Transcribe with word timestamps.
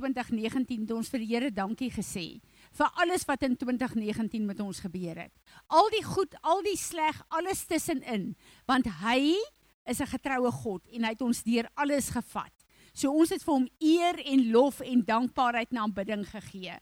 2019 0.00 0.86
het 0.86 0.92
ons 0.96 1.10
vir 1.12 1.22
die 1.22 1.28
Here 1.30 1.50
dankie 1.52 1.90
gesê 1.92 2.40
vir 2.78 3.00
alles 3.02 3.26
wat 3.28 3.44
in 3.44 3.56
2019 3.58 4.46
met 4.46 4.60
ons 4.62 4.80
gebeur 4.80 5.18
het. 5.18 5.32
Al 5.68 5.90
die 5.92 6.04
goed, 6.06 6.34
al 6.42 6.62
die 6.64 6.78
sleg, 6.78 7.18
alles 7.28 7.64
tussenin, 7.68 8.34
want 8.66 8.86
hy 9.02 9.36
is 9.86 10.00
'n 10.00 10.06
getroue 10.06 10.50
God 10.50 10.82
en 10.88 11.04
hy 11.04 11.10
het 11.10 11.22
ons 11.22 11.42
deur 11.42 11.68
alles 11.74 12.10
gevat. 12.10 12.52
So 12.94 13.10
ons 13.10 13.30
het 13.30 13.42
vir 13.42 13.54
hom 13.54 13.68
eer 13.78 14.18
en 14.24 14.50
lof 14.50 14.80
en 14.80 15.04
dankbaarheid 15.04 15.70
en 15.72 15.78
aanbidding 15.78 16.24
gegee. 16.26 16.78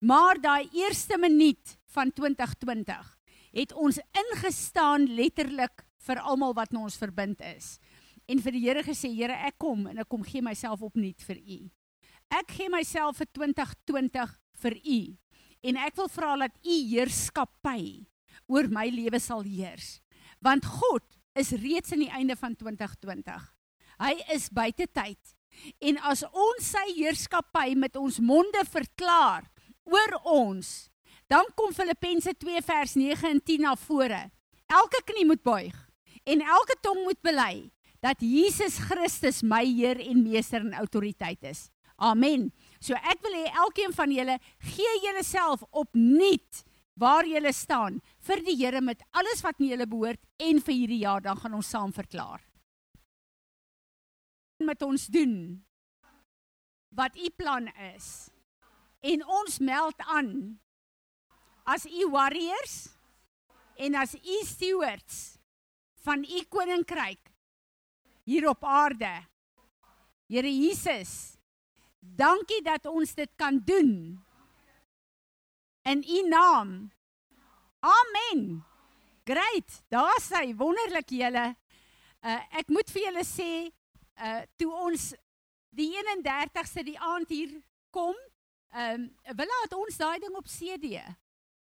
Maar 0.00 0.40
daai 0.40 0.68
eerste 0.72 1.18
minuut 1.18 1.78
van 1.86 2.12
2020 2.12 3.18
het 3.52 3.72
ons 3.72 3.98
ingestaan 4.12 5.06
letterlik 5.14 5.84
vir 6.06 6.20
almal 6.20 6.54
wat 6.54 6.72
nou 6.72 6.84
ons 6.84 6.96
verbind 6.96 7.40
is. 7.40 7.78
En 8.26 8.38
vir 8.38 8.52
die 8.52 8.62
Here 8.62 8.82
gesê, 8.82 9.10
Here, 9.12 9.32
ek 9.32 9.58
kom 9.58 9.86
en 9.86 9.98
ek 9.98 10.08
kom 10.08 10.22
gee 10.22 10.42
myself 10.42 10.82
opnuut 10.82 11.20
vir 11.22 11.36
U. 11.36 11.70
Ek 12.30 12.54
gee 12.54 12.70
myself 12.70 13.18
vir 13.18 13.28
2020 13.34 14.36
vir 14.62 14.76
U. 14.78 15.00
En 15.66 15.78
ek 15.82 15.96
wil 15.98 16.08
vra 16.12 16.36
dat 16.46 16.54
U 16.62 16.76
heerskappy 16.92 18.06
oor 18.50 18.70
my 18.72 18.86
lewe 18.92 19.20
sal 19.22 19.42
heers. 19.46 19.98
Want 20.40 20.66
God 20.66 21.04
is 21.38 21.52
reeds 21.58 21.92
aan 21.92 22.04
die 22.04 22.14
einde 22.14 22.36
van 22.38 22.54
2020. 22.56 23.42
Hy 24.00 24.14
is 24.32 24.48
buite 24.54 24.86
tyd. 24.94 25.18
En 25.82 25.98
as 26.08 26.22
ons 26.30 26.70
sy 26.72 26.86
heerskappy 26.94 27.74
met 27.76 27.98
ons 28.00 28.20
monde 28.22 28.62
verklaar 28.70 29.50
oor 29.90 30.16
ons, 30.22 30.88
dan 31.30 31.46
kom 31.58 31.74
Filippense 31.74 32.32
2 32.38 32.62
vers 32.66 32.94
9 32.98 33.28
en 33.34 33.42
10 33.42 33.66
na 33.66 33.74
vore. 33.78 34.22
Elke 34.70 35.02
knie 35.10 35.26
moet 35.26 35.42
buig 35.42 35.76
en 36.30 36.42
elke 36.44 36.76
tong 36.84 37.02
moet 37.02 37.18
bely 37.26 37.70
dat 38.04 38.22
Jesus 38.24 38.78
Christus 38.88 39.42
my 39.42 39.62
Heer 39.66 40.00
en 40.02 40.22
Meester 40.24 40.62
en 40.62 40.76
autoriteit 40.78 41.42
is. 41.48 41.68
Amen. 42.00 42.48
So 42.80 42.96
ek 42.96 43.20
wil 43.24 43.36
hê 43.36 43.46
elkeen 43.62 43.92
van 43.92 44.12
julle 44.14 44.38
gee 44.72 44.92
julleself 45.04 45.64
opnuut 45.70 46.64
waar 47.00 47.28
julle 47.28 47.52
staan 47.52 48.00
vir 48.26 48.42
die 48.44 48.56
Here 48.56 48.80
met 48.84 49.02
alles 49.16 49.44
wat 49.44 49.60
in 49.60 49.72
julle 49.72 49.88
behoort 49.88 50.20
en 50.40 50.60
vir 50.64 50.74
hierdie 50.74 51.02
jaar 51.04 51.20
dan 51.24 51.36
gaan 51.40 51.56
ons 51.58 51.68
saam 51.68 51.92
verklaar. 51.92 52.40
Met 54.60 54.82
ons 54.84 55.06
doen 55.12 55.60
wat 56.96 57.16
u 57.16 57.30
plan 57.36 57.68
is. 57.94 58.30
En 59.00 59.24
ons 59.24 59.58
meld 59.64 59.96
aan 60.04 60.60
as 61.64 61.86
u 61.86 62.08
warriors 62.12 62.88
en 63.80 63.96
as 63.96 64.14
u 64.16 64.40
stewards 64.44 65.38
van 66.04 66.24
u 66.24 66.44
koninkryk 66.48 67.30
hier 68.24 68.48
op 68.48 68.64
aarde. 68.64 69.12
Here 70.28 70.48
Jesus, 70.48 71.39
dankie 72.00 72.62
dat 72.62 72.86
ons 72.86 73.14
dit 73.14 73.30
kan 73.36 73.60
doen 73.64 74.24
in 75.82 76.04
u 76.08 76.28
naam. 76.28 76.90
Amen. 77.80 78.64
Great. 79.24 79.82
Daar's 79.88 80.28
hy, 80.28 80.54
wonderlik 80.56 81.08
julle. 81.08 81.54
Uh 82.20 82.40
ek 82.60 82.68
moet 82.68 82.90
vir 82.92 83.06
julle 83.08 83.24
sê 83.24 83.50
uh 84.20 84.40
toe 84.60 84.72
ons 84.72 85.12
die 85.76 85.88
31ste 85.94 86.84
die 86.84 86.98
aand 86.98 87.30
hier 87.32 87.52
kom, 87.94 88.16
ehm 88.74 89.08
um, 89.08 89.36
wil 89.36 89.52
laat 89.54 89.76
ons 89.78 89.96
daai 89.96 90.18
ding 90.22 90.34
op 90.36 90.48
CD 90.50 91.00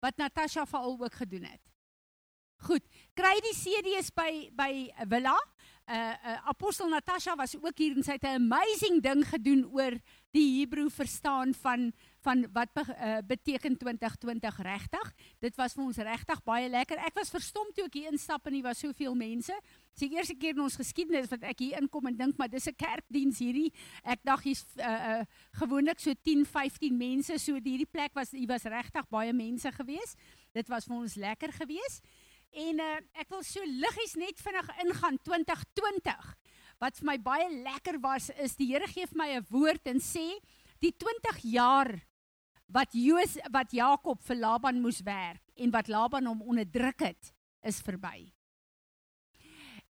wat 0.03 0.17
Natasha 0.17 0.65
veral 0.65 0.95
ook 0.99 1.13
gedoen 1.13 1.47
het. 1.49 1.63
Goed, 2.65 2.85
kry 3.13 3.35
die 3.45 3.53
CD's 3.53 4.09
by 4.13 4.49
by 4.55 4.71
Villa. 5.09 5.35
Uh, 5.87 5.95
uh 5.95 6.47
Apostel 6.51 6.89
Natasha 6.89 7.35
was 7.35 7.55
ook 7.55 7.77
hier 7.77 7.95
en 7.95 8.03
sy 8.03 8.17
het 8.17 8.23
'n 8.23 8.43
amazing 8.43 9.01
ding 9.01 9.23
gedoen 9.23 9.63
oor 9.71 9.95
die 10.35 10.59
Hebreë 10.59 10.89
verstaan 10.91 11.53
van 11.53 11.93
van 12.27 12.43
wat 12.51 12.73
be, 12.73 12.83
uh, 12.83 13.17
beteken 13.23 13.77
2020 13.77 14.57
regtig. 14.61 15.13
Dit 15.39 15.55
was 15.55 15.73
vir 15.77 15.83
ons 15.83 15.97
regtig 15.97 16.41
baie 16.43 16.67
lekker. 16.69 16.97
Ek 16.97 17.15
was 17.15 17.29
verstom 17.31 17.69
toe 17.73 17.85
ek 17.85 17.93
hier 17.93 18.11
instap 18.11 18.49
en 18.49 18.53
hier 18.57 18.65
was 18.65 18.81
soveel 18.83 19.15
mense. 19.15 19.53
Dit 19.53 20.01
is 20.01 20.03
die 20.09 20.17
eerste 20.17 20.35
keer 20.35 20.57
in 20.57 20.65
ons 20.65 20.75
geskiedenis 20.75 21.29
wat 21.31 21.45
ek 21.47 21.63
hier 21.63 21.77
inkom 21.79 22.09
en 22.11 22.17
dink 22.17 22.37
maar 22.37 22.49
dis 22.49 22.67
'n 22.67 22.75
kerkdiens 22.75 23.39
hierdie. 23.39 23.71
Ek 24.03 24.19
dink 24.23 24.43
hier's 24.43 24.65
uh, 24.75 24.83
uh, 24.83 25.23
gewoonlik 25.53 25.99
so 25.99 26.13
10, 26.13 26.45
15 26.45 26.97
mense. 26.97 27.39
So 27.39 27.53
hierdie 27.53 27.87
plek 27.89 28.13
was 28.13 28.31
hier 28.31 28.47
was 28.47 28.63
regtig 28.63 29.07
baie 29.09 29.31
mense 29.33 29.71
gewees. 29.71 30.15
Dit 30.53 30.67
was 30.67 30.85
vir 30.85 30.97
ons 30.97 31.15
lekker 31.15 31.51
gewees. 31.53 32.01
En 32.55 32.79
uh, 32.79 32.97
ek 33.19 33.29
wil 33.29 33.43
so 33.45 33.63
liggies 33.65 34.15
net 34.15 34.39
vinnig 34.41 34.69
ingaan 34.83 35.17
2020. 35.25 36.35
Wat 36.81 36.99
vir 36.99 37.09
my 37.09 37.17
baie 37.21 37.47
lekker 37.63 37.97
was 38.01 38.29
is 38.43 38.55
die 38.57 38.69
Here 38.71 38.87
gee 38.87 39.07
vir 39.09 39.17
my 39.17 39.29
'n 39.37 39.47
woord 39.49 39.87
en 39.87 39.99
sê 39.99 40.39
die 40.79 40.93
20 40.93 41.41
jaar 41.43 41.89
wat 42.69 42.93
Joos 42.93 43.37
wat 43.49 43.73
Jakob 43.73 44.21
vir 44.21 44.35
Laban 44.35 44.81
moes 44.81 45.01
werk 45.01 45.41
en 45.55 45.71
wat 45.71 45.87
Laban 45.87 46.25
hom 46.25 46.41
onderdruk 46.41 46.99
het, 46.99 47.33
is 47.63 47.81
verby. 47.81 48.31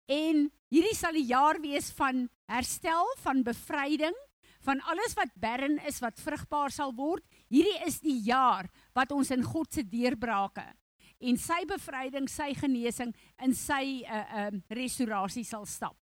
En 0.07 0.49
hierdie 0.71 0.95
sal 0.95 1.13
die 1.13 1.29
jaar 1.29 1.59
wees 1.61 1.91
van 1.91 2.29
herstel, 2.47 3.05
van 3.21 3.43
bevryding, 3.43 4.15
van 4.61 4.81
alles 4.81 5.13
wat 5.15 5.31
barren 5.35 5.79
is 5.87 5.99
wat 6.01 6.19
vrugbaar 6.19 6.71
sal 6.71 6.93
word. 6.95 7.23
Hierdie 7.49 7.79
is 7.85 7.99
die 7.99 8.19
jaar 8.25 8.67
wat 8.93 9.11
ons 9.11 9.31
in 9.31 9.43
God 9.43 9.71
se 9.73 9.83
deurbrake 9.83 10.65
en 11.21 11.37
sy 11.37 11.65
bevryding, 11.69 12.29
sy 12.29 12.53
genesing 12.57 13.13
in 13.43 13.53
sy 13.53 14.03
uh 14.05 14.45
uh 14.45 14.51
restaurasie 14.69 15.45
sal 15.45 15.65
stap. 15.65 15.97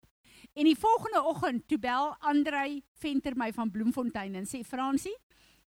En 0.55 0.65
die 0.65 0.77
volgende 0.77 1.21
oggend 1.23 1.67
toe 1.67 1.79
bel 1.79 2.13
Andrei 2.19 2.81
Venter 2.99 3.35
my 3.37 3.51
van 3.55 3.71
Bloemfontein 3.71 4.35
en 4.39 4.47
sê 4.47 4.63
Fransie, 4.65 5.15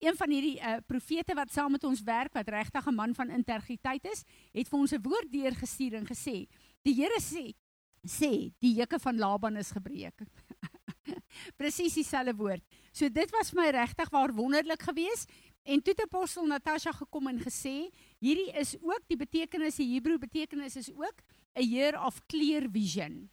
een 0.01 0.17
van 0.17 0.33
hierdie 0.33 0.57
uh, 0.57 0.79
profete 0.89 1.35
wat 1.37 1.53
saam 1.53 1.75
met 1.77 1.85
ons 1.85 2.01
werk 2.07 2.33
wat 2.35 2.49
regtig 2.49 2.87
'n 2.87 2.95
man 2.95 3.15
van 3.15 3.31
integriteit 3.31 4.05
is, 4.13 4.25
het 4.53 4.69
vir 4.69 4.79
ons 4.79 4.93
'n 4.93 5.03
woord 5.03 5.33
deurgestuur 5.33 5.95
en 5.95 6.07
gesê: 6.07 6.49
"Die 6.83 6.95
Here 6.95 7.21
sê 7.21 7.55
sê 8.03 8.53
die 8.59 8.75
juke 8.75 8.99
van 8.99 9.19
Laban 9.19 9.57
is 9.57 9.71
gebreek." 9.71 10.17
Presies 11.61 11.95
dieselfde 11.95 12.35
woord. 12.35 12.63
So 12.93 13.09
dit 13.09 13.31
was 13.31 13.51
vir 13.51 13.63
my 13.63 13.71
regtig 13.71 14.11
waar 14.11 14.33
wonderlik 14.33 14.83
geweest 14.83 15.31
en 15.65 15.83
toe 15.83 15.93
het 15.93 16.03
apostel 16.03 16.47
Natasha 16.47 16.93
gekom 16.93 17.29
en 17.29 17.39
gesê, 17.39 17.91
hierdie 18.21 18.53
is 18.61 18.77
ook 18.81 19.03
die 19.09 19.19
betekenis, 19.19 19.81
die 19.81 19.89
Hebreë 19.95 20.21
betekenis 20.21 20.77
is 20.77 20.91
ook 20.93 21.23
'n 21.57 21.67
year 21.67 21.99
of 22.07 22.21
clear 22.27 22.69
vision. 22.71 23.31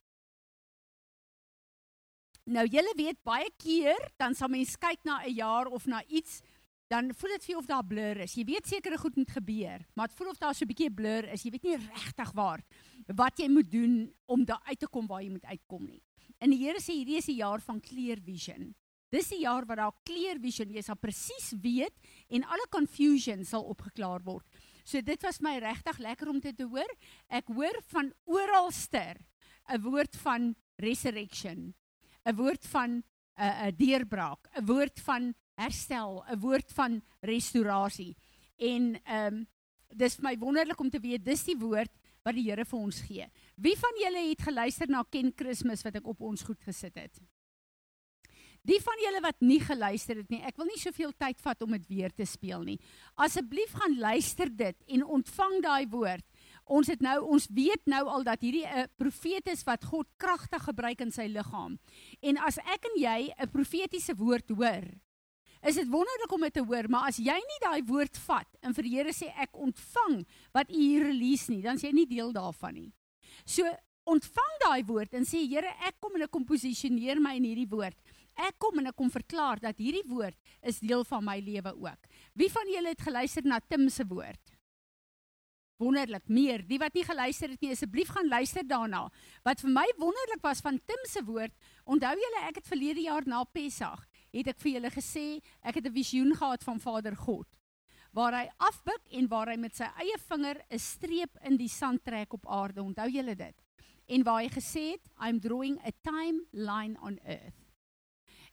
Nou 2.48 2.66
julle 2.66 2.94
weet 2.96 3.24
baie 3.24 3.50
keer 3.58 4.00
dan 4.18 4.36
sal 4.36 4.48
mens 4.48 4.78
kyk 4.78 5.04
na 5.04 5.24
'n 5.24 5.36
jaar 5.36 5.68
of 5.68 5.86
na 5.86 6.04
iets 6.08 6.42
dan 6.88 7.12
voel 7.14 7.34
dit 7.36 7.44
vir 7.44 7.52
jou 7.52 7.60
of 7.60 7.68
daar 7.68 7.84
blur 7.84 8.18
is. 8.24 8.34
Jy 8.34 8.46
weet 8.48 8.68
sekere 8.68 8.98
goed 8.98 9.16
moet 9.16 9.32
gebeur, 9.32 9.84
maar 9.94 10.08
dit 10.08 10.18
voel 10.18 10.30
of 10.30 10.38
daar 10.38 10.56
so 10.56 10.64
'n 10.64 10.68
bietjie 10.68 10.92
blur 10.92 11.28
is. 11.34 11.44
Jy 11.44 11.52
weet 11.52 11.64
nie 11.64 11.76
regtig 11.76 12.32
waar 12.32 12.64
wat 13.08 13.38
jy 13.40 13.50
moet 13.50 13.72
doen 13.72 14.14
om 14.26 14.46
daar 14.46 14.62
uit 14.64 14.80
te 14.80 14.88
kom 14.88 15.08
waar 15.08 15.22
jy 15.22 15.30
moet 15.30 15.46
uitkom 15.46 15.86
nie. 15.86 16.02
En 16.40 16.50
die 16.50 16.60
Here 16.60 16.80
sê 16.80 16.94
hierdie 16.94 17.18
is 17.18 17.28
'n 17.28 17.36
jaar 17.36 17.62
van 17.62 17.80
clear 17.82 18.18
vision. 18.24 18.76
Dis 19.10 19.30
die 19.30 19.40
jaar 19.42 19.66
wat 19.66 19.78
daar 19.78 19.96
clear 20.04 20.40
vision 20.40 20.70
jy 20.70 20.82
sal 20.82 20.96
presies 20.96 21.54
weet 21.62 21.94
en 22.30 22.44
alle 22.44 22.68
confusion 22.70 23.46
sal 23.46 23.64
opgeklaar 23.64 24.24
word. 24.24 24.46
So 24.88 25.04
dit 25.04 25.24
was 25.26 25.42
my 25.44 25.58
regtig 25.60 26.00
lekker 26.00 26.30
om 26.32 26.40
dit 26.40 26.56
te 26.56 26.64
hoor. 26.64 26.92
Ek 27.28 27.50
hoor 27.52 27.76
van 27.92 28.14
oralster 28.24 29.20
'n 29.68 29.82
woord 29.84 30.16
van 30.24 30.56
resurrection. 30.80 31.74
'n 32.24 32.36
woord 32.36 32.66
van 32.72 32.92
'n 32.92 33.04
uh, 33.36 33.68
'n 33.68 33.76
deurbraak, 33.76 34.48
'n 34.56 34.66
woord 34.66 35.00
van 35.00 35.34
herstel, 35.56 36.24
'n 36.32 36.40
woord 36.40 36.72
van 36.74 37.02
restaurasie. 37.20 38.16
En 38.56 38.96
ehm 39.04 39.34
um, 39.34 39.48
dis 39.96 40.20
my 40.20 40.38
wonderlik 40.38 40.80
om 40.80 40.90
te 40.90 41.00
weet 41.00 41.26
dis 41.26 41.44
die 41.44 41.58
woord 41.58 41.92
wat 42.24 42.36
die 42.36 42.44
Here 42.50 42.66
vir 42.66 42.80
ons 42.80 43.02
gee. 43.02 43.28
Wie 43.56 43.76
van 43.80 44.00
julle 44.04 44.30
het 44.30 44.42
geluister 44.42 44.90
na 44.90 45.04
Ken 45.10 45.32
Christmas 45.36 45.84
wat 45.84 45.96
ek 45.96 46.08
op 46.08 46.22
ons 46.22 46.44
goed 46.44 46.64
gesit 46.64 46.96
het? 46.96 47.22
Die 48.68 48.80
van 48.84 49.00
julle 49.00 49.22
wat 49.24 49.40
nie 49.40 49.62
geluister 49.64 50.18
het 50.20 50.30
nie, 50.30 50.42
ek 50.44 50.58
wil 50.60 50.68
nie 50.68 50.80
soveel 50.80 51.14
tyd 51.16 51.40
vat 51.40 51.62
om 51.64 51.72
dit 51.72 51.86
weer 51.88 52.12
te 52.12 52.26
speel 52.28 52.66
nie. 52.68 52.80
Asseblief 53.16 53.72
gaan 53.80 53.96
luister 54.00 54.52
dit 54.52 54.76
en 54.88 55.06
ontvang 55.20 55.62
daai 55.64 55.88
woord 55.88 56.26
ons 56.68 56.90
het 56.92 57.02
nou 57.04 57.18
ons 57.32 57.48
weet 57.56 57.88
nou 57.90 58.04
al 58.12 58.26
dat 58.28 58.42
hierdie 58.44 58.66
'n 58.66 58.84
uh, 58.84 58.88
profeet 58.98 59.48
is 59.48 59.64
wat 59.64 59.84
God 59.86 60.08
kragtig 60.18 60.64
gebruik 60.64 61.02
in 61.02 61.12
sy 61.12 61.28
liggaam. 61.28 61.80
En 62.22 62.38
as 62.38 62.58
ek 62.58 62.86
en 62.86 63.02
jy 63.02 63.34
'n 63.38 63.50
profetiese 63.50 64.16
woord 64.16 64.50
hoor, 64.50 64.86
is 65.64 65.76
dit 65.76 65.88
wonderlik 65.88 66.32
om 66.32 66.42
dit 66.42 66.54
te 66.54 66.64
hoor, 66.64 66.90
maar 66.90 67.08
as 67.08 67.18
jy 67.18 67.36
nie 67.36 67.62
daai 67.62 67.82
woord 67.84 68.18
vat 68.18 68.48
en 68.62 68.74
vir 68.74 68.84
die 68.84 68.96
Here 68.96 69.14
sê 69.14 69.34
ek 69.38 69.56
ontvang 69.58 70.26
wat 70.54 70.70
u 70.70 70.76
hier 70.76 71.04
release 71.04 71.52
nie, 71.52 71.62
dan 71.62 71.76
is 71.76 71.84
jy 71.84 71.92
nie 71.92 72.06
deel 72.06 72.32
daarvan 72.32 72.74
nie. 72.74 72.92
So 73.46 73.64
ontvang 74.06 74.54
daai 74.60 74.84
woord 74.84 75.14
en 75.14 75.26
sê 75.26 75.48
Here, 75.48 75.74
ek 75.88 76.00
kom 76.00 76.16
en 76.16 76.22
ek 76.24 76.32
kom 76.32 76.46
posisioneer 76.46 77.20
my 77.20 77.36
in 77.36 77.44
hierdie 77.44 77.70
woord. 77.70 77.98
Ek 78.38 78.58
kom 78.58 78.78
en 78.80 78.88
ek 78.88 78.96
kom 78.96 79.10
verklaar 79.10 79.60
dat 79.60 79.78
hierdie 79.78 80.06
woord 80.08 80.38
is 80.62 80.80
deel 80.80 81.04
van 81.04 81.26
my 81.26 81.40
lewe 81.40 81.74
ook. 81.74 82.12
Wie 82.34 82.52
van 82.52 82.70
julle 82.70 82.94
het 82.94 83.02
geluister 83.02 83.44
na 83.44 83.60
Tim 83.60 83.90
se 83.90 84.06
woord? 84.06 84.58
wonderlik 85.78 86.26
meer. 86.30 86.64
Die 86.66 86.80
wat 86.82 86.96
nie 86.98 87.06
geluister 87.06 87.52
het 87.54 87.62
nie, 87.62 87.72
asseblief 87.76 88.10
gaan 88.14 88.30
luister 88.32 88.66
daarna. 88.68 89.08
Wat 89.46 89.62
vir 89.62 89.74
my 89.74 89.86
wonderlik 90.00 90.42
was 90.46 90.62
van 90.66 90.80
Tim 90.90 91.04
se 91.10 91.22
woord, 91.26 91.54
onthou 91.86 92.16
julle 92.18 92.46
ek 92.48 92.62
het 92.62 92.70
verlede 92.70 93.04
jaar 93.06 93.28
na 93.30 93.44
Pessach 93.46 94.06
het 94.34 94.50
ek 94.52 94.60
vir 94.62 94.74
julle 94.76 94.90
gesê, 94.94 95.40
ek 95.64 95.80
het 95.80 95.86
'n 95.88 95.94
visioen 95.94 96.36
gehad 96.36 96.64
van 96.64 96.80
Vader 96.80 97.16
God 97.16 97.48
waar 98.12 98.34
hy 98.34 98.50
afbuk 98.58 99.04
en 99.12 99.28
waar 99.28 99.48
hy 99.48 99.58
met 99.58 99.76
sy 99.76 99.86
eie 100.02 100.18
vinger 100.18 100.58
'n 100.72 100.80
streep 100.80 101.38
in 101.44 101.58
die 101.58 101.70
sand 101.70 102.04
trek 102.04 102.34
op 102.34 102.48
aarde. 102.48 102.82
Onthou 102.82 103.10
julle 103.10 103.36
dit? 103.36 103.56
En 104.08 104.24
waar 104.24 104.42
hy 104.42 104.50
gesê 104.50 104.92
het, 104.92 105.06
I'm 105.20 105.40
drawing 105.40 105.78
a 105.86 105.92
timeline 106.02 106.98
on 107.02 107.20
earth. 107.26 107.67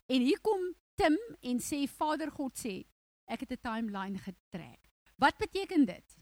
En 0.07 0.21
hier 0.21 0.41
kom 0.41 0.75
Tim 0.95 1.17
en 1.41 1.61
sê 1.61 1.85
Vader 1.89 2.31
God 2.31 2.59
sê, 2.61 2.85
ek 3.27 3.41
het 3.41 3.53
'n 3.53 3.63
timeline 3.63 4.19
getrek. 4.19 4.91
Wat 5.17 5.37
beteken 5.39 5.85
dit? 5.85 6.19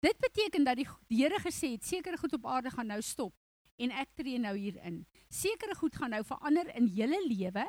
Dit 0.00 0.18
beteken 0.18 0.64
dat 0.64 0.76
die, 0.76 0.88
Here 1.08 1.38
gesê 1.40 1.70
het 1.72 1.84
sekere 1.84 2.16
goed 2.16 2.32
op 2.32 2.46
aarde 2.46 2.70
gaan 2.70 2.86
nou 2.86 3.00
stop 3.02 3.34
en 3.76 3.90
ek 3.90 4.14
tree 4.14 4.38
nou 4.38 4.56
hier 4.56 4.76
in. 4.84 5.06
Sekere 5.28 5.74
goed 5.74 5.96
gaan 5.96 6.10
nou 6.10 6.24
verander 6.24 6.68
in 6.76 6.86
julle 6.86 7.20
lewe 7.26 7.64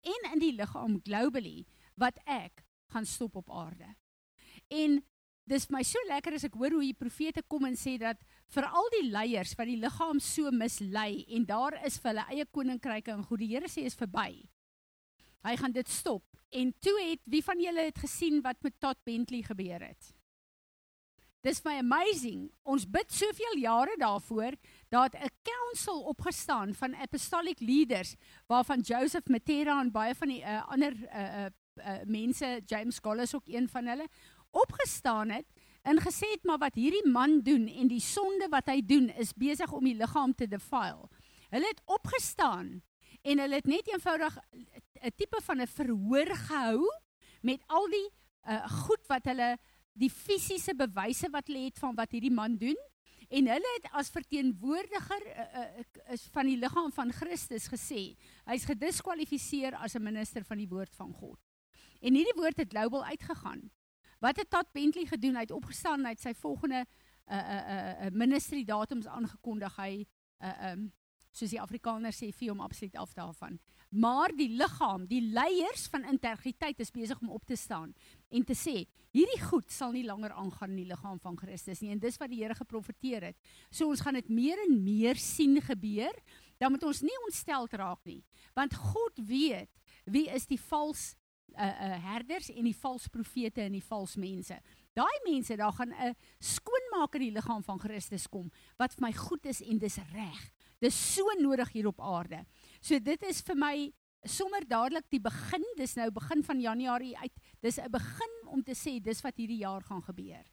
en 0.00 0.32
in 0.32 0.38
die 0.38 0.52
liggaam 0.52 1.00
globally 1.02 1.66
wat 1.94 2.18
ek 2.24 2.64
gaan 2.92 3.06
stop 3.06 3.36
op 3.36 3.50
aarde. 3.50 3.94
En 4.68 4.98
dis 5.46 5.68
my 5.70 5.82
so 5.82 5.98
lekker 6.08 6.34
as 6.34 6.44
ek 6.44 6.58
hoor 6.58 6.70
hoe 6.70 6.82
die 6.82 6.98
profete 6.98 7.42
kom 7.46 7.68
en 7.68 7.76
sê 7.78 7.96
dat 7.98 8.22
vir 8.54 8.66
al 8.66 8.90
die 8.96 9.06
leiers 9.10 9.54
wat 9.58 9.70
die 9.70 9.78
liggaam 9.78 10.20
so 10.20 10.50
mislei 10.50 11.24
en 11.28 11.46
daar 11.46 11.78
is 11.86 12.00
vir 12.02 12.14
hulle 12.14 12.26
eie 12.34 12.46
koninkryke 12.46 13.14
en 13.14 13.24
goed 13.24 13.44
die 13.44 13.52
Here 13.54 13.70
sê 13.70 13.86
is 13.86 13.94
verby. 13.94 14.42
Hy 15.42 15.56
gaan 15.56 15.72
dit 15.72 15.88
stop. 15.88 16.24
En 16.50 16.74
toe 16.80 17.00
het 17.10 17.20
wie 17.24 17.44
van 17.44 17.60
julle 17.60 17.80
het 17.80 17.98
gesien 17.98 18.40
wat 18.42 18.62
met 18.62 18.80
Todd 18.80 18.96
Bentley 19.04 19.42
gebeur 19.42 19.82
het? 19.82 20.14
Dis 21.46 21.60
my 21.62 21.76
amazing. 21.78 22.48
Ons 22.66 22.86
bid 22.90 23.12
soveel 23.12 23.60
jare 23.62 23.94
daarvoor 24.00 24.56
dat 24.90 25.14
'n 25.14 25.30
council 25.42 26.02
opgestaan 26.02 26.74
van 26.74 26.94
apostolic 26.94 27.60
leaders 27.60 28.14
waarvan 28.46 28.80
Joseph 28.80 29.28
Matera 29.28 29.80
en 29.80 29.90
baie 29.90 30.14
van 30.14 30.28
die 30.28 30.42
uh, 30.42 30.68
ander 30.68 30.92
uh, 30.92 31.44
uh, 31.44 31.46
uh, 31.76 32.02
mense, 32.04 32.62
James 32.66 33.00
Collis 33.00 33.34
ook 33.34 33.46
een 33.46 33.68
van 33.68 33.86
hulle, 33.86 34.08
opgestaan 34.50 35.30
het 35.30 35.46
en 35.82 36.00
gesê 36.00 36.26
het 36.32 36.44
maar 36.44 36.58
wat 36.58 36.74
hierdie 36.74 37.08
man 37.10 37.40
doen 37.40 37.68
en 37.68 37.88
die 37.88 38.00
sonde 38.00 38.48
wat 38.50 38.66
hy 38.66 38.80
doen 38.82 39.08
is 39.08 39.34
besig 39.34 39.72
om 39.72 39.84
die 39.84 39.94
liggaam 39.94 40.34
te 40.34 40.48
defile. 40.48 41.08
Hulle 41.50 41.66
het 41.66 41.82
opgestaan 41.84 42.82
en 43.22 43.38
hulle 43.38 43.54
het 43.54 43.66
net 43.66 43.86
eenvoudig 43.92 44.38
'n 45.02 45.14
tipe 45.16 45.40
van 45.42 45.60
'n 45.60 45.66
verhoor 45.66 46.30
gehou 46.48 46.90
met 47.42 47.62
al 47.66 47.86
die 47.90 48.08
uh, 48.48 48.68
goed 48.86 49.06
wat 49.06 49.24
hulle 49.24 49.56
die 49.92 50.10
fisiese 50.10 50.74
bewyse 50.74 51.30
wat 51.30 51.46
hulle 51.46 51.64
het 51.64 51.78
van 51.78 51.94
wat 51.94 52.12
hierdie 52.12 52.32
man 52.32 52.56
doen 52.56 52.76
en 53.28 53.48
hulle 53.50 53.70
het 53.76 53.88
as 53.98 54.10
verteenwoordiger 54.14 55.22
uh, 55.26 55.46
uh, 55.62 56.12
is 56.14 56.28
van 56.32 56.46
die 56.46 56.58
liggaam 56.58 56.92
van 56.92 57.12
Christus 57.12 57.66
gesê 57.72 58.14
hy's 58.46 58.66
gediskwalifiseer 58.68 59.74
as 59.74 59.96
'n 59.96 60.02
minister 60.02 60.44
van 60.44 60.58
die 60.58 60.68
woord 60.68 60.94
van 60.94 61.12
God. 61.12 61.40
En 62.00 62.14
hierdie 62.14 62.36
woord 62.36 62.56
het 62.56 62.70
global 62.70 63.04
uitgegaan. 63.04 63.70
Wat 64.20 64.36
het 64.36 64.50
Todd 64.50 64.72
Bentley 64.72 65.06
gedoen? 65.06 65.34
Hy 65.34 65.40
het 65.40 65.50
opgestaan 65.50 66.04
hy 66.04 66.14
het 66.14 66.20
sy 66.20 66.34
volgende 66.34 66.86
uh 67.26 67.36
uh 67.36 68.06
uh 68.06 68.10
ministry 68.12 68.64
datums 68.64 69.06
aangekondig. 69.06 69.76
Hy 69.76 70.06
uh 70.38 70.70
um 70.70 70.92
soos 71.36 71.52
die 71.52 71.60
Afrikaners 71.60 72.22
sê 72.22 72.30
vir 72.32 72.52
hom 72.52 72.62
absoluut 72.64 72.96
af 73.00 73.12
daarvan. 73.16 73.58
Maar 73.90 74.32
die 74.36 74.48
liggaam, 74.56 75.06
die 75.06 75.22
leiers 75.22 75.86
van 75.92 76.06
integriteit 76.08 76.80
is 76.82 76.92
besig 76.94 77.20
om 77.22 77.30
op 77.36 77.44
te 77.46 77.56
staan 77.56 77.92
en 78.34 78.44
te 78.44 78.56
sê, 78.56 78.82
hierdie 79.16 79.40
goed 79.44 79.70
sal 79.72 79.94
nie 79.94 80.04
langer 80.06 80.34
aangaan 80.36 80.74
in 80.74 80.82
die 80.82 80.90
liggaam 80.90 81.20
van 81.22 81.36
Christus 81.38 81.80
nie 81.84 81.92
en 81.94 82.02
dis 82.02 82.18
wat 82.20 82.32
die 82.32 82.42
Here 82.42 82.56
geprofeteer 82.58 83.30
het. 83.30 83.38
So 83.70 83.88
ons 83.92 84.02
gaan 84.04 84.18
dit 84.18 84.28
meer 84.32 84.60
en 84.66 84.74
meer 84.84 85.20
sien 85.20 85.60
gebeur, 85.62 86.16
dan 86.58 86.72
moet 86.72 86.84
ons 86.88 87.04
nie 87.04 87.16
ontsteld 87.26 87.76
raak 87.76 88.02
nie, 88.08 88.22
want 88.56 88.74
God 88.74 89.20
weet 89.28 89.70
wie 90.06 90.26
is 90.32 90.46
die 90.48 90.60
vals 90.60 91.14
uh, 91.56 91.66
uh, 91.66 91.96
herders 92.12 92.50
en 92.52 92.66
die 92.66 92.76
vals 92.76 93.08
profete 93.12 93.64
en 93.64 93.76
die 93.76 93.84
vals 93.84 94.16
mense. 94.20 94.58
Daai 94.96 95.16
mense, 95.26 95.56
daar 95.56 95.72
gaan 95.72 95.92
'n 95.92 96.14
skoonmaker 96.40 97.20
in 97.20 97.28
die 97.28 97.36
liggaam 97.36 97.62
van 97.62 97.78
Christus 97.78 98.26
kom 98.28 98.50
wat 98.78 98.94
vir 98.94 99.02
my 99.08 99.12
goed 99.12 99.46
is 99.46 99.62
en 99.62 99.78
dis 99.78 99.98
reg. 100.12 100.52
Dis 100.80 101.14
so 101.14 101.24
nodig 101.40 101.72
hier 101.72 101.86
op 101.86 102.00
aarde. 102.00 102.44
So 102.80 102.98
dit 102.98 103.22
is 103.22 103.40
vir 103.46 103.56
my 103.56 103.92
sommer 104.26 104.64
dadelik 104.66 105.06
die 105.10 105.22
begin, 105.22 105.64
dis 105.78 105.96
nou 105.96 106.10
begin 106.10 106.42
van 106.44 106.60
Januarie 106.60 107.16
uit. 107.18 107.32
Dis 107.62 107.78
'n 107.78 107.90
begin 107.90 108.34
om 108.46 108.62
te 108.62 108.74
sê 108.74 109.00
dis 109.00 109.22
wat 109.22 109.36
hierdie 109.36 109.62
jaar 109.62 109.82
gaan 109.82 110.02
gebeur. 110.02 110.44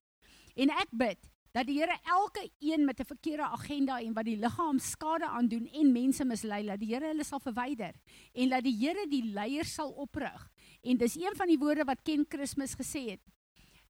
En 0.55 0.69
ek 0.69 0.89
bid 0.91 1.29
dat 1.53 1.67
die 1.67 1.79
Here 1.79 1.97
elke 2.09 2.49
een 2.59 2.85
met 2.85 2.99
'n 2.99 3.05
verkeerde 3.05 3.43
agenda 3.43 3.99
en 3.99 4.13
wat 4.13 4.25
die 4.25 4.37
liggaam 4.37 4.79
skade 4.79 5.27
aandoen 5.27 5.67
en 5.67 5.91
mense 5.91 6.25
mislei, 6.25 6.65
dat 6.65 6.79
die 6.79 6.93
Here 6.93 7.07
hulle 7.07 7.23
sal 7.23 7.39
verwyder 7.39 7.93
en 8.33 8.49
dat 8.49 8.63
die 8.63 8.77
Here 8.77 9.07
die 9.07 9.23
leiers 9.23 9.73
sal 9.73 9.91
oprig. 9.91 10.51
En 10.81 10.97
dis 10.97 11.15
een 11.15 11.35
van 11.35 11.47
die 11.47 11.57
woorde 11.57 11.83
wat 11.83 12.01
Ken 12.03 12.25
Christmas 12.29 12.75
gesê 12.75 13.09
het 13.09 13.21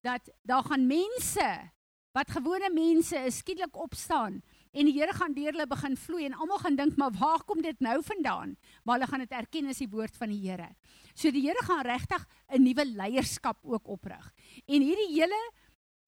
dat 0.01 0.29
daar 0.43 0.63
gaan 0.63 0.87
mense 0.87 1.71
wat 2.11 2.31
gewone 2.31 2.69
mense 2.73 3.17
is 3.17 3.37
skielik 3.37 3.75
opstaan 3.75 4.41
en 4.73 4.89
die 4.89 4.95
Here 4.97 5.13
gaan 5.13 5.35
deur 5.35 5.53
hulle 5.53 5.67
begin 5.69 5.95
vloei 5.97 6.25
en 6.25 6.35
almal 6.37 6.61
gaan 6.63 6.77
dink 6.77 6.97
maar 6.97 7.13
waar 7.19 7.43
kom 7.45 7.61
dit 7.61 7.79
nou 7.83 7.99
vandaan? 8.03 8.55
Maar 8.83 8.97
hulle 8.97 9.09
gaan 9.11 9.23
dit 9.25 9.35
erken 9.37 9.69
as 9.69 9.81
die 9.83 9.89
woord 9.89 10.17
van 10.17 10.33
die 10.33 10.41
Here. 10.41 10.71
So 11.13 11.31
die 11.31 11.45
Here 11.45 11.61
gaan 11.63 11.85
regtig 11.85 12.25
'n 12.49 12.63
nuwe 12.63 12.85
leierskap 12.85 13.59
ook 13.61 13.87
oprig. 13.87 14.33
En 14.65 14.81
hierdie 14.81 15.13
hele 15.13 15.41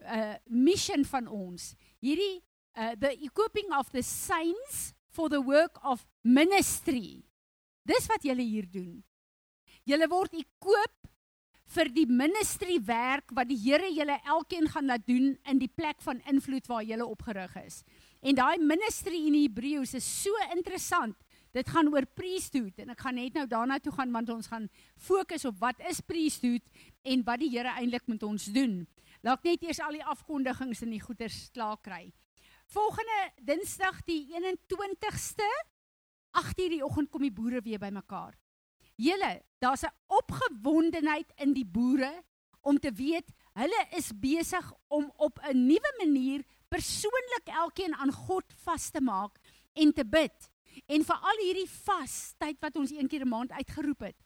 uh 0.06 0.36
mission 0.46 1.06
van 1.06 1.28
ons, 1.28 1.76
hierdie 2.00 2.44
uh 2.78 2.96
the 3.00 3.14
equipping 3.22 3.72
of 3.78 3.90
the 3.92 4.02
saints 4.02 4.94
for 5.10 5.30
the 5.30 5.42
work 5.42 5.80
of 5.86 6.06
ministry. 6.22 7.24
Dis 7.86 8.08
wat 8.08 8.24
julle 8.24 8.44
hier 8.44 8.66
doen. 8.70 9.04
Julle 9.86 10.08
word 10.10 10.34
ekoop 10.34 11.06
vir 11.76 11.90
die 11.94 12.06
ministry 12.10 12.78
werk 12.86 13.32
wat 13.36 13.50
die 13.50 13.58
Here 13.58 13.90
julle 13.94 14.18
elkeen 14.26 14.68
gaan 14.70 14.90
laat 14.92 15.06
doen 15.08 15.34
in 15.50 15.62
die 15.62 15.72
plek 15.72 16.02
van 16.06 16.22
invloed 16.30 16.68
waar 16.68 16.84
julle 16.86 17.06
opgerig 17.06 17.56
is. 17.64 17.84
En 18.26 18.34
daai 18.34 18.58
ministry 18.58 19.20
in 19.28 19.36
Hebreëus 19.38 19.92
is 20.00 20.06
so 20.24 20.34
interessant. 20.56 21.14
Dit 21.54 21.70
gaan 21.70 21.92
oor 21.94 22.08
priesthood 22.18 22.80
en 22.82 22.90
ek 22.96 23.04
gaan 23.06 23.20
net 23.20 23.36
nou 23.38 23.46
daarna 23.48 23.78
toe 23.80 23.94
gaan 23.94 24.12
want 24.16 24.32
ons 24.34 24.50
gaan 24.50 24.66
fokus 24.98 25.46
op 25.46 25.60
wat 25.62 25.84
is 25.92 26.02
priesthood 26.02 26.66
en 27.06 27.22
wat 27.28 27.44
die 27.44 27.52
Here 27.54 27.76
eintlik 27.78 28.10
met 28.10 28.26
ons 28.26 28.48
doen. 28.56 28.82
Laat 29.22 29.46
net 29.46 29.62
eers 29.64 29.80
al 29.80 30.00
die 30.00 30.04
afkondigings 30.04 30.82
en 30.82 30.96
die 30.96 31.04
goeders 31.04 31.38
klaar 31.54 31.78
kry. 31.86 32.10
Volgende 32.74 33.20
Dinsdag 33.46 34.02
die 34.10 34.26
21ste 34.34 35.46
8:00 36.34 36.74
die 36.74 36.84
oggend 36.84 37.14
kom 37.14 37.22
die 37.22 37.32
boere 37.32 37.62
weer 37.62 37.80
bymekaar. 37.80 38.34
Julle, 38.98 39.44
daar's 39.62 39.86
'n 39.86 39.94
opgewondenheid 40.08 41.30
in 41.38 41.54
die 41.54 41.66
boere 41.66 42.24
om 42.62 42.80
te 42.80 42.92
weet 42.92 43.30
hulle 43.54 43.82
is 43.96 44.10
besig 44.18 44.74
om 44.88 45.12
op 45.18 45.40
'n 45.46 45.68
nuwe 45.68 45.92
manier 46.02 46.44
persoonlik 46.70 47.48
elkeen 47.48 47.96
aan 47.96 48.12
God 48.12 48.54
vas 48.66 48.90
te 48.92 49.02
maak 49.02 49.40
en 49.74 49.94
te 49.94 50.06
bid. 50.06 50.52
En 50.88 51.04
vir 51.04 51.28
al 51.32 51.42
hierdie 51.44 51.70
vas 51.86 52.36
tyd 52.38 52.60
wat 52.60 52.76
ons 52.76 52.92
een 52.92 53.08
keer 53.08 53.26
'n 53.26 53.30
maand 53.30 53.52
uitgeroep 53.52 54.00
het. 54.00 54.18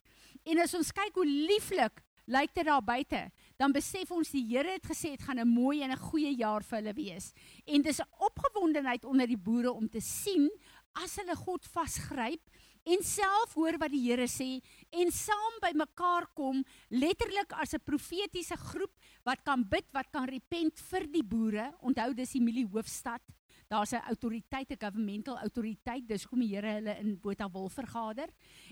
En 0.44 0.60
as 0.60 0.74
ons 0.74 0.92
kyk 0.92 1.14
hoe 1.14 1.26
lieflik 1.26 2.04
lyk 2.30 2.54
dit 2.54 2.66
daar 2.66 2.84
buite, 2.84 3.32
dan 3.58 3.74
besef 3.74 4.12
ons 4.12 4.30
die 4.32 4.46
Here 4.46 4.72
het 4.72 4.86
gesê 4.86 5.16
dit 5.18 5.22
gaan 5.22 5.40
'n 5.40 5.48
mooi 5.48 5.82
en 5.82 5.92
'n 5.92 5.98
goeie 5.98 6.36
jaar 6.36 6.64
vir 6.64 6.78
hulle 6.78 6.94
wees. 6.94 7.34
En 7.66 7.82
dis 7.82 8.00
'n 8.00 8.10
opgewondenheid 8.20 9.06
onder 9.06 9.28
die 9.28 9.38
boere 9.38 9.72
om 9.72 9.90
te 9.90 10.00
sien 10.00 10.50
as 10.94 11.16
hulle 11.16 11.36
God 11.36 11.66
vasgryp 11.66 12.42
en 12.90 13.04
self 13.06 13.54
hoor 13.58 13.78
wat 13.82 13.94
die 13.94 14.02
Here 14.08 14.28
sê 14.30 14.60
en 14.92 15.12
saam 15.14 15.60
by 15.64 15.72
mekaar 15.78 16.30
kom 16.38 16.64
letterlik 16.90 17.54
as 17.54 17.74
'n 17.74 17.86
profetiese 17.86 18.58
groep 18.58 18.94
wat 19.24 19.44
kan 19.44 19.64
bid, 19.64 19.86
wat 19.94 20.12
kan 20.12 20.28
repent 20.28 20.80
vir 20.80 21.08
die 21.08 21.24
boere. 21.24 21.74
Onthou 21.82 22.14
dis 22.14 22.32
die 22.32 22.42
milie 22.42 22.66
hoofstad. 22.66 23.22
Daar's 23.70 23.94
'n 23.94 24.02
autoriteit, 24.08 24.72
'n 24.72 24.80
governmental 24.80 25.38
autoriteit. 25.38 26.08
Dis 26.08 26.24
hoekom 26.24 26.40
die 26.40 26.56
Here 26.56 26.74
hulle 26.74 26.98
in 27.00 27.20
Botawil 27.20 27.70
vergader. 27.70 28.30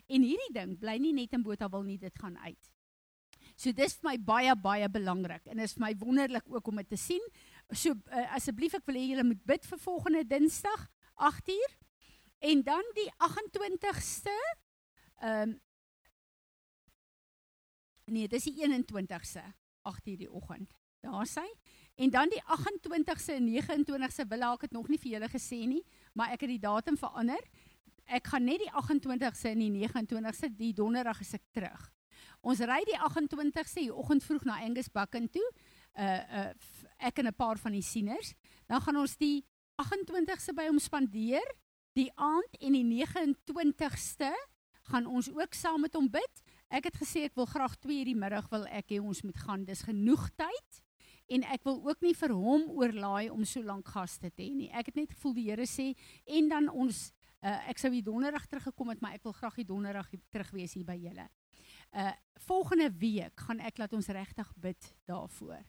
En 0.07 0.21
hierdie 0.21 0.53
ding 0.53 0.79
bly 0.79 0.97
nie 0.97 1.13
net 1.13 1.33
in 1.33 1.43
Botawil 1.43 1.83
nie, 1.83 1.97
dit 1.97 2.17
gaan 2.19 2.37
uit. 2.37 2.71
So 3.55 3.71
dis 3.71 3.95
vir 3.95 4.11
my 4.11 4.17
baie 4.17 4.55
baie 4.55 4.89
belangrik 4.89 5.47
en 5.47 5.59
is 5.59 5.73
vir 5.73 5.81
my 5.87 5.95
wonderlik 5.95 6.43
ook 6.51 6.67
om 6.67 6.75
dit 6.75 6.89
te 6.89 6.97
sien. 6.97 7.21
So 7.71 7.91
uh, 7.91 8.35
asseblief 8.35 8.73
ek 8.73 8.85
wil 8.85 8.95
hê 8.95 9.09
julle 9.09 9.23
moet 9.23 9.45
bid 9.45 9.65
vir 9.65 9.77
volgende 9.77 10.23
Dinsdag 10.27 10.87
8uur. 11.15 11.86
En 12.39 12.63
dan 12.63 12.83
die 12.93 13.11
28ste 13.17 14.35
ehm 15.19 15.49
um, 15.49 15.61
Nee, 18.07 18.27
dis 18.27 18.43
die 18.43 18.63
21ste, 18.63 19.41
8:00 19.83 20.15
die 20.15 20.31
oggend. 20.31 20.73
Daar 20.99 21.25
sy. 21.25 21.47
En 21.95 22.09
dan 22.09 22.29
die 22.29 22.41
28ste 22.41 23.33
en 23.33 23.47
29ste 23.47 24.27
wil 24.27 24.45
ek 24.53 24.59
dit 24.59 24.71
nog 24.71 24.87
nie 24.87 24.99
vir 24.99 25.11
julle 25.11 25.29
gesê 25.29 25.59
nie, 25.67 25.83
maar 26.13 26.31
ek 26.31 26.45
het 26.45 26.49
die 26.49 26.63
datum 26.63 26.97
verander. 26.97 27.43
Ek 28.05 28.27
gaan 28.27 28.47
net 28.47 28.63
die 28.63 28.71
28ste 28.71 29.51
en 29.51 29.59
die 29.59 29.87
29ste 29.87 30.49
die 30.55 30.73
donderdag 30.73 31.19
is 31.19 31.33
ek 31.33 31.43
terug. 31.51 31.91
Ons 32.41 32.63
ry 32.63 32.79
die 32.87 32.95
28ste 32.95 33.83
die 33.83 33.93
oggend 33.93 34.23
vroeg 34.23 34.45
na 34.47 34.61
Angus 34.63 34.87
Bakken 34.87 35.27
toe. 35.29 35.45
Uh 35.99 36.23
uh 36.39 36.49
ek 36.97 37.19
en 37.19 37.27
'n 37.27 37.35
paar 37.35 37.57
van 37.57 37.71
die 37.71 37.83
sieners. 37.83 38.33
Dan 38.67 38.81
gaan 38.81 38.97
ons 38.97 39.17
die 39.17 39.45
28ste 39.75 40.53
by 40.53 40.67
hom 40.67 40.79
spandeer 40.79 41.45
die 41.97 42.11
aand 42.15 42.61
en 42.61 42.77
die 42.77 42.85
29ste 42.85 44.31
gaan 44.87 45.09
ons 45.09 45.27
ook 45.33 45.53
saam 45.57 45.81
met 45.83 45.97
hom 45.97 46.07
bid 46.11 46.43
Ek 46.67 46.89
het 46.89 46.97
gesê 46.99 47.23
ek 47.23 47.37
wil 47.39 47.47
graag 47.47 47.77
2 47.79 48.03
die 48.09 48.17
middag 48.17 48.49
wil 48.51 48.65
ek 48.67 48.91
hê 48.91 48.99
ons 48.99 49.21
moet 49.23 49.37
gaan. 49.39 49.63
Dis 49.63 49.85
genoeg 49.87 50.25
tyd 50.35 50.81
en 51.31 51.45
ek 51.47 51.63
wil 51.67 51.79
ook 51.87 52.03
nie 52.03 52.13
vir 52.15 52.33
hom 52.35 52.65
oorlaai 52.75 53.29
om 53.31 53.45
so 53.47 53.63
lank 53.63 53.87
gaste 53.91 54.29
te 54.31 54.43
hê 54.43 54.51
nie. 54.55 54.67
Ek 54.75 54.91
het 54.91 54.99
net 54.99 55.13
gevoel 55.15 55.35
die 55.37 55.45
Here 55.47 55.67
sê 55.67 55.93
en 56.37 56.51
dan 56.51 56.67
ons 56.67 57.07
uh, 57.07 57.69
ek 57.71 57.79
sou 57.79 57.91
die 57.91 58.03
donderdag 58.03 58.47
teruggekom 58.51 58.91
het, 58.91 59.01
maar 59.03 59.15
ek 59.15 59.23
wil 59.27 59.35
graag 59.35 59.59
die 59.61 59.67
donderdag 59.67 60.11
terug 60.31 60.51
wees 60.55 60.75
hier 60.75 60.87
by 60.87 60.97
julle. 60.99 61.27
Uh 61.95 62.11
volgende 62.47 62.87
week 62.99 63.41
gaan 63.47 63.59
ek 63.65 63.79
laat 63.81 63.95
ons 63.95 64.07
regtig 64.13 64.47
bid 64.61 64.91
daarvoor. 65.07 65.63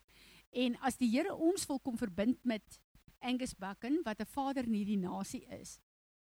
En 0.51 0.77
as 0.87 0.99
die 0.99 1.09
Here 1.11 1.35
ons 1.35 1.67
wil 1.71 1.79
kom 1.83 1.97
verbind 1.99 2.43
met 2.47 2.81
Angus 3.23 3.55
Bucken 3.55 4.03
wat 4.05 4.21
'n 4.21 4.31
vader 4.35 4.67
in 4.67 4.75
hierdie 4.75 4.99
nasie 4.99 5.47
is. 5.61 5.79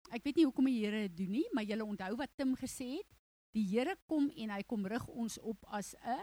Ek 0.09 0.23
weet 0.25 0.39
nie 0.39 0.45
hoekom 0.47 0.65
die 0.65 0.79
Here 0.79 1.05
dit 1.07 1.17
doen 1.17 1.33
nie, 1.37 1.45
maar 1.53 1.67
julle 1.67 1.85
onthou 1.85 2.15
wat 2.17 2.31
Tim 2.37 2.55
gesê 2.57 2.95
het, 2.97 3.17
die 3.53 3.65
Here 3.69 3.95
kom 4.09 4.29
en 4.29 4.53
hy 4.53 4.63
kom 4.65 4.85
rig 4.89 5.05
ons 5.07 5.37
op 5.41 5.65
as 5.69 5.95
'n 6.01 6.21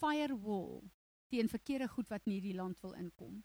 firewall 0.00 0.82
teen 1.28 1.48
verkeerde 1.48 1.88
goed 1.88 2.08
wat 2.08 2.26
in 2.26 2.32
hierdie 2.32 2.56
land 2.56 2.80
wil 2.82 2.92
inkom. 2.92 3.42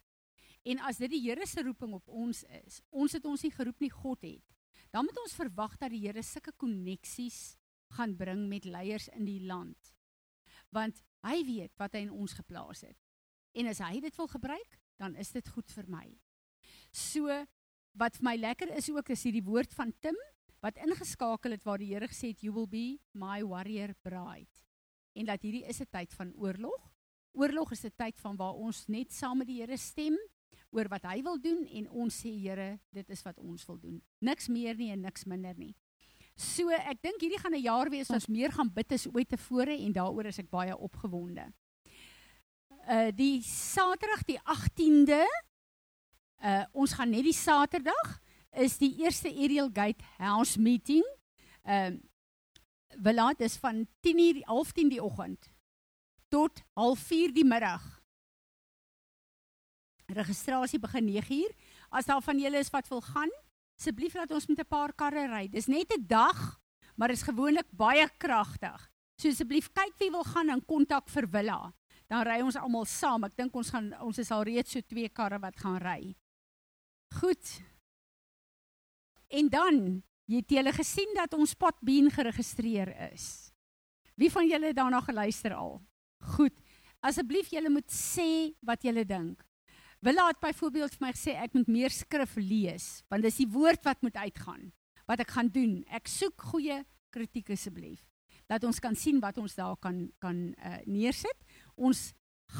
En 0.63 0.79
as 0.79 0.97
dit 0.97 1.11
die 1.11 1.21
Here 1.21 1.45
se 1.45 1.61
roeping 1.61 1.93
op 1.93 2.07
ons 2.07 2.43
is, 2.63 2.81
ons 2.89 3.11
het 3.11 3.25
ons 3.25 3.41
nie 3.43 3.51
geroep 3.51 3.79
nie, 3.79 3.91
God 3.91 4.21
het. 4.21 4.55
Dan 4.91 5.05
moet 5.05 5.17
ons 5.19 5.35
verwag 5.35 5.77
dat 5.77 5.91
die 5.91 6.05
Here 6.05 6.23
sulke 6.23 6.53
koneksies 6.55 7.57
gaan 7.97 8.15
bring 8.15 8.47
met 8.47 8.65
leiers 8.65 9.09
in 9.13 9.25
die 9.25 9.41
land. 9.45 9.93
Want 10.71 11.03
hy 11.23 11.43
weet 11.45 11.75
wat 11.77 11.93
hy 11.93 12.05
in 12.07 12.11
ons 12.11 12.33
geplaas 12.33 12.81
het. 12.81 12.97
En 13.53 13.67
as 13.67 13.79
hy 13.79 13.99
dit 14.01 14.15
wil 14.17 14.27
gebruik, 14.27 14.79
dan 14.97 15.15
is 15.15 15.31
dit 15.31 15.49
goed 15.49 15.69
vir 15.71 15.89
my. 15.91 16.07
So 16.91 17.29
wat 17.93 18.17
vir 18.17 18.25
my 18.25 18.35
lekker 18.37 18.71
is 18.77 18.89
ook 18.89 19.09
is 19.13 19.23
hierdie 19.23 19.45
woord 19.45 19.73
van 19.73 19.93
Tim 20.01 20.17
wat 20.63 20.79
ingeskakel 20.79 21.51
het 21.51 21.65
waar 21.67 21.81
die 21.81 21.91
Here 21.91 22.07
gesê 22.07 22.31
het 22.31 22.43
you 22.43 22.53
will 22.55 22.69
be 22.69 22.99
my 23.11 23.41
warrior 23.43 23.93
bride. 24.01 24.63
En 25.13 25.27
dat 25.27 25.41
hierdie 25.43 25.65
is 25.67 25.81
'n 25.81 25.89
tyd 25.91 26.13
van 26.13 26.33
oorlog. 26.35 26.91
Oorlog 27.33 27.71
is 27.71 27.83
'n 27.85 27.93
tyd 27.97 28.19
van 28.19 28.35
waar 28.35 28.53
ons 28.53 28.87
net 28.87 29.11
saam 29.11 29.37
met 29.37 29.47
die 29.47 29.61
Here 29.61 29.77
stem 29.77 30.17
oor 30.71 30.87
wat 30.87 31.03
hy 31.03 31.21
wil 31.21 31.39
doen 31.39 31.65
en 31.65 31.89
ons 31.89 32.21
sê 32.25 32.29
Here, 32.29 32.79
dit 32.91 33.09
is 33.09 33.21
wat 33.21 33.39
ons 33.39 33.65
wil 33.65 33.79
doen. 33.79 34.01
Niks 34.19 34.47
meer 34.47 34.75
nie 34.75 34.91
en 34.91 35.01
niks 35.01 35.25
minder 35.25 35.53
nie. 35.57 35.75
So 36.35 36.69
ek 36.69 37.01
dink 37.01 37.21
hierdie 37.21 37.39
gaan 37.39 37.53
'n 37.53 37.61
jaar 37.61 37.89
wees 37.89 38.09
ons 38.09 38.27
meer 38.27 38.51
gaan 38.51 38.73
bid 38.73 38.91
as 38.91 39.07
ooit 39.07 39.29
tevore 39.29 39.77
en 39.77 39.93
daaroor 39.93 40.25
is 40.25 40.39
ek 40.39 40.49
baie 40.49 40.77
opgewonde. 40.77 41.53
Uh 42.87 43.11
die 43.11 43.41
Saterdag 43.41 44.23
die 44.25 44.39
18de 44.39 45.25
uh 46.43 46.63
ons 46.73 46.93
gaan 46.93 47.09
net 47.09 47.23
die 47.23 47.35
Saterdag 47.35 48.19
is 48.59 48.77
die 48.77 48.91
eerste 49.01 49.29
Ariel 49.31 49.69
Gate 49.73 50.03
House 50.17 50.59
meeting. 50.59 51.05
Ehm 51.63 51.93
uh, 51.93 52.01
Welaat 52.93 53.39
is 53.41 53.55
van 53.57 53.87
10:00 54.05 54.43
half 54.45 54.71
10 54.71 54.89
die 54.89 55.01
oggend 55.01 55.49
tot 56.29 56.61
half 56.73 56.99
4 56.99 57.33
die 57.33 57.45
middag. 57.45 57.81
Registrasie 60.05 60.79
begin 60.79 61.07
9:00. 61.07 61.55
As 61.89 62.05
daar 62.05 62.21
van 62.21 62.39
julle 62.39 62.57
is 62.57 62.69
wat 62.69 62.87
wil 62.87 63.01
gaan, 63.01 63.31
asseblief 63.79 64.13
laat 64.13 64.31
ons 64.31 64.47
met 64.47 64.59
'n 64.59 64.67
paar 64.67 64.93
karre 64.93 65.27
ry. 65.27 65.47
Dis 65.47 65.67
net 65.67 65.93
'n 65.93 66.05
dag, 66.07 66.59
maar 66.95 67.09
is 67.09 67.23
gewoonlik 67.23 67.67
baie 67.71 68.09
kragtig. 68.17 68.89
So 69.17 69.29
asseblief 69.29 69.69
kyk 69.73 69.93
wie 69.99 70.11
wil 70.11 70.23
gaan 70.23 70.49
en 70.49 70.65
kontak 70.65 71.09
vir 71.09 71.29
Willa. 71.29 71.73
Dan 72.07 72.25
ry 72.25 72.41
ons 72.41 72.55
almal 72.55 72.85
saam. 72.85 73.23
Ek 73.23 73.35
dink 73.35 73.55
ons 73.55 73.69
gaan 73.69 73.93
ons 74.01 74.17
is 74.17 74.31
al 74.31 74.43
reeds 74.43 74.71
so 74.71 74.81
twee 74.81 75.09
karre 75.09 75.39
wat 75.39 75.57
gaan 75.57 75.77
ry. 75.77 76.15
Goed. 77.19 77.61
En 79.27 79.49
dan, 79.49 79.79
jy 80.29 80.41
het 80.41 80.53
julle 80.55 80.73
gesien 80.73 81.11
dat 81.17 81.33
ons 81.37 81.55
potbeen 81.57 82.09
geregistreer 82.13 82.89
is. 83.11 83.53
Wie 84.17 84.31
van 84.31 84.47
julle 84.49 84.71
het 84.71 84.77
daarna 84.77 85.01
geluister 85.01 85.53
al? 85.57 85.79
Goed. 86.35 86.55
Asseblief 87.03 87.51
julle 87.51 87.69
moet 87.73 87.89
sê 87.91 88.53
wat 88.65 88.85
julle 88.85 89.03
dink. 89.05 89.41
Willa 90.03 90.27
het 90.29 90.39
byvoorbeeld 90.43 90.95
vir 90.95 91.05
my 91.05 91.11
gesê 91.15 91.35
ek 91.39 91.53
moet 91.55 91.69
meer 91.71 91.93
skrif 91.93 92.35
lees 92.35 92.87
want 93.11 93.23
dis 93.23 93.39
die 93.39 93.47
woord 93.47 93.83
wat 93.87 94.01
moet 94.03 94.17
uitgaan. 94.19 94.71
Wat 95.07 95.23
ek 95.23 95.33
gaan 95.35 95.51
doen. 95.51 95.81
Ek 95.91 96.07
soek 96.11 96.49
goeie 96.53 96.81
kritiek 97.13 97.53
asseblief. 97.55 98.03
Dat 98.51 98.63
ons 98.67 98.79
kan 98.83 98.95
sien 98.99 99.21
wat 99.23 99.37
ons 99.39 99.55
daar 99.55 99.77
kan 99.79 100.05
kan 100.23 100.39
uh, 100.53 100.79
neersit. 100.87 101.45
Ons 101.75 102.11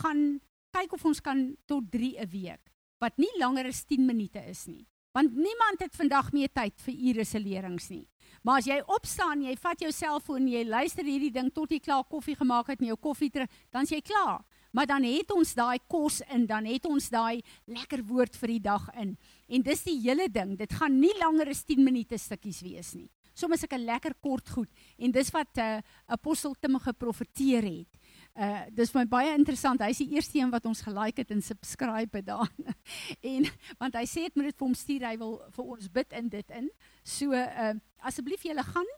gaan 0.02 0.40
kyk 0.76 0.96
of 0.96 1.06
ons 1.06 1.22
kan 1.24 1.52
tot 1.70 1.90
3 1.92 2.20
'n 2.24 2.30
week 2.32 2.73
wat 3.04 3.20
nie 3.22 3.32
langer 3.42 3.70
as 3.70 3.84
10 3.86 4.08
minute 4.08 4.42
is 4.50 4.66
nie. 4.68 4.86
Want 5.14 5.36
niemand 5.38 5.84
het 5.84 5.94
vandag 5.94 6.32
meer 6.34 6.50
tyd 6.50 6.74
vir 6.88 6.96
ure 7.12 7.26
se 7.26 7.40
lerings 7.40 7.92
nie. 7.92 8.08
Maar 8.42 8.64
as 8.64 8.70
jy 8.72 8.80
opstaan, 8.96 9.44
jy 9.46 9.54
vat 9.62 9.84
jou 9.84 9.92
selfoon, 9.94 10.48
jy 10.50 10.64
luister 10.66 11.06
hierdie 11.06 11.32
ding 11.36 11.52
tot 11.54 11.72
jy 11.72 11.80
klaar 11.84 12.08
koffie 12.10 12.36
gemaak 12.40 12.72
het 12.74 12.82
en 12.82 12.90
jou 12.90 12.98
koffie 12.98 13.30
terug, 13.30 13.52
dan 13.72 13.86
jy 13.90 14.02
klaar 14.02 14.42
maar 14.74 14.90
dan 14.90 15.06
het 15.06 15.32
ons 15.32 15.54
daai 15.54 15.78
kos 15.88 16.22
in, 16.34 16.48
dan 16.50 16.66
het 16.66 16.86
ons 16.90 17.10
daai 17.14 17.44
lekker 17.70 18.02
woord 18.10 18.38
vir 18.42 18.56
die 18.56 18.64
dag 18.66 18.88
in. 19.00 19.14
En 19.48 19.66
dis 19.66 19.84
die 19.86 20.00
hele 20.02 20.26
ding, 20.34 20.56
dit 20.58 20.74
gaan 20.80 20.98
nie 20.98 21.14
langer 21.20 21.52
as 21.54 21.62
10 21.70 21.84
minute 21.86 22.18
stukkies 22.18 22.64
wees 22.66 22.94
nie. 22.98 23.10
Soms 23.38 23.64
ek 23.64 23.74
'n 23.74 23.86
lekker 23.86 24.14
kort 24.22 24.50
goed 24.50 24.70
en 24.98 25.12
dis 25.12 25.30
wat 25.34 25.58
uh, 25.58 25.82
apostel 26.08 26.54
Tim 26.54 26.78
geprofeteer 26.80 27.64
het. 27.64 27.92
Uh 28.34 28.64
dis 28.74 28.90
my 28.96 29.04
baie 29.06 29.30
interessant. 29.38 29.82
Hy's 29.86 30.00
die 30.02 30.16
eerste 30.16 30.40
een 30.40 30.50
wat 30.50 30.66
ons 30.66 30.82
gelike 30.82 31.22
het 31.22 31.32
en 31.32 31.42
subscribe 31.42 32.18
het 32.18 32.26
daar. 32.26 32.50
en 33.34 33.46
want 33.78 33.98
hy 34.00 34.06
sê 34.10 34.26
ek 34.26 34.36
moet 34.36 34.50
dit 34.50 34.58
vir 34.58 34.66
hom 34.66 34.78
stuur, 34.78 35.06
hy 35.06 35.18
wil 35.22 35.36
vir 35.54 35.74
ons 35.76 35.92
bid 35.94 36.16
in 36.18 36.32
dit 36.34 36.56
in. 36.58 36.70
So 37.06 37.38
uh 37.38 37.74
asseblief 38.04 38.42
julle 38.44 38.66
gaan 38.66 38.90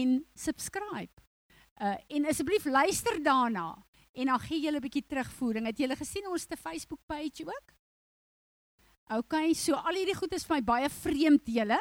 en 0.00 0.14
subscribe. 0.34 1.12
Uh 1.84 1.98
en 2.16 2.30
asseblief 2.32 2.64
luister 2.64 3.20
daarna 3.22 3.74
en 4.18 4.32
dan 4.32 4.40
gee 4.48 4.64
julle 4.64 4.80
'n 4.80 4.86
bietjie 4.88 5.04
terugvoering. 5.06 5.66
Het 5.66 5.84
julle 5.84 5.96
gesien 5.96 6.26
ons 6.26 6.46
te 6.46 6.56
Facebook 6.56 7.00
page 7.06 7.44
ook? 7.44 7.76
OK, 9.20 9.54
so 9.54 9.74
al 9.74 10.00
hierdie 10.00 10.16
goed 10.16 10.32
is 10.32 10.44
vir 10.44 10.56
my 10.56 10.62
baie 10.64 10.88
vreemd 10.88 11.46
julle, 11.48 11.78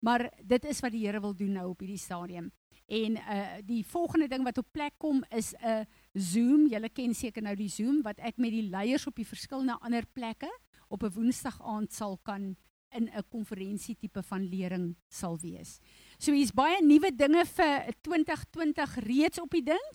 maar 0.00 0.30
dit 0.44 0.64
is 0.64 0.80
wat 0.80 0.92
die 0.92 1.06
Here 1.06 1.20
wil 1.20 1.34
doen 1.36 1.52
nou 1.52 1.70
op 1.70 1.80
hierdie 1.80 1.98
stadium. 1.98 2.52
En 2.86 3.16
uh 3.16 3.58
die 3.64 3.84
volgende 3.86 4.28
ding 4.28 4.44
wat 4.44 4.58
op 4.58 4.66
plek 4.72 4.94
kom 4.98 5.24
is 5.30 5.54
'n 5.54 5.66
uh, 5.66 5.84
Zoom. 6.12 6.66
Julle 6.68 6.88
ken 6.88 7.14
seker 7.14 7.42
nou 7.42 7.54
die 7.54 7.70
Zoom 7.70 8.02
wat 8.02 8.18
ek 8.18 8.36
met 8.36 8.50
die 8.50 8.66
leiers 8.68 9.06
op 9.06 9.16
die 9.16 9.26
verskillende 9.26 9.78
ander 9.80 10.06
plekke 10.06 10.50
op 10.88 11.02
'n 11.02 11.14
Woensdag 11.14 11.60
aand 11.62 11.92
sal 11.92 12.18
kan 12.22 12.56
in 12.90 13.08
'n 13.08 13.24
konferensie 13.28 13.96
tipe 13.96 14.22
van 14.22 14.48
lering 14.48 14.96
sal 15.08 15.38
wees. 15.38 15.78
So 16.18 16.32
hier's 16.32 16.52
baie 16.52 16.82
nuwe 16.82 17.14
dinge 17.14 17.44
vir 17.46 17.94
2020 18.02 18.94
reeds 19.06 19.40
op 19.40 19.50
die 19.50 19.62
ding 19.62 19.86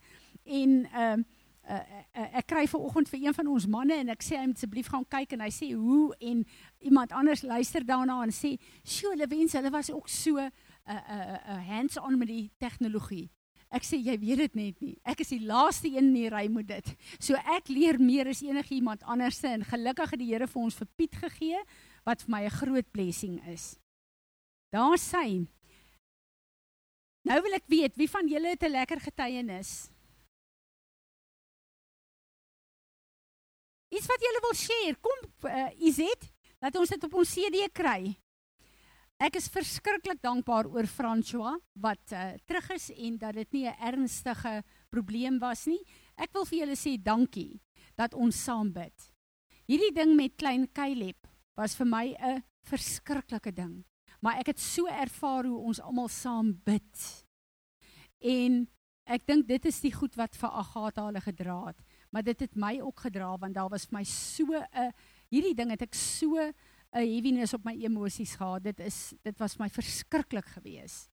en 0.43 0.85
ehm 0.85 1.19
uh, 1.19 1.23
uh, 1.69 1.75
uh, 2.15 2.37
ek 2.39 2.47
kry 2.47 2.67
ver 2.67 2.79
oggend 2.79 3.09
vir 3.09 3.19
een 3.25 3.33
van 3.33 3.47
ons 3.47 3.67
manne 3.67 3.93
en 3.93 4.09
ek 4.09 4.23
sê 4.23 4.37
hy 4.37 4.45
moet 4.45 4.59
asseblief 4.59 4.87
gaan 4.87 5.05
kyk 5.09 5.33
en 5.33 5.41
hy 5.41 5.51
sê 5.53 5.71
hoe 5.73 6.15
en 6.19 6.45
iemand 6.79 7.11
anders 7.11 7.41
luister 7.41 7.85
daarna 7.85 8.21
en 8.23 8.31
sê 8.31 8.55
sjoe 8.83 9.15
hulle 9.15 9.27
wens 9.27 9.53
hulle 9.57 9.71
was 9.73 9.91
ook 9.91 10.09
so 10.09 10.37
'n 10.37 10.51
uh, 10.87 10.93
uh, 10.93 11.37
uh, 11.49 11.67
hands 11.67 11.97
on 11.97 12.17
met 12.17 12.27
die 12.27 12.51
tegnologie. 12.57 13.31
Ek 13.75 13.83
sê 13.83 13.97
jy 13.99 14.15
weet 14.21 14.39
dit 14.45 14.55
net 14.55 14.83
nie. 14.83 14.93
Ek 15.03 15.19
is 15.19 15.33
die 15.33 15.41
laaste 15.43 15.89
een 15.89 16.07
in 16.07 16.13
die 16.15 16.29
ry 16.31 16.45
met 16.51 16.69
dit. 16.69 16.91
So 17.19 17.35
ek 17.35 17.67
leer 17.73 17.99
meer 17.99 18.29
as 18.31 18.43
enige 18.45 18.77
iemand 18.77 19.03
anders 19.03 19.41
en 19.43 19.65
gelukkig 19.67 20.13
het 20.15 20.21
die 20.21 20.29
Here 20.31 20.47
vir 20.47 20.61
ons 20.61 20.77
vir 20.79 20.87
Piet 20.95 21.17
gegee 21.25 21.59
wat 22.07 22.23
vir 22.23 22.31
my 22.31 22.41
'n 22.45 22.55
groot 22.55 22.87
blessing 22.91 23.41
is. 23.51 23.75
Daar 24.71 24.97
sê 24.97 25.47
Nou 27.25 27.41
wil 27.41 27.57
ek 27.57 27.65
weet 27.67 27.95
wie 27.97 28.09
van 28.09 28.27
julle 28.29 28.53
het 28.53 28.63
'n 28.63 28.71
lekker 28.71 28.99
getuienis? 29.01 29.89
Iets 33.89 34.05
wat 34.05 34.21
julle 34.21 34.41
wil 34.41 34.53
share. 34.53 34.95
Kom 35.01 35.19
uh, 35.49 35.69
Izet, 35.79 36.31
laat 36.59 36.75
ons 36.75 36.89
dit 36.89 37.03
op 37.03 37.13
ons 37.13 37.33
CD 37.33 37.65
kry. 37.73 38.15
Ek 39.15 39.37
is 39.39 39.47
verskriklik 39.47 40.19
dankbaar 40.19 40.67
oor 40.67 40.87
François 40.91 41.55
wat 41.79 42.11
uh, 42.11 42.33
terug 42.43 42.65
is 42.75 42.89
en 42.91 43.15
dat 43.17 43.37
dit 43.39 43.53
nie 43.55 43.65
'n 43.67 43.79
ernstige 43.79 44.63
probleem 44.91 45.39
was 45.39 45.65
nie. 45.67 45.79
Ek 46.17 46.33
wil 46.33 46.43
vir 46.45 46.59
julle 46.59 46.75
sê 46.75 46.97
dankie 46.99 47.61
dat 47.95 48.13
ons 48.13 48.35
saam 48.35 48.73
bid. 48.73 49.11
Hierdie 49.67 49.95
ding 49.95 50.15
met 50.15 50.35
klein 50.35 50.67
Caleb 50.67 51.27
was 51.55 51.75
vir 51.75 51.85
my 51.87 52.15
'n 52.19 52.43
verskriklike 52.67 53.55
ding. 53.55 53.85
Maar 54.21 54.39
ek 54.39 54.47
het 54.47 54.59
so 54.59 54.85
ervaar 54.87 55.45
hoe 55.45 55.63
ons 55.63 55.79
almal 55.79 56.09
saam 56.09 56.59
bid. 56.65 57.25
En 58.19 58.67
ek 59.05 59.25
dink 59.25 59.47
dit 59.47 59.65
is 59.65 59.79
die 59.79 59.93
goed 59.93 60.15
wat 60.15 60.35
vir 60.35 60.49
Agatha 60.49 61.05
hulle 61.05 61.21
gedra 61.21 61.67
het 61.67 61.79
maar 62.15 62.23
dit 62.23 62.39
het 62.39 62.55
my 62.55 62.77
ook 62.79 62.99
gedra 63.03 63.33
want 63.37 63.57
daar 63.57 63.69
was 63.69 63.85
vir 63.89 63.97
my 63.97 64.03
so 64.07 64.45
'n 64.55 64.91
hierdie 65.29 65.55
ding 65.55 65.69
het 65.69 65.81
ek 65.81 65.93
so 65.93 66.51
'n 66.95 67.03
heaviness 67.03 67.53
op 67.53 67.65
my 67.67 67.75
emosies 67.83 68.35
gehad. 68.39 68.63
Dit 68.63 68.79
is 68.79 69.13
dit 69.23 69.37
was 69.39 69.57
my 69.59 69.67
verskriklik 69.69 70.47
geweest. 70.55 71.09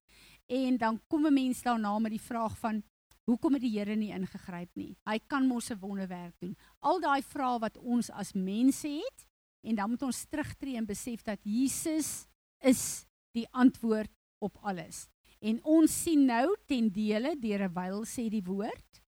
En 0.47 0.77
dan 0.77 1.01
kom 1.07 1.25
'n 1.27 1.33
mens 1.33 1.61
daarna 1.61 1.99
met 1.99 2.11
die 2.11 2.21
vraag 2.21 2.57
van 2.57 2.83
hoekom 3.23 3.53
het 3.53 3.61
die 3.61 3.77
Here 3.77 3.95
nie 3.95 4.11
ingegryp 4.11 4.69
nie? 4.75 4.95
Hy 5.05 5.19
kan 5.27 5.47
mos 5.47 5.69
'n 5.71 5.79
wonderwerk 5.79 6.39
doen. 6.39 6.55
Al 6.79 6.99
daai 6.99 7.21
vrae 7.21 7.59
wat 7.59 7.77
ons 7.77 8.09
as 8.09 8.33
mense 8.33 8.87
het 8.87 9.27
en 9.61 9.75
dan 9.75 9.89
moet 9.89 10.01
ons 10.01 10.25
terugtreë 10.25 10.77
en 10.77 10.85
besef 10.85 11.21
dat 11.21 11.39
Jesus 11.43 12.27
is 12.59 13.05
die 13.31 13.47
antwoord 13.51 14.11
op 14.39 14.57
alles. 14.61 15.07
En 15.39 15.63
ons 15.63 16.01
sien 16.03 16.25
nou 16.25 16.55
ten 16.65 16.89
dele 16.89 17.35
deur 17.39 17.63
'n 17.63 17.73
wyl 17.73 18.05
sê 18.05 18.29
die 18.29 18.43
woord, 18.43 19.03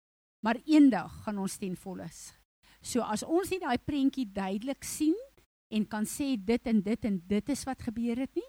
maar 0.40 0.56
eendag 0.64 1.22
gaan 1.22 1.38
ons 1.38 1.56
ten 1.56 1.76
volle. 1.76 2.08
So 2.80 3.00
as 3.00 3.22
ons 3.22 3.50
nie 3.50 3.58
daai 3.58 3.78
prentjie 3.78 4.32
duidelik 4.32 4.84
sien 4.84 5.16
en 5.70 5.86
kan 5.86 6.06
sê 6.06 6.34
dit 6.36 6.66
en 6.66 6.82
dit 6.82 7.04
en 7.04 7.18
dit 7.26 7.48
is 7.54 7.64
wat 7.68 7.82
gebeur 7.82 8.18
het 8.18 8.34
nie, 8.34 8.48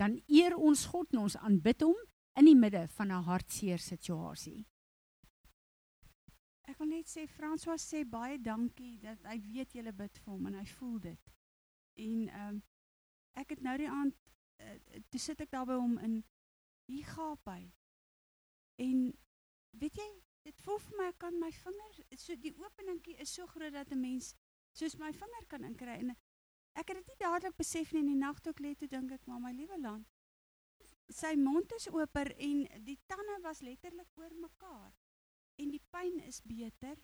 dan 0.00 0.16
eer 0.26 0.56
ons 0.56 0.86
God 0.90 1.12
en 1.12 1.24
ons 1.26 1.36
aanbid 1.36 1.84
hom 1.84 1.98
in 2.40 2.48
die 2.48 2.58
midde 2.58 2.86
van 2.96 3.12
'n 3.12 3.26
hartseer 3.28 3.78
situasie. 3.78 4.64
Ek 6.64 6.78
wil 6.78 6.88
net 6.88 7.08
sê 7.08 7.26
François 7.28 7.78
sê 7.78 8.04
baie 8.08 8.38
dankie 8.38 8.98
dat 8.98 9.18
hy 9.28 9.38
weet 9.40 9.74
jy 9.74 9.92
bid 9.92 10.18
vir 10.18 10.32
hom 10.32 10.46
en 10.46 10.54
hy 10.54 10.64
voel 10.64 10.98
dit. 10.98 11.32
En 11.96 12.28
ehm 12.28 12.48
um, 12.48 12.62
ek 13.34 13.50
het 13.50 13.60
nou 13.60 13.76
die 13.78 13.90
aand 13.90 14.14
uh, 14.62 15.00
toe 15.10 15.20
sit 15.20 15.40
ek 15.40 15.50
daar 15.50 15.66
by 15.66 15.74
hom 15.74 15.98
in 15.98 16.24
hier 16.86 17.04
gaap 17.04 17.46
hy. 17.50 17.72
En 18.78 19.12
weet 19.70 19.96
jy, 19.96 20.08
dit 20.44 20.60
voel 20.66 20.78
vir 20.78 20.98
my 20.98 21.08
ek 21.12 21.18
kan 21.18 21.38
my 21.40 21.50
vinger 21.52 22.00
so 22.16 22.36
die 22.36 22.54
openingkie 22.62 23.16
is 23.24 23.34
so 23.34 23.46
groot 23.46 23.72
dat 23.72 23.92
'n 23.92 24.00
mens 24.00 24.34
soos 24.72 24.96
my 24.98 25.12
vinger 25.12 25.46
kan 25.48 25.64
inkry 25.64 25.98
en 25.98 26.16
ek 26.74 26.90
het 26.90 27.00
dit 27.00 27.12
nie 27.12 27.20
dadelik 27.22 27.56
besef 27.56 27.92
nie 27.92 28.02
in 28.02 28.12
die 28.12 28.20
nag 28.20 28.40
toe 28.42 28.52
ek 28.54 28.62
lê 28.64 28.74
toe 28.78 28.88
dink 28.90 29.12
ek 29.14 29.26
maar 29.30 29.42
my 29.42 29.52
liewe 29.54 29.78
land. 29.80 30.06
Sy 31.12 31.34
mond 31.38 31.72
is 31.76 31.88
oper 31.92 32.32
en 32.48 32.64
die 32.86 32.98
tande 33.10 33.36
was 33.44 33.62
letterlik 33.62 34.10
oor 34.18 34.32
mekaar 34.40 34.92
en 35.62 35.70
die 35.70 35.82
pyn 35.94 36.18
is 36.28 36.40
beter. 36.42 36.98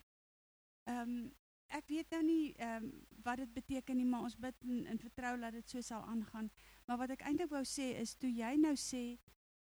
Ehm 0.89 1.15
um, 1.15 1.29
ek 1.71 1.87
weet 1.87 2.09
nou 2.11 2.21
nie 2.27 2.53
ehm 2.59 2.83
um, 2.83 2.87
wat 3.23 3.39
dit 3.39 3.51
beteken 3.53 3.95
nie, 3.95 4.05
maar 4.05 4.25
ons 4.27 4.35
bid 4.35 4.65
en, 4.67 4.85
en 4.91 4.99
vertrou 4.99 5.35
dat 5.39 5.53
dit 5.55 5.69
so 5.69 5.81
sal 5.81 6.03
aangaan. 6.03 6.49
Maar 6.87 6.97
wat 7.03 7.13
ek 7.15 7.23
eintlik 7.29 7.53
wou 7.53 7.61
sê 7.63 7.93
is 8.01 8.15
toe 8.19 8.31
jy 8.31 8.55
nou 8.59 8.73
sê 8.75 9.03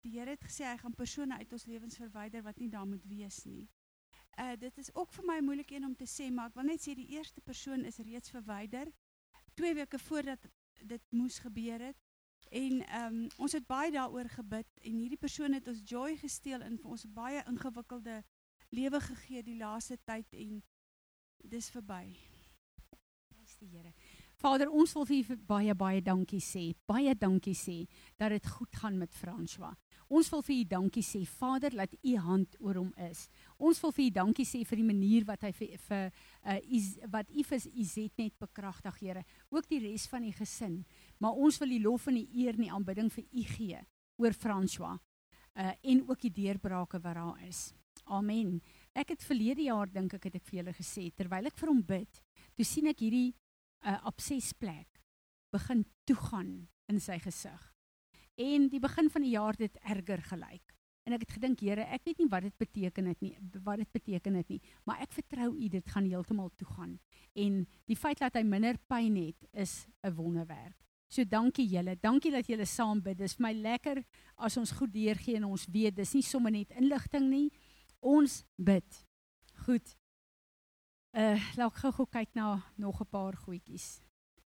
die 0.05 0.13
Here 0.13 0.35
het 0.35 0.45
gesê 0.45 0.67
hy 0.67 0.75
gaan 0.77 0.93
persone 0.93 1.39
uit 1.41 1.53
ons 1.53 1.65
lewens 1.65 1.97
verwyder 1.97 2.43
wat 2.45 2.59
nie 2.61 2.69
daar 2.69 2.85
moet 2.85 3.05
wees 3.09 3.41
nie. 3.49 3.65
Uh 4.37 4.53
dit 4.61 4.77
is 4.77 4.93
ook 4.93 5.13
vir 5.15 5.25
my 5.25 5.37
'n 5.39 5.45
moeilike 5.45 5.75
een 5.75 5.85
om 5.85 5.95
te 5.95 6.05
sê, 6.05 6.29
maar 6.31 6.51
ek 6.51 6.55
wil 6.55 6.69
net 6.69 6.81
sê 6.81 6.93
die 6.93 7.09
eerste 7.17 7.41
persoon 7.41 7.85
is 7.85 7.97
reeds 7.97 8.29
verwyder 8.29 8.93
2 9.57 9.73
weke 9.73 9.99
voordat 9.99 10.49
dit 10.85 11.01
moes 11.09 11.39
gebeur 11.39 11.81
het. 11.89 11.97
En 12.49 12.81
ehm 12.85 13.13
um, 13.13 13.27
ons 13.37 13.51
het 13.51 13.65
baie 13.67 13.91
daaroor 13.91 14.29
gebid 14.29 14.67
en 14.81 14.99
hierdie 15.01 15.19
persoon 15.19 15.53
het 15.53 15.67
ons 15.67 15.81
joy 15.83 16.15
gesteel 16.15 16.61
en 16.61 16.77
vir 16.79 16.91
ons 16.95 17.05
baie 17.11 17.43
ingewikkelde 17.49 18.21
lewe 18.69 19.01
gegee 19.01 19.43
die 19.43 19.57
laaste 19.57 19.97
tyd 20.03 20.33
en 20.33 20.61
dis 21.43 21.69
verby. 21.69 22.15
Prys 23.27 23.57
die 23.59 23.67
Here. 23.71 23.93
Vader, 24.37 24.69
ons 24.69 24.93
wil 24.93 25.05
vir 25.09 25.33
u 25.33 25.37
baie 25.49 25.75
baie 25.75 26.01
dankie 26.01 26.41
sê. 26.43 26.69
Baie 26.85 27.15
dankie 27.15 27.55
sê 27.57 27.85
dat 28.17 28.29
dit 28.29 28.47
goed 28.47 28.75
gaan 28.75 28.97
met 28.97 29.13
François. 29.13 29.75
Ons 30.07 30.29
wil 30.31 30.41
vir 30.47 30.55
u 30.55 30.63
dankie 30.71 31.03
sê, 31.03 31.21
Vader, 31.27 31.73
dat 31.75 31.95
u 31.99 32.13
hand 32.23 32.55
oor 32.63 32.79
hom 32.79 32.91
is. 33.09 33.25
Ons 33.59 33.81
wil 33.83 33.91
vir 33.91 34.05
u 34.05 34.09
dankie 34.15 34.45
sê 34.47 34.61
vir 34.67 34.79
die 34.79 34.87
manier 34.87 35.25
wat 35.27 35.43
hy 35.43 35.51
vir 35.51 35.73
vir 35.87 36.05
uh 36.47 36.59
is 36.77 36.93
wat 37.11 37.31
u 37.31 37.43
vir 37.43 37.65
Izet 37.73 38.13
net 38.17 38.37
bekragtig, 38.39 39.01
Here. 39.01 39.25
Ook 39.51 39.67
die 39.67 39.81
res 39.83 40.07
van 40.07 40.23
die 40.23 40.33
gesin. 40.33 40.85
Maar 41.19 41.35
ons 41.35 41.59
wil 41.59 41.75
die 41.75 41.83
lof 41.83 42.07
en 42.07 42.21
die 42.21 42.29
eer 42.43 42.55
en 42.55 42.63
die 42.63 42.71
aanbidding 42.71 43.11
vir 43.11 43.25
u 43.25 43.43
gee 43.43 43.81
oor 44.17 44.33
François. 44.33 44.95
Uh 45.57 45.73
en 45.83 46.05
ook 46.07 46.21
die 46.21 46.31
deurbrake 46.31 47.01
wat 47.03 47.15
daar 47.15 47.43
is. 47.47 47.73
Amen. 48.05 48.61
Ek 48.95 49.11
het 49.11 49.23
verlede 49.23 49.67
jaar 49.67 49.89
dink 49.91 50.13
ek 50.15 50.29
het 50.29 50.39
ek 50.39 50.47
vir 50.47 50.61
julle 50.61 50.73
gesê 50.77 51.09
terwyl 51.15 51.49
ek 51.49 51.57
vir 51.59 51.71
hom 51.73 51.81
bid, 51.83 52.21
toe 52.55 52.65
sien 52.65 52.87
ek 52.87 53.03
hierdie 53.03 53.33
uh, 53.83 53.97
absesplek 54.07 55.01
begin 55.51 55.83
toegaan 56.07 56.67
in 56.87 57.01
sy 57.03 57.17
gesig. 57.19 57.76
En 58.37 58.67
die 58.69 58.79
begin 58.79 59.09
van 59.09 59.21
die 59.25 59.33
jaar 59.33 59.55
het 59.57 59.59
dit 59.65 59.77
erger 59.83 60.21
gelyk. 60.21 60.73
En 61.07 61.15
ek 61.15 61.23
het 61.23 61.37
gedink, 61.37 61.61
Here, 61.63 61.85
ek 61.95 62.03
weet 62.03 62.19
nie 62.19 62.27
wat 62.29 62.43
dit 62.43 62.57
beteken 62.59 63.05
het 63.07 63.21
nie, 63.23 63.31
wat 63.63 63.79
dit 63.79 63.91
beteken 63.95 64.35
het 64.35 64.49
nie, 64.51 64.59
maar 64.83 64.99
ek 65.01 65.13
vertrou 65.15 65.53
U 65.55 65.69
dit 65.71 65.93
gaan 65.93 66.03
heeltemal 66.03 66.51
toegaan. 66.59 66.97
En 67.33 67.61
die 67.87 67.95
feit 67.95 68.19
dat 68.19 68.35
hy 68.35 68.43
minder 68.43 68.75
pyn 68.91 69.15
het, 69.15 69.47
is 69.53 69.87
'n 70.03 70.13
wonderwerk. 70.13 70.75
So 71.07 71.23
dankie 71.23 71.67
julle. 71.67 71.95
Dankie 72.01 72.31
dat 72.31 72.47
julle 72.47 72.65
saam 72.65 73.01
bid. 73.01 73.17
Dis 73.17 73.37
vir 73.37 73.47
my 73.47 73.53
lekker 73.53 74.01
as 74.35 74.57
ons 74.57 74.71
goed 74.75 74.91
deurgee 74.91 75.37
en 75.39 75.45
ons 75.47 75.67
weet 75.71 75.95
dis 75.95 76.13
nie 76.13 76.23
sommer 76.25 76.51
net 76.51 76.71
inligting 76.71 77.29
nie. 77.29 77.51
Ons 77.99 78.43
bid. 78.55 79.05
Goed. 79.65 79.95
Uh 81.15 81.39
laat 81.55 81.71
ek 81.71 81.95
gou 81.95 82.05
kyk 82.11 82.35
na 82.35 82.61
nog 82.75 83.01
'n 83.01 83.09
paar 83.09 83.35
goedjies. 83.35 84.01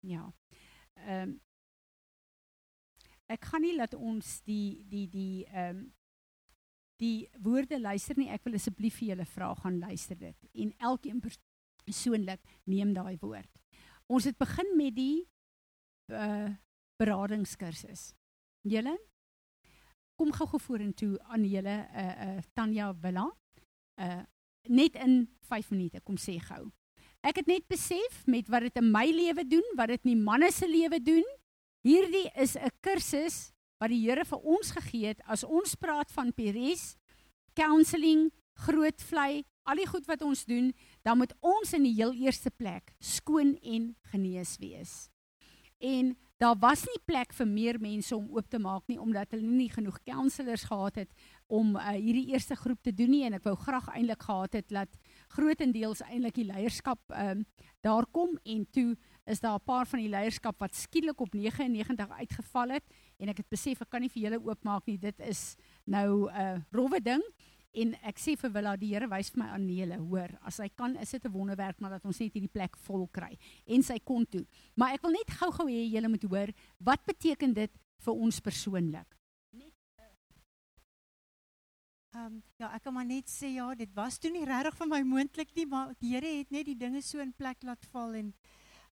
Ja. 0.01 0.31
Ehm 0.95 1.29
um, 1.29 1.39
Ek 3.33 3.49
gaan 3.49 3.63
nie 3.65 3.75
laat 3.75 3.95
ons 3.97 4.39
die 4.47 4.83
die 4.89 5.07
die 5.09 5.43
ehm 5.49 5.83
um, 5.83 5.83
die 7.01 7.27
woorde 7.43 7.79
luister 7.81 8.15
nie. 8.15 8.29
Ek 8.31 8.45
wil 8.45 8.55
asseblief 8.55 8.99
vir 9.01 9.13
julle 9.13 9.25
vra 9.27 9.49
gaan 9.59 9.79
luister 9.81 10.15
dit 10.19 10.49
en 10.63 10.73
elkeen 10.89 11.19
persoonlik 11.23 12.43
neem 12.69 12.93
daai 12.95 13.17
woord. 13.19 13.49
Ons 14.07 14.29
het 14.29 14.37
begin 14.39 14.75
met 14.77 14.95
die 14.95 15.23
uh 16.13 16.51
beradingskursus. 17.01 18.13
Julle 18.69 18.93
kom 20.15 20.29
gou-gou 20.31 20.61
vorentoe 20.61 21.17
aan 21.33 21.43
julle 21.49 21.79
uh 21.89 22.13
uh 22.27 22.37
Tanya 22.53 22.93
Villa. 22.93 23.25
Uh 23.97 24.21
net 24.69 24.95
in 24.95 25.27
5 25.49 25.73
minute, 25.73 25.99
kom 26.07 26.15
sê 26.15 26.37
gou. 26.39 26.69
Ek 27.23 27.41
het 27.41 27.47
net 27.47 27.65
besef 27.67 28.21
met 28.27 28.47
wat 28.51 28.67
dit 28.67 28.77
in 28.79 28.91
my 28.91 29.05
lewe 29.11 29.43
doen, 29.47 29.65
wat 29.75 29.91
dit 29.91 30.05
in 30.05 30.13
die 30.13 30.23
manne 30.23 30.51
se 30.51 30.67
lewe 30.67 31.01
doen. 31.03 31.25
Hierdie 31.83 32.29
is 32.39 32.55
'n 32.55 32.71
kursus 32.79 33.51
wat 33.77 33.89
die 33.91 33.99
Here 34.07 34.23
vir 34.23 34.39
ons 34.39 34.71
gegee 34.71 35.07
het 35.07 35.19
as 35.27 35.43
ons 35.43 35.75
praat 35.75 36.11
van 36.11 36.31
Peres, 36.31 36.95
counselling, 37.53 38.31
groot 38.55 39.01
vlei, 39.01 39.43
al 39.67 39.75
die 39.75 39.87
goed 39.87 40.07
wat 40.07 40.21
ons 40.21 40.45
doen, 40.45 40.71
dan 41.03 41.17
moet 41.17 41.33
ons 41.41 41.73
in 41.73 41.83
die 41.83 41.95
heel 41.95 42.13
eerste 42.13 42.51
plek 42.51 42.95
skoon 42.99 43.57
en 43.61 43.95
genees 44.13 44.55
wees. 44.59 45.09
En 45.83 46.15
daar 46.39 46.55
was 46.59 46.83
nie 46.87 46.99
plek 47.05 47.33
vir 47.35 47.47
meer 47.47 47.77
mense 47.79 48.15
om 48.15 48.31
oop 48.35 48.47
te 48.51 48.59
maak 48.59 48.87
nie 48.87 48.99
omdat 48.99 49.31
hulle 49.35 49.47
nie 49.47 49.69
genoeg 49.71 49.99
counselors 50.03 50.65
gehad 50.67 50.95
het 51.03 51.11
om 51.47 51.75
uh, 51.75 51.93
hierdie 51.95 52.33
eerste 52.33 52.55
groep 52.59 52.81
te 52.83 52.93
doen 52.95 53.11
nie 53.13 53.23
en 53.27 53.37
ek 53.37 53.45
wou 53.47 53.55
graag 53.59 53.87
eintlik 53.93 54.25
gehad 54.27 54.57
het 54.59 54.67
dat 54.73 54.97
grootendeels 55.35 56.03
eintlik 56.07 56.35
die 56.41 56.47
leierskap 56.49 56.99
um, 57.15 57.45
daar 57.85 58.07
kom 58.11 58.35
en 58.43 58.65
toe 58.75 58.89
is 59.25 59.39
daar 59.39 59.55
'n 59.55 59.63
paar 59.65 59.85
van 59.85 59.99
die 59.99 60.09
leierskap 60.09 60.59
wat 60.59 60.75
skielik 60.75 61.19
op 61.21 61.33
99 61.33 62.09
uitgeval 62.09 62.69
het 62.69 62.83
en 63.17 63.29
ek 63.29 63.37
het 63.37 63.49
besef 63.49 63.81
ek 63.81 63.89
kan 63.89 64.01
nie 64.01 64.09
vir 64.09 64.23
julle 64.23 64.43
oopmaak 64.43 64.85
nie. 64.85 64.97
Dit 64.97 65.19
is 65.19 65.55
nou 65.85 66.29
'n 66.29 66.35
uh, 66.35 66.61
rowwe 66.71 67.01
ding 67.01 67.23
en 67.73 67.95
ek 68.03 68.19
sê 68.19 68.35
vir 68.37 68.51
Willa 68.51 68.75
die 68.75 68.93
Here 68.93 69.07
wys 69.07 69.29
vir 69.29 69.43
my 69.43 69.49
aan 69.49 69.65
Nele 69.65 69.97
hoor. 69.97 70.29
As 70.41 70.57
hy 70.57 70.69
kan 70.69 70.95
is 70.97 71.11
dit 71.11 71.25
'n 71.25 71.31
wonderwerk 71.31 71.79
maar 71.79 71.91
dat 71.91 72.05
ons 72.05 72.19
net 72.19 72.33
hierdie 72.33 72.51
plek 72.51 72.77
vol 72.77 73.07
kry 73.07 73.37
en 73.65 73.83
sy 73.83 73.99
kon 73.99 74.25
toe. 74.25 74.45
Maar 74.75 74.93
ek 74.93 75.01
wil 75.01 75.11
net 75.11 75.31
gou-gou 75.31 75.67
hê 75.67 75.89
julle 75.89 76.09
moet 76.09 76.23
hoor 76.23 76.53
wat 76.79 77.05
beteken 77.05 77.53
dit 77.53 77.71
vir 77.99 78.13
ons 78.13 78.39
persoonlik? 78.39 79.17
Ehm 82.13 82.25
um, 82.25 82.43
ja, 82.61 82.67
ek 82.75 82.83
kan 82.85 82.93
maar 82.93 83.07
net 83.09 83.25
sê 83.25 83.55
ja, 83.55 83.71
dit 83.73 83.89
was 83.97 84.19
toe 84.21 84.29
nie 84.29 84.45
regtig 84.45 84.75
vir 84.77 84.87
my 84.87 84.99
moontlik 85.01 85.55
nie, 85.57 85.65
maar 85.65 85.95
die 85.97 86.11
Here 86.13 86.29
het 86.37 86.51
net 86.53 86.67
die 86.69 86.77
dinge 86.77 87.01
so 87.01 87.17
in 87.17 87.31
plek 87.33 87.63
laat 87.65 87.87
val 87.89 88.13
en 88.13 88.27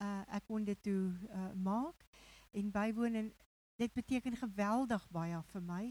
uh 0.05 0.23
ek 0.37 0.47
kon 0.47 0.65
dit 0.65 0.83
toe 0.83 1.13
uh 1.31 1.53
maak 1.55 2.05
en 2.53 2.71
bywoon 2.73 3.15
en 3.15 3.33
dit 3.77 3.93
beteken 3.93 4.37
geweldig 4.37 5.09
baie 5.13 5.41
vir 5.53 5.63
my. 5.63 5.85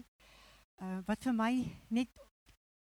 Uh 0.82 1.00
wat 1.06 1.22
vir 1.24 1.34
my 1.34 1.52
net 1.88 2.10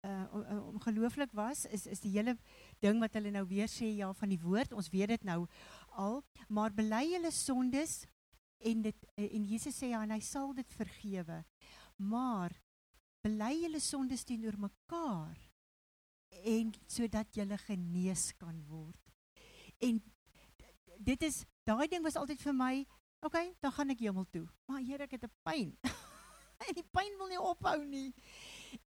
uh 0.05 0.25
ongelooflik 0.73 1.33
was 1.33 1.65
is 1.65 1.87
is 1.87 1.99
die 1.99 2.13
hele 2.13 2.37
ding 2.79 2.99
wat 3.01 3.13
hulle 3.17 3.31
nou 3.31 3.45
weer 3.47 3.69
sê 3.71 3.89
ja 3.95 4.11
van 4.13 4.29
die 4.29 4.41
woord. 4.41 4.73
Ons 4.73 4.89
weet 4.93 5.15
dit 5.15 5.23
nou 5.23 5.45
al, 5.89 6.21
maar 6.47 6.73
bely 6.73 7.03
julle 7.13 7.31
sondes 7.31 8.05
en 8.59 8.81
dit 8.81 9.05
en 9.15 9.43
Jesus 9.45 9.77
sê 9.77 9.91
ja 9.91 10.03
en 10.03 10.13
hy 10.15 10.21
sal 10.21 10.53
dit 10.53 10.77
vergewe. 10.79 11.43
Maar 11.97 12.53
bely 13.25 13.53
julle 13.63 13.81
sondes 13.81 14.25
teenoor 14.25 14.57
mekaar 14.67 15.37
en 16.43 16.73
sodat 16.87 17.33
julle 17.35 17.57
genees 17.65 18.31
kan 18.37 18.59
word. 18.69 19.01
En 19.81 20.01
dit 20.99 21.23
is 21.23 21.45
daai 21.63 21.87
ding 21.87 22.03
was 22.03 22.15
altyd 22.15 22.41
vir 22.41 22.53
my, 22.53 22.73
okay, 23.25 23.55
dan 23.61 23.71
gaan 23.71 23.89
ek 23.89 23.99
hemel 23.99 24.25
toe. 24.31 24.47
Maar 24.65 24.81
Here, 24.81 25.03
ek 25.03 25.17
het 25.17 25.23
'n 25.23 25.33
pyn. 25.43 25.77
en 26.67 26.73
die 26.73 26.87
pyn 26.91 27.17
wil 27.17 27.27
nie 27.27 27.41
ophou 27.41 27.85
nie. 27.85 28.13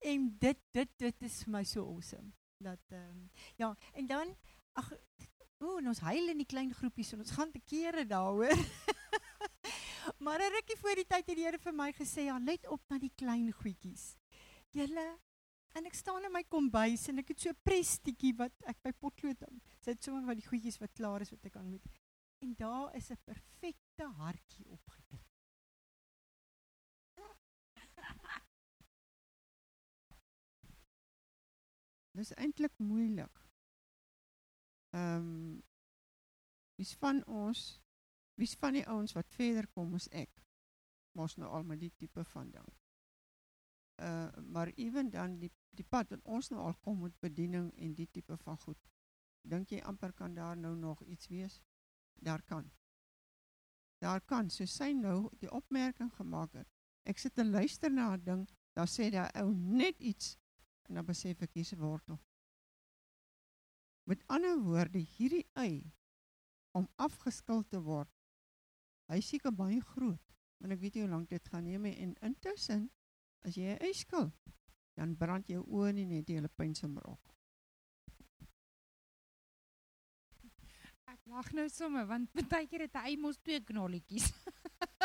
En 0.00 0.28
dit 0.38 0.58
dit 0.72 0.90
dit 0.98 1.22
is 1.22 1.42
vir 1.44 1.52
my 1.52 1.64
so 1.64 1.84
awesome 1.86 2.32
dat 2.62 2.82
ehm 2.94 3.08
um, 3.10 3.30
ja, 3.56 3.76
en 3.92 4.06
dan 4.06 4.36
ag 4.72 4.92
ooh, 5.62 5.78
ons 5.78 6.00
huil 6.00 6.28
in 6.32 6.40
die 6.42 6.48
klein 6.48 6.72
groepies 6.74 7.12
en 7.12 7.22
ons 7.24 7.34
gaan 7.36 7.50
te 7.50 7.60
kere 7.64 8.06
daaroor. 8.06 8.58
maar 10.24 10.40
'n 10.40 10.54
rukkie 10.56 10.78
voor 10.78 10.94
die 10.94 11.06
tyd 11.06 11.26
het 11.26 11.36
die 11.36 11.44
Here 11.44 11.58
vir 11.58 11.74
my 11.74 11.92
gesê, 11.92 12.26
ja, 12.30 12.38
let 12.38 12.66
op 12.66 12.82
na 12.88 12.98
die 12.98 13.12
klein 13.14 13.52
goedjies. 13.52 14.16
Julle 14.70 15.18
en 15.72 15.86
ek 15.88 15.94
staan 15.94 16.24
in 16.24 16.32
my 16.32 16.44
kombuis 16.48 17.08
en 17.08 17.18
ek 17.22 17.32
het 17.32 17.40
so 17.40 17.50
'n 17.50 17.62
prestietjie 17.64 18.34
wat 18.36 18.52
ek 18.66 18.82
by 18.82 18.92
potlood 18.92 19.40
hom. 19.46 19.60
Sy 19.80 19.90
het 19.90 20.02
sommer 20.04 20.24
van 20.26 20.36
die 20.36 20.48
goedjies 20.48 20.78
wat 20.78 20.92
klaar 20.92 21.20
is 21.20 21.30
wat 21.30 21.46
ek 21.46 21.56
aan 21.56 21.70
moet. 21.70 21.86
En 22.42 22.54
daar 22.54 22.94
is 22.94 23.08
'n 23.10 23.18
perfekte 23.24 24.04
hartjie 24.16 24.68
opgedruk. 24.68 25.30
dis 32.18 32.32
eintlik 32.34 32.78
moeilik. 32.78 33.46
Ehm 34.90 35.16
um, 35.16 35.62
wie's 36.74 36.94
van 36.96 37.26
ons 37.26 37.82
wie's 38.34 38.54
van 38.54 38.72
die 38.72 38.86
ouens 38.86 39.12
wat 39.12 39.34
verder 39.38 39.68
kom 39.68 39.94
as 39.94 40.08
ek 40.08 40.44
mos 41.12 41.36
nou 41.36 41.50
al 41.50 41.64
met 41.64 41.80
die 41.80 41.94
tipe 41.96 42.24
van 42.24 42.50
ding. 42.50 42.70
Uh 44.02 44.36
maar 44.54 44.68
ewen 44.74 45.10
dan 45.10 45.38
die 45.38 45.52
die 45.70 45.86
pad 45.94 46.08
wat 46.08 46.22
ons 46.22 46.48
nou 46.48 46.60
al 46.60 46.74
kom 46.74 47.00
met 47.00 47.20
bediening 47.20 47.72
en 47.76 47.94
die 47.94 48.10
tipe 48.10 48.36
van 48.36 48.58
goed. 48.58 48.90
Dink 49.40 49.70
jy 49.70 49.80
amper 49.80 50.12
kan 50.12 50.34
daar 50.34 50.56
nou 50.56 50.76
nog 50.76 51.02
iets 51.04 51.28
wees? 51.28 51.62
Daar 52.22 52.42
kan. 52.42 52.70
Daar 53.98 54.20
kan 54.20 54.50
so 54.50 54.66
sy 54.66 54.92
nou 54.94 55.30
die 55.38 55.50
opmerking 55.50 56.10
gemaak 56.14 56.54
het. 56.54 56.68
Ek 57.06 57.18
sit 57.18 57.38
en 57.38 57.50
luister 57.50 57.90
na 57.90 58.14
'n 58.14 58.24
ding, 58.24 58.48
dan 58.74 58.86
sê 58.86 59.10
daai 59.10 59.30
ou 59.42 59.54
net 59.54 59.98
iets 60.00 60.38
en 60.88 60.94
dan 60.94 61.06
besef 61.06 61.42
ek 61.42 61.54
hier's 61.54 61.72
'n 61.72 61.78
wortel. 61.78 62.20
Met 64.04 64.22
ander 64.26 64.58
woorde, 64.58 64.98
hierdie 64.98 65.46
ei 65.52 65.92
om 66.70 66.88
afgeskil 66.96 67.62
te 67.62 67.80
word. 67.82 68.10
Hy 69.08 69.20
seker 69.20 69.52
baie 69.52 69.80
groot, 69.80 70.34
want 70.58 70.72
ek 70.72 70.80
weet 70.80 70.94
nie 70.94 71.02
hoe 71.02 71.10
lank 71.10 71.28
dit 71.28 71.48
gaan 71.48 71.64
neem 71.64 71.84
en 71.84 72.14
intussen 72.22 72.90
as 73.44 73.54
jy 73.54 73.74
'n 73.74 73.82
ei 73.82 73.92
skil, 73.92 74.32
dan 74.94 75.16
brand 75.16 75.46
jou 75.46 75.62
oë 75.66 75.92
nie 75.92 76.06
net 76.06 76.26
die 76.26 76.34
hele 76.34 76.48
pynsemrok. 76.48 77.20
Ek 77.26 77.41
lag 81.32 81.52
nou 81.56 81.68
sommer 81.72 82.06
want 82.06 82.32
baie 82.52 82.66
keer 82.68 82.86
het 82.86 82.96
hy 83.04 83.14
mos 83.20 83.38
twee 83.40 83.60
knolletjies. 83.64 84.28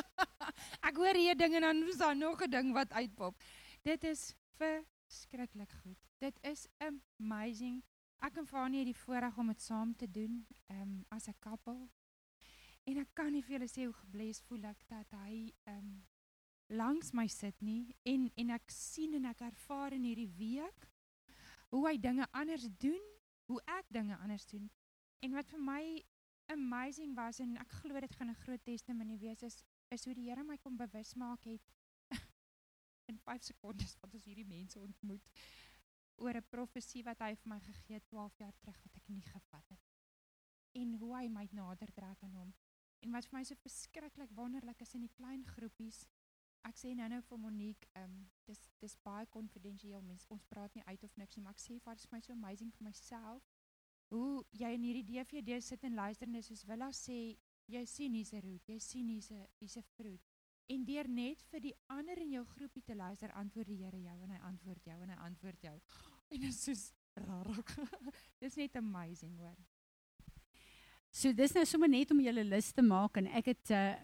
ek 0.89 0.97
hoor 0.99 1.15
hier 1.15 1.37
dinge 1.39 1.61
dan 1.63 1.83
is 1.87 1.99
daar 2.01 2.17
nog 2.17 2.41
'n 2.43 2.51
ding 2.51 2.73
wat 2.75 2.91
uitpop. 2.91 3.35
Dit 3.83 4.03
is 4.03 4.33
verskriklik 4.59 5.71
goed. 5.83 5.99
Dit 6.19 6.39
is 6.41 6.67
amazing. 6.83 7.83
Ek 8.19 8.37
en 8.37 8.47
Fanie 8.47 8.79
het 8.81 8.89
die 8.91 9.03
voorreg 9.05 9.37
om 9.37 9.47
dit 9.47 9.61
saam 9.61 9.95
te 9.95 10.09
doen, 10.09 10.45
ehm 10.67 10.81
um, 10.81 11.05
as 11.09 11.27
'n 11.27 11.39
koppel. 11.39 11.89
En 12.83 12.97
ek 12.97 13.13
kan 13.13 13.31
nie 13.31 13.43
vir 13.43 13.57
julle 13.57 13.69
sê 13.69 13.85
hoe 13.85 13.93
gebless 13.93 14.41
voel 14.41 14.63
ek 14.63 14.83
dat 14.87 15.11
hy 15.11 15.53
ehm 15.63 15.77
um, 15.77 16.05
langs 16.67 17.13
my 17.13 17.27
sit 17.27 17.55
nie 17.61 17.95
en 18.03 18.31
en 18.35 18.49
ek 18.49 18.71
sien 18.71 19.13
en 19.13 19.25
ek 19.25 19.41
ervaar 19.41 19.93
in 19.93 20.03
hierdie 20.03 20.33
week 20.35 20.89
hoe 21.69 21.87
hy 21.87 21.97
dinge 21.97 22.27
anders 22.31 22.67
doen, 22.77 23.03
hoe 23.45 23.61
ek 23.65 23.85
dinge 23.87 24.17
anders 24.17 24.45
doen. 24.45 24.69
En 25.19 25.31
wat 25.31 25.47
vir 25.49 25.59
my 25.59 26.03
amazing 26.53 27.15
was 27.15 27.39
en 27.39 27.57
ek 27.57 27.71
glo 27.81 27.99
dit 27.99 28.15
gaan 28.15 28.29
'n 28.29 28.41
groot 28.43 28.63
testimonie 28.63 29.19
wees 29.19 29.43
is 29.43 29.63
is 29.95 30.05
hoe 30.05 30.13
die 30.13 30.29
Here 30.29 30.43
my 30.43 30.57
kom 30.57 30.77
bewus 30.77 31.13
maak 31.15 31.43
het 31.43 31.71
in 33.11 33.19
5 33.19 33.43
sekondes 33.43 33.97
wat 34.01 34.13
ons 34.13 34.25
hierdie 34.25 34.47
mense 34.47 34.79
ontmoet 34.79 35.29
oor 36.17 36.37
'n 36.37 36.49
profesie 36.49 37.03
wat 37.03 37.19
hy 37.19 37.35
vir 37.35 37.49
my 37.53 37.59
gegee 37.59 37.99
het 37.99 38.07
12 38.09 38.37
jaar 38.37 38.55
terug 38.61 38.79
wat 38.83 38.95
ek 38.97 39.07
nie 39.07 39.21
gevat 39.21 39.69
het. 39.69 39.83
En 40.81 40.93
hoe 41.01 41.11
hy 41.17 41.27
my 41.29 41.47
nader 41.51 41.91
trek 41.93 42.23
aan 42.23 42.33
hom. 42.41 42.53
En 43.05 43.11
wat 43.11 43.25
vir 43.25 43.37
my 43.37 43.43
so 43.43 43.55
verskriklik 43.55 44.31
wonderlik 44.39 44.81
is 44.81 44.93
in 44.93 45.05
die 45.05 45.13
klein 45.19 45.45
groepies. 45.45 46.07
Ek 46.65 46.77
sê 46.77 46.93
nou-nou 46.95 47.21
vir 47.21 47.37
Monique, 47.37 47.89
ehm 47.93 48.03
um, 48.03 48.29
dis 48.45 48.63
dis 48.81 48.97
baie 49.05 49.25
konfidensieel. 49.25 50.01
Mens 50.01 50.25
ons 50.27 50.45
praat 50.45 50.73
nie 50.73 50.83
uit 50.85 51.03
of 51.03 51.15
niks 51.15 51.35
nie, 51.37 51.43
maar 51.43 51.53
ek 51.53 51.61
sê 51.61 51.77
vir 51.79 51.95
dit 51.95 52.03
is 52.03 52.11
my 52.11 52.21
so 52.21 52.33
amazing 52.33 52.73
vir 52.73 52.89
myself. 52.89 53.53
Hoe 54.13 54.45
jy 54.55 54.71
in 54.77 54.83
hierdie 54.87 55.05
DVD 55.05 55.59
sit 55.63 55.83
en 55.83 55.97
luister 55.97 56.29
en 56.29 56.43
soos 56.43 56.63
Willa 56.67 56.87
sê, 56.95 57.37
jy 57.67 57.85
sien 57.85 58.13
hier's 58.15 58.33
'n 58.33 58.41
root, 58.41 58.67
jy 58.67 58.79
sien 58.79 59.07
hier's 59.09 59.31
'n 59.31 59.47
hier's 59.59 59.77
'n 59.77 59.83
vrug. 59.97 60.21
En 60.69 60.83
deur 60.83 61.07
net 61.07 61.41
vir 61.51 61.59
die 61.59 61.75
ander 61.87 62.19
in 62.19 62.31
jou 62.31 62.45
groepie 62.45 62.83
te 62.83 62.95
luister, 62.95 63.31
antwoord 63.31 63.67
die 63.67 63.77
Here 63.83 63.99
jou 64.01 64.23
en 64.23 64.29
hy 64.29 64.39
antwoord 64.49 64.83
jou 64.85 65.01
en 65.01 65.09
hy 65.09 65.15
antwoord 65.15 65.61
jou. 65.61 65.79
En 66.29 66.41
dit 66.41 66.49
is 66.49 66.63
soos 66.63 66.93
rarig. 67.15 67.77
dis 68.41 68.55
net 68.55 68.75
amazing 68.75 69.37
hoor. 69.39 69.55
So 71.11 71.31
dis 71.31 71.53
nou 71.55 71.63
sommer 71.65 71.87
net 71.87 72.11
om 72.11 72.19
julle 72.19 72.43
lys 72.43 72.73
te 72.75 72.83
maak 72.83 73.15
en 73.17 73.29
ek 73.39 73.53
het 73.53 73.71
uh, 73.71 73.95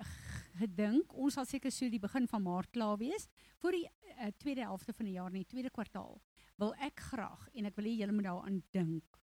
gedink 0.61 1.11
ons 1.13 1.35
sal 1.35 1.45
seker 1.45 1.71
so 1.73 1.89
die 1.91 1.99
begin 1.99 2.29
van 2.31 2.45
Maart 2.45 2.71
klaar 2.71 2.95
wees 3.01 3.27
vir 3.61 3.77
die 3.77 3.83
uh, 3.85 4.31
tweede 4.39 4.63
helfte 4.63 4.95
van 4.95 5.09
die 5.09 5.17
jaar, 5.17 5.33
nie 5.33 5.43
tweede 5.45 5.69
kwartaal. 5.73 6.15
Wil 6.61 6.73
ek 6.79 7.03
graag 7.11 7.43
en 7.53 7.67
ek 7.67 7.75
wil 7.75 7.91
hê 7.91 7.97
julle 7.99 8.15
moet 8.15 8.29
daaraan 8.29 8.63
dink. 8.71 9.19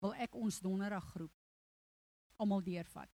Wil 0.00 0.14
ek 0.14 0.34
ons 0.34 0.60
donderdag 0.64 1.04
groep 1.12 1.34
almal 2.40 2.62
deurvat. 2.64 3.10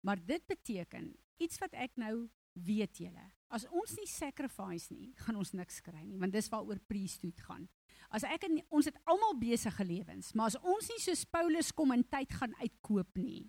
Maar 0.00 0.20
dit 0.24 0.46
beteken 0.48 1.12
iets 1.42 1.60
wat 1.62 1.74
ek 1.78 1.94
nou 2.00 2.28
weet 2.52 2.98
julle, 3.00 3.24
as 3.52 3.64
ons 3.72 3.94
nie 3.96 4.08
sacrifice 4.08 4.92
nie, 4.92 5.12
gaan 5.24 5.38
ons 5.40 5.54
niks 5.56 5.80
kry 5.84 6.02
nie, 6.04 6.18
want 6.20 6.34
dis 6.34 6.48
waaroor 6.52 6.80
priesthood 6.88 7.40
gaan. 7.46 7.66
As 8.12 8.26
ek 8.28 8.44
en 8.48 8.58
ons 8.72 8.88
het 8.88 8.98
almal 9.08 9.36
besige 9.40 9.84
lewens, 9.88 10.32
maar 10.36 10.50
as 10.50 10.58
ons 10.60 10.88
nie 10.92 11.00
soos 11.00 11.24
Paulus 11.28 11.72
kom 11.76 11.94
in 11.96 12.04
tyd 12.12 12.32
gaan 12.36 12.52
uitkoop 12.60 13.20
nie, 13.20 13.46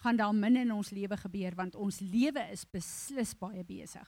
gaan 0.00 0.16
daar 0.16 0.32
min 0.36 0.56
in 0.62 0.72
ons 0.72 0.92
lewe 0.96 1.16
gebeur 1.20 1.56
want 1.58 1.76
ons 1.76 2.00
lewe 2.00 2.46
is 2.52 2.64
beslis 2.64 3.34
baie 3.36 3.64
besig. 3.68 4.06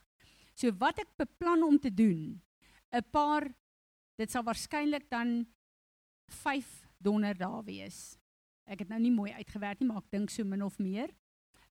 So 0.56 0.72
wat 0.80 1.00
ek 1.02 1.12
beplan 1.20 1.64
om 1.64 1.76
te 1.80 1.92
doen, 1.92 2.40
'n 2.92 3.04
paar 3.12 3.48
dit 4.16 4.30
sal 4.30 4.44
waarskynlik 4.44 5.10
dan 5.10 5.46
5 6.28 6.81
donderdae 7.02 7.62
wees. 7.66 8.00
Ek 8.64 8.84
het 8.84 8.88
nou 8.92 9.00
nie 9.02 9.12
mooi 9.14 9.32
uitgewerk 9.32 9.80
nie, 9.80 9.88
maar 9.90 10.02
ek 10.04 10.10
dink 10.14 10.30
so 10.30 10.44
min 10.46 10.62
of 10.62 10.78
meer. 10.78 11.10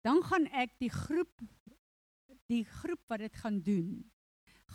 Dan 0.03 0.21
gaan 0.27 0.47
ek 0.51 0.77
die 0.81 0.91
groep 0.91 1.43
die 2.51 2.65
groep 2.67 2.99
wat 3.07 3.21
dit 3.23 3.35
gaan 3.39 3.61
doen, 3.63 4.11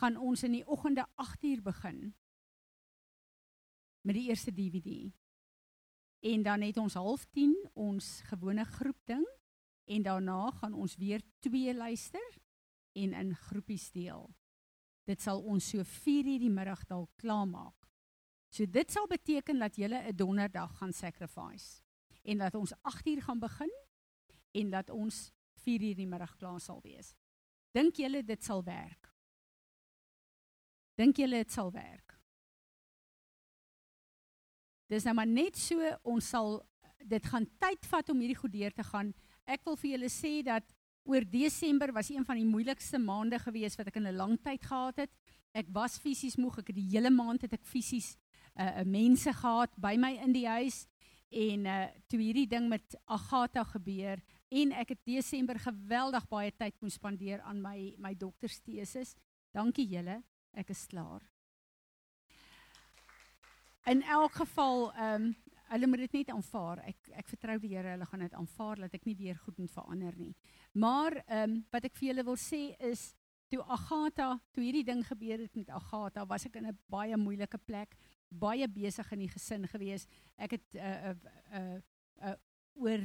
gaan 0.01 0.16
ons 0.16 0.42
in 0.47 0.55
die 0.57 0.64
oggende 0.64 1.05
8uur 1.21 1.61
begin 1.66 2.14
met 4.07 4.16
die 4.16 4.29
eerste 4.31 4.55
DVD. 4.55 5.11
En 6.25 6.42
dan 6.42 6.62
het 6.62 6.77
ons 6.77 6.95
09:30 6.95 7.71
ons 7.75 8.21
gewone 8.31 8.64
groep 8.64 9.01
ding 9.05 9.27
en 9.85 10.03
daarna 10.03 10.51
gaan 10.51 10.73
ons 10.73 10.97
weer 10.97 11.23
twee 11.38 11.75
luister 11.75 12.38
en 12.92 13.12
in 13.12 13.35
groepies 13.35 13.90
deel. 13.92 14.31
Dit 15.05 15.21
sal 15.21 15.42
ons 15.42 15.69
so 15.69 15.83
4:00 15.83 16.38
die 16.38 16.51
middag 16.51 16.87
dalk 16.87 17.11
klaarmaak. 17.16 17.86
So 18.57 18.64
dit 18.64 18.92
sal 18.92 19.05
beteken 19.11 19.59
dat 19.61 19.77
jy 19.77 19.88
'n 19.88 20.16
donderdag 20.16 20.79
gaan 20.79 20.92
sacrifice 20.92 21.83
en 22.25 22.38
dat 22.38 22.55
ons 22.55 22.73
8:00 22.83 23.21
gaan 23.21 23.38
begin 23.38 23.73
en 24.53 24.71
dat 24.71 24.90
ons 24.90 25.33
4:00 25.55 25.95
die 25.95 26.07
middag 26.07 26.37
klaar 26.37 26.61
sal 26.61 26.81
wees. 26.83 27.14
Dink 27.71 27.97
julle 27.97 28.25
dit 28.25 28.45
sal 28.45 28.64
werk? 28.64 29.12
Dink 30.95 31.16
julle 31.16 31.37
dit 31.37 31.53
sal 31.53 31.73
werk? 31.73 32.19
Dis 34.87 35.05
nou 35.05 35.14
maar 35.14 35.27
net 35.27 35.57
so 35.57 35.99
ons 36.03 36.29
sal 36.29 36.66
dit 37.05 37.27
gaan 37.27 37.47
tyd 37.59 37.87
vat 37.87 38.09
om 38.09 38.19
hierdie 38.19 38.40
goed 38.40 38.53
deur 38.53 38.73
te 38.73 38.85
gaan. 38.85 39.14
Ek 39.45 39.64
wil 39.64 39.77
vir 39.77 39.90
julle 39.90 40.09
sê 40.09 40.42
dat 40.42 40.75
oor 41.05 41.31
Desember 41.31 41.92
was 41.92 42.11
een 42.11 42.25
van 42.25 42.37
die 42.37 42.47
moeilikste 42.47 42.99
maande 42.99 43.38
gewees 43.38 43.77
wat 43.77 43.87
ek 43.87 43.97
in 43.97 44.07
'n 44.07 44.16
lang 44.16 44.42
tyd 44.42 44.62
gehad 44.62 44.97
het. 44.97 45.11
Ek 45.53 45.66
was 45.69 45.99
fisies 45.99 46.37
moeg. 46.37 46.59
Ek 46.59 46.66
het 46.66 46.77
die 46.77 46.90
hele 46.90 47.11
maand 47.11 47.42
het 47.42 47.53
ek 47.53 47.64
fisies 47.64 48.16
uh, 48.59 48.83
mense 48.85 49.33
gehad 49.33 49.71
by 49.77 49.97
my 49.97 50.12
in 50.25 50.33
die 50.33 50.47
huis 50.47 50.87
en 51.31 51.66
uh 51.66 51.87
toe 52.09 52.21
hierdie 52.21 52.47
ding 52.47 52.69
met 52.69 52.95
Agatha 53.05 53.64
gebeur, 53.64 54.21
en 54.49 54.73
ek 54.73 54.95
het 54.95 55.01
Desember 55.05 55.59
geweldig 55.59 56.29
baie 56.31 56.53
tyd 56.55 56.77
moes 56.81 56.99
spandeer 57.01 57.42
aan 57.42 57.61
my 57.62 57.95
my 57.99 58.14
dokterstesis. 58.14 59.16
Dankie 59.53 59.87
julle, 59.90 60.21
ek 60.55 60.71
is 60.71 60.87
klaar. 60.87 61.25
In 63.87 64.03
elk 64.03 64.33
geval, 64.42 64.90
ehm 64.95 65.29
um, 65.29 65.35
hulle 65.66 65.87
moet 65.90 66.05
dit 66.05 66.12
net 66.21 66.29
aanvaar. 66.31 66.79
Ek 66.87 67.09
ek 67.19 67.29
vertrou 67.29 67.57
die 67.59 67.73
Here, 67.75 67.97
hulle 67.97 68.07
gaan 68.07 68.23
dit 68.23 68.35
aanvaar 68.38 68.85
dat 68.85 68.92
ek 68.95 69.07
nie 69.07 69.16
weer 69.19 69.38
goed 69.42 69.59
moet 69.59 69.73
verander 69.75 70.14
nie. 70.16 70.35
Maar 70.73 71.23
ehm 71.27 71.42
um, 71.42 71.64
wat 71.73 71.85
ek 71.85 71.97
vir 71.99 72.09
julle 72.12 72.25
wil 72.25 72.38
sê 72.38 72.77
is 72.90 73.14
toe 73.51 73.62
Agatha, 73.62 74.37
toe 74.53 74.62
hierdie 74.62 74.85
ding 74.87 75.03
gebeur 75.07 75.38
het 75.38 75.55
met 75.57 75.71
Agatha, 75.71 76.25
was 76.27 76.47
ek 76.47 76.57
in 76.57 76.66
'n 76.66 76.79
baie 76.90 77.16
moeilike 77.16 77.59
plek, 77.59 77.97
baie 78.29 78.69
besig 78.69 79.12
in 79.12 79.19
die 79.25 79.31
gesin 79.31 79.67
gewees. 79.69 80.07
Ek 80.37 80.57
het 80.59 80.75
uh, 80.75 81.12
uh, 81.12 81.15
uh, 81.53 81.79
uh, 82.23 82.35
oor 82.75 83.05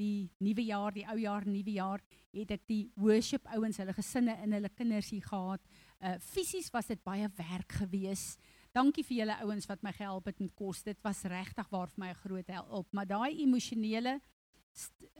die 0.00 0.30
nuwe 0.42 0.64
jaar, 0.64 0.94
die 0.94 1.04
ou 1.08 1.18
jaar, 1.20 1.44
nuwe 1.46 1.76
jaar, 1.76 2.02
het 2.32 2.54
ek 2.56 2.64
die 2.70 2.82
worship 3.00 3.46
ouens, 3.52 3.78
hulle 3.80 3.94
gesinne 3.96 4.36
en 4.40 4.56
hulle 4.56 4.70
kinders 4.72 5.12
hier 5.12 5.24
gehad. 5.26 5.62
Uh 6.00 6.16
fisies 6.32 6.70
was 6.72 6.88
dit 6.90 7.02
baie 7.04 7.28
werk 7.38 7.78
geweest. 7.82 8.40
Dankie 8.72 9.04
vir 9.04 9.18
julle 9.22 9.38
ouens 9.44 9.68
wat 9.68 9.82
my 9.84 9.92
gehelp 9.92 10.30
het 10.30 10.40
met 10.40 10.54
kos. 10.56 10.82
Dit 10.82 11.02
was 11.04 11.24
regtig 11.28 11.68
waar 11.70 11.90
vir 11.92 12.00
my 12.00 12.10
'n 12.10 12.22
groot 12.24 12.48
help. 12.48 12.88
Maar 12.92 13.06
daai 13.06 13.42
emosionele 13.42 14.20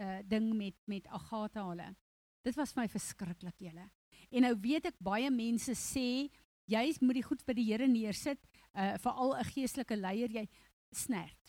uh 0.01 0.19
ding 0.25 0.55
met 0.57 0.75
met 0.87 1.07
Agatha 1.07 1.69
hulle. 1.69 1.95
Dit 2.43 2.57
was 2.57 2.73
vir 2.73 2.83
my 2.83 2.89
verskriklik 2.89 3.59
julle. 3.59 3.91
En 4.31 4.43
nou 4.43 4.55
weet 4.61 4.87
ek 4.87 4.99
baie 4.99 5.31
mense 5.31 5.73
sê 5.75 6.31
jy 6.67 6.85
moet 7.01 7.15
die 7.15 7.27
goed 7.27 7.43
vir 7.43 7.55
die 7.55 7.65
Here 7.65 7.87
neersit, 7.89 8.41
uh 8.75 8.99
veral 8.99 9.37
'n 9.37 9.45
geestelike 9.45 9.97
leier, 9.97 10.31
jy 10.31 10.49
snert 10.93 11.43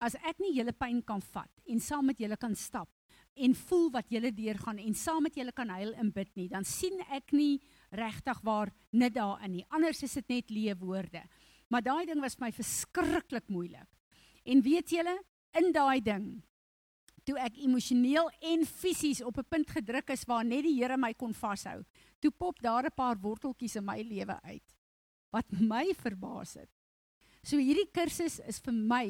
as 0.00 0.16
ek 0.28 0.40
nie 0.42 0.52
julle 0.56 0.74
pyn 0.76 1.00
kan 1.06 1.22
vat 1.32 1.50
en 1.72 1.80
saam 1.80 2.06
met 2.10 2.20
julle 2.20 2.36
kan 2.40 2.54
stap 2.54 2.90
en 3.36 3.54
voel 3.66 3.90
wat 3.92 4.10
julle 4.12 4.32
deurgaan 4.32 4.80
en 4.80 4.96
saam 4.96 5.24
met 5.26 5.36
julle 5.36 5.52
kan 5.56 5.68
huil 5.76 5.92
en 6.00 6.12
bid 6.12 6.30
nie, 6.36 6.48
dan 6.48 6.64
sien 6.64 7.00
ek 7.12 7.34
nie 7.36 7.58
regtig 7.92 8.40
waar 8.44 8.72
net 8.96 9.16
daarin 9.16 9.58
nie. 9.58 9.64
Anders 9.76 10.02
is 10.06 10.16
dit 10.16 10.32
net 10.32 10.52
leë 10.52 10.76
woorde. 10.80 11.20
Maar 11.68 11.84
daai 11.84 12.06
ding 12.08 12.22
was 12.24 12.36
vir 12.36 12.46
my 12.46 12.52
verskriklik 12.56 13.50
moeilik. 13.52 13.88
En 14.46 14.62
weet 14.64 14.94
julle, 14.94 15.16
in 15.56 15.72
daai 15.72 16.00
ding 16.00 16.28
toe 17.26 17.34
ek 17.42 17.56
emosioneel 17.58 18.28
en 18.52 18.62
fisies 18.64 19.20
op 19.20 19.38
'n 19.38 19.48
punt 19.50 19.68
gedruk 19.68 20.10
is 20.14 20.24
waar 20.24 20.44
net 20.44 20.62
die 20.62 20.78
Here 20.78 20.96
my 20.96 21.12
kon 21.12 21.34
vashou. 21.34 21.82
Toe 22.20 22.30
pop 22.30 22.62
daar 22.62 22.86
'n 22.86 22.94
paar 22.94 23.16
worteltjies 23.18 23.76
in 23.76 23.84
my 23.84 24.00
lewe 24.00 24.40
uit 24.42 24.75
wat 25.36 25.58
my 25.60 25.90
verbaas 26.00 26.56
het. 26.60 26.70
So 27.46 27.60
hierdie 27.62 27.88
kursus 27.94 28.40
is 28.48 28.58
vir 28.64 28.74
my 28.74 29.06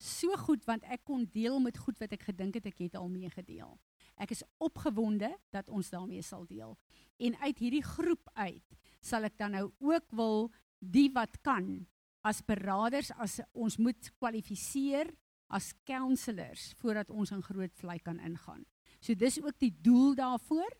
so 0.00 0.32
goed 0.46 0.64
want 0.68 0.84
ek 0.88 1.02
kon 1.08 1.26
deel 1.34 1.58
met 1.60 1.78
goed 1.80 1.98
wat 2.00 2.12
ek 2.16 2.28
gedink 2.30 2.56
het 2.56 2.68
ek 2.70 2.84
het 2.86 2.96
al 2.96 3.08
mee 3.12 3.28
gedeel. 3.32 3.74
Ek 4.20 4.32
is 4.34 4.44
opgewonde 4.60 5.30
dat 5.54 5.68
ons 5.72 5.90
daarmee 5.92 6.22
sal 6.24 6.46
deel. 6.48 6.76
En 7.20 7.36
uit 7.42 7.58
hierdie 7.60 7.84
groep 7.84 8.28
uit 8.36 8.76
sal 9.04 9.26
ek 9.28 9.36
dan 9.40 9.56
nou 9.56 9.66
ook 9.80 10.06
wil 10.16 10.50
die 10.80 11.08
wat 11.12 11.40
kan 11.44 11.82
as 12.24 12.42
beraders 12.44 13.10
as 13.20 13.38
ons 13.56 13.78
moet 13.80 14.12
kwalifiseer 14.20 15.08
as 15.50 15.72
counselors 15.88 16.70
voordat 16.80 17.10
ons 17.10 17.32
in 17.34 17.42
groot 17.42 17.72
vlei 17.80 17.98
kan 18.04 18.20
ingaan. 18.22 18.62
So 19.00 19.16
dis 19.16 19.40
ook 19.40 19.56
die 19.58 19.72
doel 19.82 20.14
daarvoor. 20.14 20.70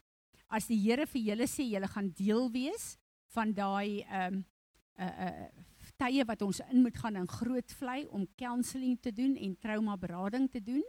As 0.51 0.69
die 0.69 0.79
Here 0.83 1.07
vir 1.07 1.23
julle 1.31 1.49
sê 1.49 1.67
julle 1.67 1.89
gaan 1.91 2.11
deel 2.17 2.49
wees 2.55 2.95
van 3.35 3.55
daai 3.57 4.07
ehm 4.07 4.41
um, 4.41 4.47
uh 4.99 5.49
tye 6.01 6.25
wat 6.25 6.43
ons 6.43 6.61
in 6.73 6.83
moet 6.83 6.97
gaan 6.97 7.17
in 7.17 7.29
groot 7.29 7.73
vlei 7.77 8.07
om 8.09 8.27
counselling 8.41 8.97
te 9.01 9.13
doen 9.13 9.37
en 9.37 9.57
trauma 9.61 9.97
berading 10.01 10.49
te 10.51 10.63
doen, 10.65 10.85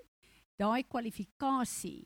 daai 0.55 0.83
kwalifikasie 0.87 2.05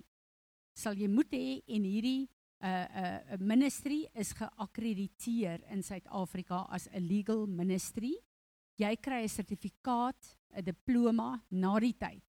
sal 0.75 0.97
jy 0.97 1.07
moet 1.07 1.31
hê 1.31 1.59
en 1.71 1.85
hierdie 1.87 2.25
uh, 2.65 2.69
uh, 2.69 3.37
ministry 3.39 4.03
is 4.13 4.33
geakkrediteer 4.35 5.63
in 5.71 5.83
Suid-Afrika 5.83 6.65
as 6.69 6.87
'n 6.91 7.07
legal 7.07 7.45
ministry. 7.47 8.13
Jy 8.77 8.95
kry 8.97 9.23
'n 9.23 9.29
sertifikaat 9.29 10.35
'n 10.55 10.63
diploma 10.63 11.43
na 11.51 11.79
die 11.79 11.93
tyd 11.93 12.23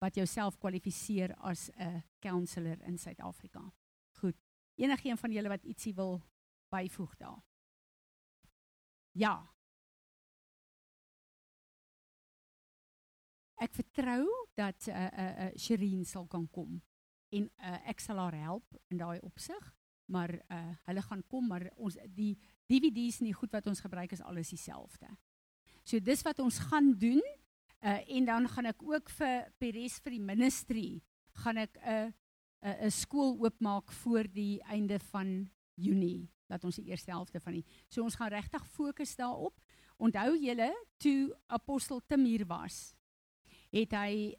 wat 0.00 0.16
jouself 0.16 0.58
kwalifiseer 0.58 1.34
as 1.38 1.70
'n 1.78 2.02
counselor 2.20 2.78
in 2.86 2.98
Suid-Afrika. 2.98 3.72
Goed. 4.20 4.36
Enige 4.76 5.08
een 5.08 5.18
van 5.18 5.32
julle 5.32 5.48
wat 5.48 5.64
ietsie 5.64 5.94
wil 5.94 6.22
byvoeg 6.70 7.16
daar? 7.16 7.42
Ja. 9.16 9.36
Ek 13.56 13.72
vertrou 13.72 14.26
dat 14.54 14.86
'n 14.86 14.90
uh, 14.90 14.96
'n 14.96 15.20
uh, 15.20 15.46
uh, 15.46 15.56
Sherin 15.56 16.04
sal 16.04 16.26
kan 16.26 16.48
kom 16.50 16.82
en 17.28 17.50
uh, 17.56 17.88
ek 17.88 18.00
sal 18.00 18.18
haar 18.18 18.34
help 18.34 18.76
in 18.88 18.96
daai 18.96 19.20
opsig, 19.20 19.74
maar 20.04 20.30
uh, 20.52 20.74
hulle 20.84 21.02
gaan 21.02 21.22
kom, 21.26 21.46
maar 21.46 21.70
ons 21.76 21.96
die 22.14 22.36
DVD's 22.68 23.20
en 23.20 23.30
die 23.30 23.38
goed 23.40 23.52
wat 23.52 23.66
ons 23.66 23.80
gebruik 23.80 24.12
is 24.12 24.20
alles 24.20 24.48
dieselfde. 24.48 25.08
So 25.82 25.98
dis 25.98 26.22
wat 26.22 26.38
ons 26.38 26.58
gaan 26.58 26.92
doen. 26.98 27.22
Uh 27.80 28.00
en 28.08 28.24
dan 28.24 28.48
gaan 28.48 28.66
ek 28.66 28.82
ook 28.82 29.10
vir 29.10 29.52
Peres 29.58 29.98
vir 30.00 30.10
die 30.10 30.24
ministry 30.24 31.02
gaan 31.44 31.56
ek 31.56 31.76
'n 31.76 32.12
'n 32.62 32.76
'n 32.84 32.90
skool 32.90 33.36
oopmaak 33.40 33.92
voor 33.92 34.24
die 34.28 34.60
einde 34.62 34.98
van 34.98 35.50
Junie 35.74 36.35
dat 36.50 36.64
ons 36.64 36.78
die 36.78 36.90
eerste 36.90 37.10
helfte 37.10 37.40
van 37.40 37.58
die. 37.58 37.64
So 37.88 38.04
ons 38.06 38.16
gaan 38.18 38.32
regtig 38.32 38.66
fokus 38.74 39.16
daarop. 39.18 39.58
Onthou 39.96 40.36
julle 40.38 40.70
toe 41.02 41.34
apostel 41.46 42.02
Tim 42.06 42.24
hier 42.28 42.44
was, 42.46 42.94
het 43.72 43.94
hy 43.96 44.34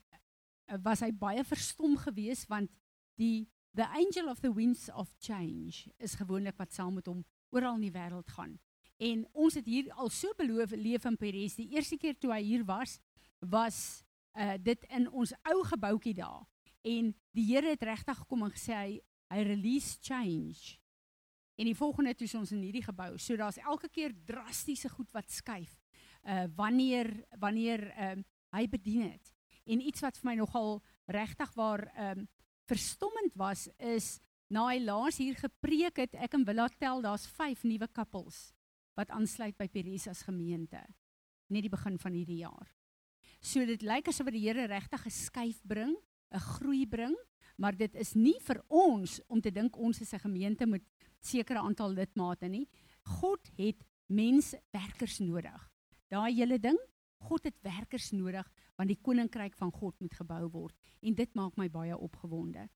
was 0.84 1.02
hy 1.06 1.12
baie 1.16 1.44
verstom 1.48 1.96
geweest 2.02 2.50
want 2.52 2.72
die 3.18 3.48
the 3.78 3.86
angel 3.96 4.30
of 4.30 4.42
the 4.42 4.52
winds 4.54 4.90
of 4.90 5.14
change 5.22 5.88
is 5.98 6.18
gewoonlik 6.18 6.58
wat 6.58 6.74
saam 6.74 6.98
met 6.98 7.08
hom 7.08 7.24
oral 7.56 7.78
in 7.78 7.88
die 7.88 7.94
wêreld 7.94 8.30
gaan. 8.36 8.58
En 8.98 9.24
ons 9.38 9.54
het 9.54 9.66
hier 9.70 9.92
al 9.94 10.10
so 10.10 10.34
beloof 10.38 10.74
leef 10.76 11.06
in 11.06 11.18
Peres. 11.18 11.56
Die 11.56 11.70
eerste 11.76 11.98
keer 12.02 12.18
toe 12.18 12.34
hy 12.34 12.42
hier 12.44 12.66
was, 12.66 12.98
was 13.40 14.04
uh 14.38 14.58
dit 14.62 14.84
in 14.94 15.08
ons 15.10 15.34
ou 15.50 15.64
gebouetjie 15.66 16.14
daar 16.18 16.44
en 16.88 17.14
die 17.34 17.46
Here 17.50 17.74
het 17.74 17.84
regtig 17.84 18.18
gekom 18.22 18.46
en 18.46 18.54
gesê 18.54 18.76
hy 18.76 18.92
hy 19.34 19.44
release 19.44 19.98
change. 20.02 20.78
En 21.58 21.66
die 21.66 21.76
volgende 21.76 22.14
toe 22.16 22.28
is 22.28 22.36
ons 22.38 22.54
in 22.54 22.62
hierdie 22.62 22.86
gebou. 22.86 23.16
So 23.18 23.36
daar's 23.36 23.58
elke 23.58 23.90
keer 23.90 24.14
drastiese 24.26 24.90
goed 24.94 25.12
wat 25.16 25.32
skuif. 25.34 25.74
Uh 26.24 26.46
wanneer 26.56 27.10
wanneer 27.40 27.90
ehm 27.96 28.20
uh, 28.20 28.24
hy 28.56 28.68
bedien 28.72 29.12
het. 29.12 29.34
En 29.66 29.82
iets 29.84 30.02
wat 30.02 30.18
vir 30.18 30.30
my 30.30 30.36
nogal 30.40 30.82
regtig 31.06 31.54
waar 31.54 31.88
ehm 31.96 32.20
um, 32.20 32.28
verstommend 32.68 33.36
was 33.36 33.68
is 33.78 34.20
na 34.52 34.68
hy 34.68 34.80
laas 34.84 35.18
hier 35.20 35.36
gepreek 35.36 36.00
het, 36.04 36.16
ek 36.16 36.36
en 36.36 36.46
Willa 36.48 36.68
tel 36.80 37.02
daar's 37.02 37.28
5 37.28 37.64
nuwe 37.64 37.88
koppels 37.88 38.52
wat 38.98 39.12
aansluit 39.14 39.58
by 39.60 39.68
Perisas 39.72 40.24
gemeente 40.28 40.82
net 41.54 41.64
die 41.64 41.72
begin 41.72 41.96
van 42.00 42.16
hierdie 42.16 42.42
jaar. 42.42 42.68
So 43.40 43.64
dit 43.66 43.84
lyk 43.86 44.10
asof 44.12 44.32
die 44.34 44.44
Here 44.44 44.68
regtig 44.68 45.06
'n 45.06 45.12
skuif 45.12 45.62
bring, 45.64 45.96
'n 46.32 46.40
groei 46.40 46.86
bring, 46.86 47.16
maar 47.58 47.76
dit 47.76 47.96
is 47.96 48.16
nie 48.16 48.40
vir 48.42 48.64
ons 48.68 49.22
om 49.28 49.42
te 49.42 49.52
dink 49.52 49.78
ons 49.78 50.02
is 50.02 50.14
'n 50.14 50.20
gemeente 50.20 50.66
met 50.66 50.84
sekere 51.24 51.64
aantal 51.64 51.96
lidmate 51.98 52.50
nie. 52.52 52.66
God 53.20 53.50
het 53.58 53.84
mense 54.08 54.60
werkers 54.72 55.20
nodig. 55.20 55.60
Daai 56.12 56.34
hele 56.36 56.60
ding, 56.60 56.78
God 57.28 57.48
het 57.50 57.58
werkers 57.66 58.12
nodig 58.12 58.48
want 58.78 58.92
die 58.92 59.00
koninkryk 59.02 59.56
van 59.58 59.72
God 59.74 59.96
moet 60.00 60.14
gebou 60.14 60.44
word 60.54 60.92
en 61.02 61.16
dit 61.18 61.32
maak 61.36 61.56
my 61.58 61.66
baie 61.70 61.98
opgewonde. 61.98 62.68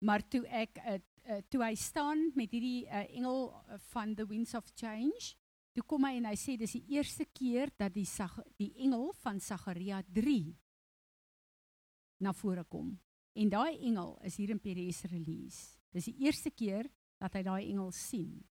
Maar 0.00 0.24
toe 0.28 0.46
ek 0.48 0.80
uh, 0.80 0.96
uh, 1.28 1.40
toe 1.52 1.60
hy 1.62 1.74
staan 1.76 2.30
met 2.36 2.54
hierdie 2.56 2.86
uh, 2.88 3.04
engel 3.16 3.50
van 3.92 4.14
the 4.16 4.24
winds 4.26 4.54
of 4.56 4.64
change 4.74 5.36
Toe 5.76 5.84
kom 5.84 6.06
hy 6.08 6.14
en 6.16 6.24
hy 6.30 6.36
sê 6.40 6.54
dis 6.56 6.72
die 6.78 6.96
eerste 6.96 7.26
keer 7.36 7.68
dat 7.76 7.92
die 7.92 8.06
die 8.56 8.70
engel 8.80 9.10
van 9.20 9.36
Sagaria 9.44 9.98
3 10.08 10.54
na 12.24 12.32
vore 12.32 12.64
kom. 12.64 12.94
En 13.36 13.50
daai 13.52 13.76
engel 13.84 14.14
is 14.24 14.38
hier 14.40 14.54
in 14.54 14.60
Peres 14.60 15.02
release. 15.10 15.76
Dis 15.92 16.08
die 16.08 16.24
eerste 16.24 16.48
keer 16.48 16.88
dat 17.18 17.34
hy 17.34 17.42
daai 17.46 17.64
engel 17.70 17.90
sien. 17.94 18.44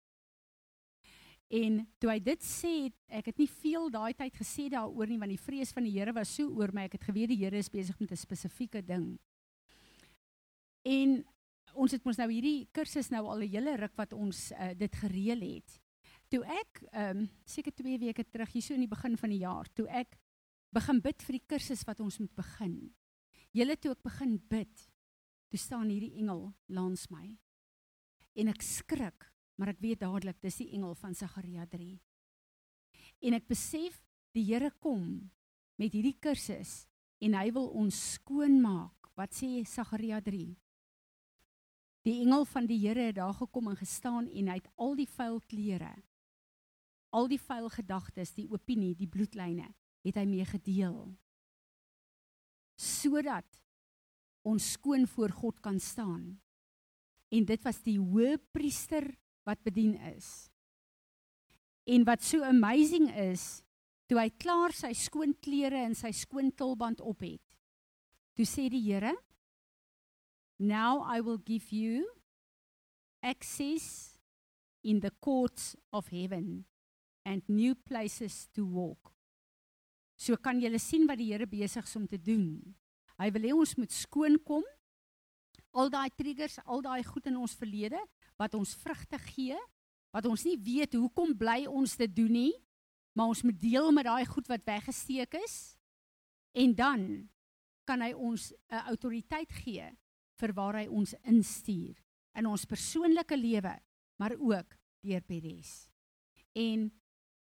En 1.52 1.82
toe 2.00 2.10
hy 2.10 2.18
dit 2.24 2.44
sê, 2.46 2.88
ek 3.12 3.28
het 3.28 3.42
nie 3.42 3.48
veel 3.48 3.90
daai 3.92 4.14
tyd 4.16 4.38
gesê 4.40 4.70
daaroor 4.72 5.10
nie 5.10 5.18
want 5.20 5.34
die 5.34 5.40
vrees 5.40 5.74
van 5.76 5.84
die 5.84 5.92
Here 5.92 6.14
was 6.16 6.32
so 6.32 6.48
oor 6.56 6.72
my. 6.72 6.86
Ek 6.88 6.96
het 6.96 7.04
geweet 7.10 7.28
die 7.34 7.42
Here 7.42 7.58
is 7.58 7.68
besig 7.68 7.98
met 8.00 8.12
'n 8.12 8.16
spesifieke 8.16 8.80
ding. 8.80 9.18
En 10.82 11.24
ons 11.74 11.92
het 11.92 12.04
mos 12.04 12.16
nou 12.16 12.30
hierdie 12.30 12.68
kursus 12.72 13.10
nou 13.10 13.26
al 13.26 13.42
'n 13.42 13.52
hele 13.52 13.76
ruk 13.76 13.96
wat 13.96 14.12
ons 14.12 14.52
uh, 14.52 14.72
dit 14.74 14.96
gereël 14.96 15.40
het 15.40 15.82
toe 16.32 16.42
ek 16.48 16.82
ehm 16.92 17.18
um, 17.18 17.28
seker 17.44 17.74
2 17.76 17.98
weke 17.98 18.24
terug 18.24 18.52
hier 18.54 18.64
so 18.64 18.74
in 18.74 18.86
die 18.86 18.94
begin 18.94 19.16
van 19.20 19.32
die 19.34 19.42
jaar 19.44 19.68
toe 19.76 19.84
ek 19.88 20.16
begin 20.72 21.02
bid 21.04 21.22
vir 21.26 21.36
die 21.36 21.46
kursus 21.52 21.84
wat 21.84 22.00
ons 22.00 22.16
moet 22.22 22.32
begin. 22.34 22.76
Julle 23.52 23.76
toe 23.76 23.92
ek 23.92 24.04
begin 24.06 24.38
bid, 24.48 24.86
toe 25.52 25.60
staan 25.60 25.90
hierdie 25.92 26.14
engel 26.22 26.46
langs 26.72 27.10
my. 27.12 27.26
En 28.38 28.48
ek 28.52 28.64
skrik, 28.64 29.26
maar 29.56 29.72
ek 29.74 29.82
weet 29.82 30.02
dadelik 30.04 30.40
dis 30.42 30.60
die 30.62 30.70
engel 30.76 30.94
van 30.98 31.14
Sagaria 31.14 31.66
3. 31.68 31.92
En 33.28 33.36
ek 33.38 33.46
besef 33.50 33.98
die 34.32 34.46
Here 34.48 34.72
kom 34.80 35.30
met 35.78 35.92
hierdie 35.92 36.16
kursus 36.20 36.86
en 37.22 37.36
hy 37.38 37.50
wil 37.54 37.68
ons 37.78 37.98
skoon 38.16 38.60
maak. 38.62 39.12
Wat 39.18 39.34
sê 39.36 39.60
Sagaria 39.68 40.22
3? 40.24 40.46
Die 42.02 42.16
engel 42.24 42.46
van 42.48 42.66
die 42.66 42.80
Here 42.82 43.10
het 43.10 43.20
daar 43.20 43.36
gekom 43.36 43.68
en 43.70 43.78
gestaan 43.78 44.26
en 44.26 44.48
hy 44.50 44.56
het 44.58 44.72
al 44.80 44.96
die 44.98 45.10
vuil 45.10 45.38
klere 45.46 45.92
al 47.12 47.28
die 47.28 47.40
vuil 47.40 47.68
gedagtes, 47.72 48.32
die 48.34 48.48
opinie, 48.50 48.94
die 48.96 49.08
bloedlyne, 49.10 49.68
het 50.02 50.18
hy 50.18 50.24
mee 50.26 50.46
gedeel. 50.48 50.96
Sodat 52.80 53.60
ons 54.48 54.72
skoon 54.74 55.04
voor 55.06 55.34
God 55.36 55.60
kan 55.62 55.78
staan. 55.80 56.40
En 57.32 57.46
dit 57.48 57.64
was 57.64 57.80
die 57.84 57.98
hoëpriester 57.98 59.08
wat 59.48 59.62
bedien 59.64 59.94
is. 60.12 60.50
En 61.88 62.04
wat 62.06 62.22
so 62.22 62.44
amazing 62.46 63.08
is, 63.24 63.62
toe 64.06 64.20
hy 64.20 64.28
klaar 64.38 64.74
sy 64.76 64.92
skoon 64.94 65.32
klere 65.42 65.80
en 65.82 65.96
sy 65.98 66.12
skoon 66.14 66.52
tulband 66.54 67.00
op 67.00 67.24
het, 67.24 67.56
toe 68.36 68.46
sê 68.46 68.68
die 68.68 68.84
Here, 68.84 69.16
"Now 70.58 71.02
I 71.02 71.20
will 71.20 71.40
give 71.44 71.74
you 71.74 72.06
access 73.22 74.18
in 74.82 75.00
the 75.00 75.10
courts 75.20 75.76
of 75.90 76.08
heaven." 76.08 76.66
and 77.24 77.42
new 77.48 77.74
places 77.74 78.48
to 78.54 78.64
walk. 78.64 79.12
So 80.16 80.36
kan 80.36 80.60
jy 80.62 80.70
sien 80.78 81.06
wat 81.08 81.18
die 81.18 81.32
Here 81.32 81.46
besig 81.46 81.86
is 81.86 81.96
om 81.98 82.06
te 82.06 82.18
doen. 82.18 82.74
Hy 83.18 83.30
wil 83.34 83.48
hê 83.48 83.54
ons 83.54 83.74
moet 83.78 83.92
skoon 83.94 84.38
kom. 84.46 84.64
Al 85.72 85.88
daai 85.90 86.10
triggers, 86.16 86.58
al 86.64 86.82
daai 86.84 87.02
goed 87.04 87.26
in 87.30 87.38
ons 87.40 87.54
verlede 87.56 88.00
wat 88.40 88.54
ons 88.54 88.74
vrugte 88.82 89.18
gee, 89.32 89.56
wat 90.12 90.26
ons 90.28 90.44
nie 90.44 90.58
weet 90.60 90.94
hoekom 90.98 91.32
bly 91.38 91.64
ons 91.70 91.96
dit 91.96 92.12
doen 92.12 92.32
nie, 92.32 92.52
maar 93.16 93.32
ons 93.32 93.42
moet 93.44 93.58
deel 93.60 93.92
met 93.92 94.08
daai 94.08 94.24
goed 94.28 94.48
wat 94.48 94.64
weggesteek 94.68 95.36
is. 95.40 95.56
En 96.52 96.74
dan 96.76 97.06
kan 97.88 98.00
hy 98.04 98.12
ons 98.12 98.52
'n 98.68 98.84
autoriteit 98.92 99.52
gee 99.64 99.88
vir 100.40 100.52
waar 100.52 100.76
hy 100.76 100.86
ons 100.86 101.14
instuur 101.24 101.96
in 102.34 102.46
ons 102.46 102.64
persoonlike 102.64 103.36
lewe, 103.36 103.74
maar 104.18 104.36
ook 104.38 104.76
deur 105.00 105.20
Peres. 105.20 105.90
En 106.52 106.90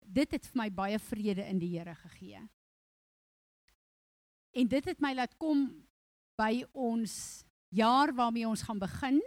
dit 0.00 0.30
het 0.30 0.46
vir 0.46 0.58
my 0.58 0.70
baie 0.70 0.98
vrede 0.98 1.46
in 1.46 1.58
die 1.58 1.78
Here 1.78 1.94
gegee. 1.94 2.48
En 4.52 4.68
dit 4.68 4.84
het 4.84 5.00
my 5.00 5.14
laat 5.14 5.34
kom 5.38 5.86
by 6.36 6.64
ons 6.72 7.44
jaar 7.72 8.12
waarmee 8.14 8.48
ons 8.48 8.62
gaan 8.62 8.80
begin 8.80 9.20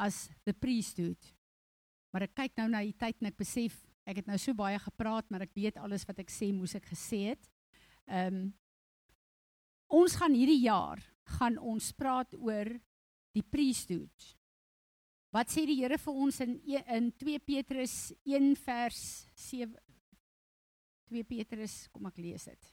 as 0.00 0.28
the 0.44 0.52
priesthood. 0.52 1.20
Maar 2.12 2.26
ek 2.26 2.34
kyk 2.42 2.58
nou 2.60 2.68
na 2.72 2.82
die 2.84 2.96
tyd 2.96 3.20
en 3.20 3.30
ek 3.30 3.38
besef 3.40 3.76
ek 4.08 4.22
het 4.22 4.30
nou 4.30 4.38
so 4.40 4.56
baie 4.56 4.78
gepraat, 4.80 5.28
maar 5.30 5.44
ek 5.44 5.54
weet 5.54 5.78
alles 5.78 6.06
wat 6.08 6.18
ek 6.22 6.32
sê 6.32 6.50
moes 6.54 6.74
ek 6.78 6.88
gesê 6.90 7.30
het. 7.32 7.50
Ehm 8.10 8.40
um, 8.40 8.48
ons 9.90 10.14
gaan 10.14 10.34
hierdie 10.38 10.60
jaar 10.68 11.00
gaan 11.40 11.56
ons 11.58 11.88
praat 11.98 12.34
oor 12.38 12.68
die 13.34 13.42
priesthood. 13.42 14.26
Wat 15.34 15.50
sê 15.50 15.64
die 15.66 15.80
Here 15.80 15.98
vir 15.98 16.14
ons 16.14 16.38
in 16.42 16.60
e- 16.62 16.84
in 16.94 17.10
2 17.18 17.38
Petrus 17.42 18.12
1 18.22 18.54
vers 18.62 19.00
7 19.34 19.74
2 21.10 21.24
Petrus, 21.26 21.88
kom 21.90 22.06
ek 22.06 22.18
lees 22.22 22.46
dit. 22.46 22.70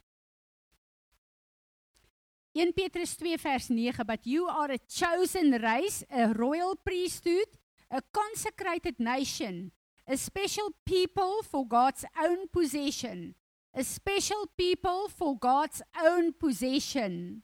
1 2.57 2.73
Petrus 2.73 3.15
2 3.17 3.37
vers 3.37 3.69
9 3.69 3.93
but 4.03 4.25
you 4.25 4.47
are 4.47 4.71
a 4.71 4.79
chosen 4.89 5.51
race 5.61 6.03
a 6.09 6.33
royal 6.33 6.75
priesthood 6.75 7.45
a 7.91 8.01
consecrated 8.11 8.99
nation 8.99 9.71
a 10.07 10.17
special 10.17 10.71
people 10.83 11.43
for 11.43 11.67
God's 11.67 12.03
own 12.19 12.47
possession 12.47 13.35
a 13.75 13.83
special 13.83 14.49
people 14.57 15.07
for 15.07 15.37
God's 15.37 15.83
own 16.03 16.33
possession 16.33 17.43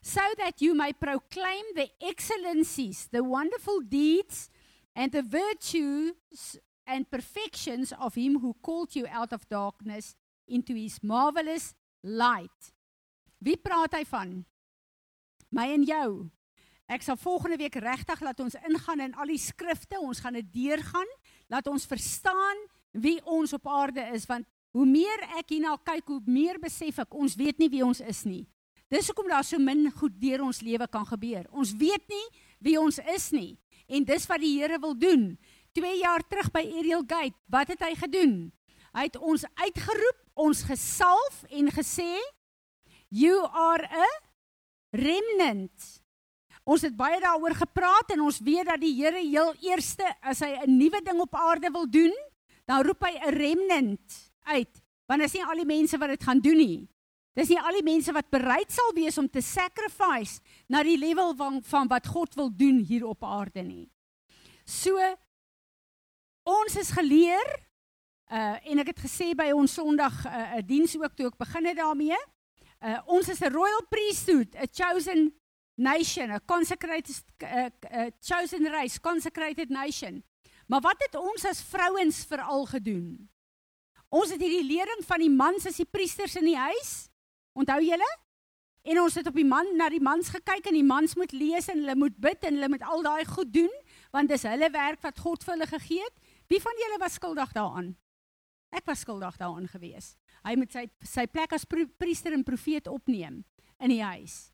so 0.00 0.22
that 0.38 0.62
you 0.62 0.76
may 0.76 0.92
proclaim 0.92 1.64
the 1.74 1.88
excellencies 2.00 3.08
the 3.10 3.24
wonderful 3.24 3.80
deeds 3.80 4.48
and 4.94 5.10
the 5.10 5.22
virtues 5.22 6.56
and 6.86 7.10
perfections 7.10 7.92
of 7.98 8.14
him 8.14 8.38
who 8.38 8.54
called 8.62 8.94
you 8.94 9.08
out 9.10 9.32
of 9.32 9.48
darkness 9.48 10.14
into 10.46 10.76
his 10.76 11.02
marvelous 11.02 11.74
light 12.04 12.70
Wie 13.40 13.56
praat 13.56 13.96
hy 13.96 14.04
van? 14.04 14.34
My 15.50 15.66
en 15.72 15.84
jou. 15.88 16.28
Ek 16.90 17.04
sal 17.06 17.16
volgende 17.20 17.56
week 17.60 17.78
regtig 17.80 18.20
laat 18.20 18.40
ons 18.42 18.56
ingaan 18.66 19.00
in 19.04 19.14
al 19.14 19.30
die 19.30 19.40
skrifte, 19.40 19.98
ons 20.02 20.20
gaan 20.20 20.36
dit 20.36 20.48
deurgaan, 20.52 21.08
laat 21.48 21.68
ons 21.70 21.86
verstaan 21.86 22.64
wie 22.90 23.20
ons 23.24 23.54
op 23.54 23.68
aarde 23.70 24.02
is 24.14 24.26
want 24.26 24.48
hoe 24.74 24.86
meer 24.86 25.22
ek 25.38 25.54
hierna 25.54 25.76
kyk, 25.86 26.10
hoe 26.10 26.22
meer 26.26 26.58
besef 26.62 26.98
ek 27.02 27.14
ons 27.14 27.36
weet 27.38 27.58
nie 27.62 27.70
wie 27.70 27.84
ons 27.86 28.02
is 28.02 28.24
nie. 28.26 28.44
Dis 28.90 29.06
hoekom 29.10 29.30
daar 29.30 29.46
so 29.46 29.58
min 29.62 29.86
goed 29.94 30.16
deur 30.18 30.42
ons 30.42 30.62
lewe 30.66 30.86
kan 30.90 31.06
gebeur. 31.06 31.46
Ons 31.54 31.72
weet 31.78 32.06
nie 32.10 32.26
wie 32.58 32.76
ons 32.78 32.98
is 33.14 33.30
nie 33.34 33.54
en 33.90 34.06
dis 34.06 34.26
wat 34.30 34.42
die 34.42 34.56
Here 34.58 34.78
wil 34.82 34.94
doen. 34.98 35.32
2 35.74 35.94
jaar 36.02 36.22
terug 36.26 36.50
by 36.54 36.62
Ariel 36.66 37.02
Gate, 37.06 37.38
wat 37.50 37.70
het 37.70 37.82
hy 37.86 37.94
gedoen? 37.98 38.34
Hy 38.94 39.06
het 39.06 39.16
ons 39.18 39.46
uitgeroep, 39.62 40.20
ons 40.34 40.62
gesalf 40.66 41.44
en 41.50 41.70
gesê 41.70 42.18
You 43.10 43.42
are 43.42 43.82
a 43.82 44.08
remnant. 44.94 45.86
Ons 46.62 46.84
het 46.86 46.94
baie 46.94 47.18
daaroor 47.22 47.56
gepraat 47.58 48.12
en 48.14 48.22
ons 48.22 48.38
weet 48.46 48.68
dat 48.68 48.78
die 48.82 48.94
Here 48.94 49.18
heel 49.18 49.50
eerste 49.66 50.06
as 50.22 50.40
hy 50.40 50.54
'n 50.62 50.78
nuwe 50.78 51.00
ding 51.02 51.18
op 51.20 51.34
aarde 51.34 51.70
wil 51.70 51.90
doen, 51.90 52.14
dan 52.66 52.84
roep 52.86 53.02
hy 53.02 53.18
'n 53.18 53.34
remnant 53.34 54.32
uit. 54.46 54.82
Want 55.06 55.22
is 55.22 55.32
nie 55.32 55.44
al 55.44 55.56
die 55.56 55.66
mense 55.66 55.98
wat 55.98 56.08
dit 56.08 56.22
gaan 56.22 56.40
doen 56.40 56.56
nie. 56.56 56.88
Dis 57.34 57.48
nie 57.48 57.60
al 57.60 57.74
die 57.78 57.86
mense 57.86 58.12
wat 58.12 58.30
bereid 58.30 58.70
sal 58.70 58.92
wees 58.94 59.18
om 59.18 59.28
te 59.28 59.40
sacrifice 59.40 60.40
na 60.68 60.82
die 60.82 60.98
level 60.98 61.34
van 61.34 61.62
van 61.62 61.88
wat 61.88 62.06
God 62.06 62.34
wil 62.34 62.50
doen 62.50 62.78
hier 62.78 63.06
op 63.06 63.24
aarde 63.24 63.62
nie. 63.62 63.90
So 64.64 64.98
ons 66.44 66.76
is 66.76 66.90
geleer 66.90 67.48
uh 68.30 68.58
en 68.70 68.78
ek 68.78 68.94
het 68.94 69.00
gesê 69.00 69.34
by 69.34 69.50
ons 69.50 69.74
Sondag 69.74 70.24
'n 70.24 70.28
uh, 70.28 70.58
uh, 70.58 70.62
diens 70.66 70.96
ook 70.96 71.16
toe 71.16 71.26
ek 71.26 71.38
begin 71.38 71.66
het 71.66 71.76
daarmee 71.76 72.18
Uh, 72.80 72.96
ons 73.06 73.28
is 73.28 73.40
'n 73.40 73.52
royal 73.52 73.82
priesthood, 73.88 74.56
a 74.56 74.66
chosen 74.66 75.34
nation, 75.76 76.30
a 76.30 76.40
consecrated 76.40 77.16
uh, 77.42 77.68
uh, 77.92 78.10
chosen 78.20 78.64
race, 78.70 79.00
consecrated 79.00 79.68
nation. 79.68 80.24
Maar 80.66 80.80
wat 80.80 80.96
het 80.98 81.14
ons 81.14 81.44
as 81.44 81.62
vrouens 81.62 82.24
veral 82.24 82.66
gedoen? 82.66 83.28
Ons 84.08 84.30
het 84.30 84.40
hierdie 84.40 84.64
lering 84.64 85.04
van 85.06 85.20
die 85.22 85.30
mans 85.30 85.66
as 85.66 85.76
die 85.76 85.88
priesters 85.88 86.36
in 86.36 86.44
die 86.44 86.56
huis. 86.56 87.10
Onthou 87.52 87.80
julle? 87.82 88.08
En 88.82 89.00
ons 89.00 89.14
het 89.14 89.26
op 89.26 89.36
die 89.36 89.44
man 89.44 89.76
na 89.76 89.90
die 89.92 90.00
mans 90.00 90.30
gekyk 90.32 90.70
en 90.70 90.78
die 90.78 90.86
mans 90.86 91.14
moet 91.20 91.32
lees 91.36 91.68
en 91.68 91.82
hulle 91.82 91.96
moet 92.00 92.16
bid 92.16 92.46
en 92.48 92.56
hulle 92.56 92.70
moet 92.72 92.82
al 92.82 93.02
daai 93.04 93.24
goed 93.28 93.52
doen 93.52 93.72
want 94.10 94.30
dis 94.32 94.42
hulle 94.48 94.70
werk 94.72 95.02
wat 95.04 95.20
God 95.22 95.44
vir 95.44 95.54
hulle 95.54 95.68
gegee 95.70 96.02
het. 96.02 96.16
Wie 96.50 96.62
van 96.62 96.80
julle 96.82 96.98
was 96.98 97.20
skuldig 97.20 97.52
daaraan? 97.54 97.92
Ek 98.74 98.86
was 98.88 99.04
skuldig 99.04 99.36
daaraan 99.36 99.68
gewees. 99.68 100.16
Hy 100.44 100.56
moet 100.56 100.72
sy 100.72 100.86
sy 101.04 101.26
plek 101.26 101.52
as 101.52 101.66
priester 101.68 102.32
en 102.32 102.44
profeet 102.44 102.88
opneem 102.88 103.42
in 103.80 103.92
die 103.92 104.02
huis. 104.02 104.52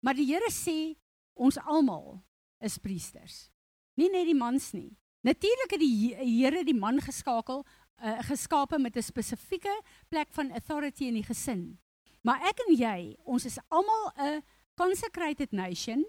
Maar 0.00 0.14
die 0.14 0.26
Here 0.30 0.50
sê 0.50 0.94
ons 1.34 1.58
almal 1.58 2.20
is 2.60 2.78
priesters. 2.78 3.50
Nie 3.96 4.10
net 4.12 4.26
die 4.26 4.36
mans 4.36 4.72
nie. 4.72 4.96
Natuurlik 5.22 5.76
het 5.76 5.82
die 5.82 6.14
Here 6.16 6.64
die 6.64 6.76
man 6.76 7.00
geskakel 7.00 7.64
uh, 8.00 8.18
geskape 8.24 8.78
met 8.78 8.96
'n 8.96 9.02
spesifieke 9.02 9.82
plek 10.08 10.28
van 10.32 10.52
authority 10.52 11.04
in 11.04 11.14
die 11.14 11.26
gesin. 11.26 11.78
Maar 12.22 12.40
ek 12.48 12.58
en 12.68 12.74
jy, 12.76 13.16
ons 13.24 13.44
is 13.44 13.58
almal 13.68 14.12
'n 14.16 14.42
consecrated 14.74 15.52
nation, 15.52 16.04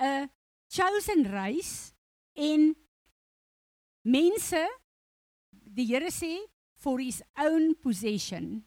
'n 0.00 0.30
chosen 0.68 1.24
race 1.24 1.92
en 2.34 2.76
mense 4.02 4.68
die 5.50 5.86
Here 5.86 6.10
sê 6.10 6.48
for 6.78 7.00
his 7.00 7.22
own 7.36 7.74
possession. 7.82 8.62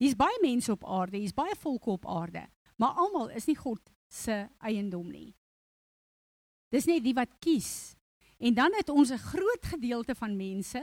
Hier's 0.00 0.16
baie 0.18 0.38
mense 0.42 0.72
op 0.72 0.84
aarde, 0.88 1.20
hier's 1.20 1.36
baie 1.36 1.54
volke 1.60 1.92
op 1.94 2.08
aarde, 2.08 2.46
maar 2.80 2.96
almal 2.98 3.30
is 3.36 3.46
nie 3.46 3.56
God 3.56 3.92
se 4.10 4.46
eiendom 4.64 5.12
nie. 5.12 5.30
Dis 6.72 6.88
net 6.88 7.04
die 7.04 7.14
wat 7.14 7.36
kies. 7.44 7.94
En 8.42 8.56
dan 8.56 8.72
het 8.74 8.88
ons 8.88 9.12
'n 9.12 9.22
groot 9.30 9.64
gedeelte 9.74 10.14
van 10.14 10.36
mense 10.36 10.82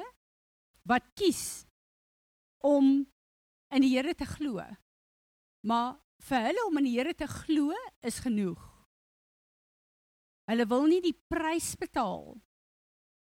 wat 0.86 1.04
kies 1.14 1.66
om 2.64 3.06
in 3.70 3.82
die 3.82 3.96
Here 3.96 4.16
te 4.16 4.26
glo. 4.26 4.64
Maar 5.62 6.00
vir 6.20 6.42
hulle 6.42 6.66
om 6.68 6.78
in 6.78 6.84
die 6.84 6.98
Here 6.98 7.14
te 7.14 7.28
glo 7.28 7.74
is 8.02 8.20
genoeg. 8.20 8.62
Hulle 10.46 10.66
wil 10.66 10.86
nie 10.86 11.02
die 11.02 11.18
prys 11.28 11.76
betaal 11.76 12.42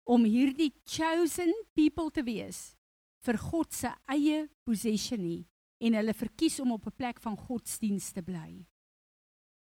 om 0.04 0.24
hierdie 0.24 0.72
chosen 0.84 1.52
people 1.74 2.10
te 2.10 2.22
wees 2.22 2.79
vir 3.26 3.38
God 3.38 3.72
se 3.72 3.90
eie 4.08 4.48
possession 4.64 5.22
nie 5.22 5.44
en 5.80 5.96
hulle 5.96 6.14
verkies 6.16 6.60
om 6.60 6.72
op 6.72 6.86
'n 6.86 6.96
plek 6.96 7.20
van 7.20 7.36
godsdienst 7.36 8.14
te 8.14 8.22
bly. 8.22 8.66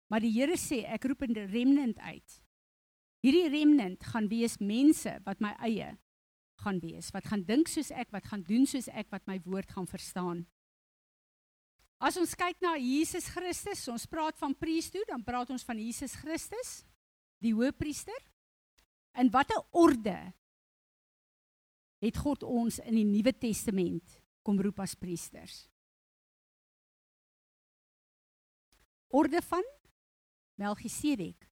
Maar 0.10 0.22
die 0.22 0.32
Here 0.32 0.58
sê 0.58 0.86
ek 0.86 1.06
roep 1.06 1.24
'n 1.24 1.34
remnant 1.50 2.00
uit. 2.00 2.44
Hierdie 3.24 3.50
remnant 3.50 4.04
gaan 4.04 4.28
wees 4.28 4.60
mense 4.60 5.20
wat 5.26 5.40
my 5.40 5.56
eie 5.60 5.98
gaan 6.64 6.80
wees, 6.80 7.12
wat 7.12 7.26
gaan 7.26 7.44
dink 7.44 7.68
soos 7.68 7.92
ek, 7.92 8.12
wat 8.12 8.26
gaan 8.26 8.44
doen 8.44 8.66
soos 8.66 8.88
ek, 8.88 9.10
wat 9.12 9.26
my 9.28 9.40
woord 9.46 9.72
gaan 9.72 9.88
verstaan. 9.88 10.46
As 12.04 12.18
ons 12.18 12.36
kyk 12.36 12.60
na 12.62 12.76
Jesus 12.76 13.30
Christus, 13.32 13.88
ons 13.88 14.06
praat 14.06 14.38
van 14.38 14.54
priesthood, 14.54 15.08
dan 15.08 15.24
praat 15.24 15.50
ons 15.50 15.64
van 15.64 15.80
Jesus 15.80 16.16
Christus, 16.20 16.84
die 17.40 17.54
hoëpriester. 17.56 18.20
In 19.16 19.30
watter 19.32 19.62
orde 19.72 20.34
het 22.04 22.20
God 22.20 22.44
ons 22.44 22.82
in 22.84 22.98
die 23.00 23.08
Nuwe 23.08 23.32
Testament 23.38 24.18
kom 24.44 24.60
roep 24.60 24.82
as 24.84 24.96
priesters. 25.00 25.64
Orde 29.14 29.40
van 29.46 29.64
Melchisedek. 30.60 31.48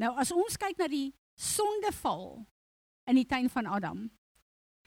Nou 0.00 0.14
as 0.18 0.32
ons 0.34 0.56
kyk 0.58 0.78
na 0.80 0.88
die 0.90 1.10
sondeval 1.38 2.40
in 3.10 3.18
die 3.18 3.28
tuin 3.28 3.50
van 3.52 3.68
Adam, 3.68 4.06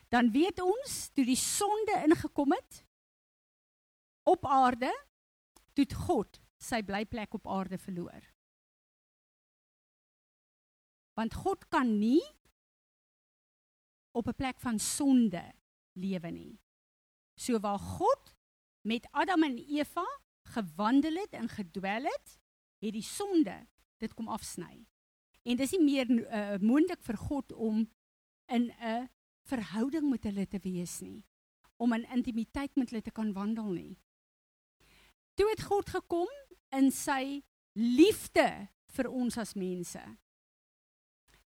dan 0.09 0.31
weet 0.33 0.61
ons 0.63 1.09
toe 1.13 1.25
die 1.27 1.39
sonde 1.39 1.97
ingekom 2.05 2.55
het 2.55 2.81
op 4.25 4.45
aarde, 4.47 4.89
toe 5.75 5.85
God 6.07 6.39
sy 6.61 6.79
blyplek 6.87 7.35
op 7.37 7.49
aarde 7.51 7.77
verloor. 7.77 8.23
Want 11.15 11.35
God 11.45 11.67
kan 11.71 11.91
nie 11.99 12.23
op 14.15 14.27
'n 14.27 14.35
plek 14.35 14.59
van 14.59 14.79
sonde 14.79 15.43
lewe 15.93 16.31
nie. 16.31 16.59
So 17.35 17.59
waar 17.59 17.79
God 17.79 18.35
met 18.81 19.07
Adam 19.11 19.43
en 19.43 19.57
Eva 19.57 20.05
gewandel 20.43 21.15
het 21.15 21.33
en 21.33 21.49
gedwel 21.49 22.03
het, 22.03 22.39
het 22.79 22.93
die 22.93 23.03
sonde 23.03 23.67
dit 23.97 24.13
kom 24.13 24.27
afsny. 24.27 24.85
En 25.43 25.55
dis 25.55 25.71
nie 25.71 25.83
meer 25.83 26.09
uh, 26.09 26.57
moontlik 26.61 27.03
vir 27.03 27.17
God 27.17 27.51
om 27.51 27.89
in 28.45 28.71
'n 28.79 29.09
verhouding 29.41 30.09
met 30.09 30.23
hulle 30.23 30.47
te 30.47 30.59
wees 30.59 30.99
nie, 30.99 31.23
om 31.77 31.93
in 31.93 32.09
intimiteit 32.09 32.75
met 32.75 32.89
hulle 32.89 33.01
te 33.01 33.11
kan 33.11 33.33
wandel 33.33 33.71
nie. 33.71 33.97
Toe 35.33 35.49
het 35.49 35.61
God 35.61 35.89
gekom 35.89 36.29
in 36.69 36.91
sy 36.91 37.43
liefde 37.73 38.67
vir 38.95 39.09
ons 39.09 39.37
as 39.37 39.53
mense. 39.53 40.01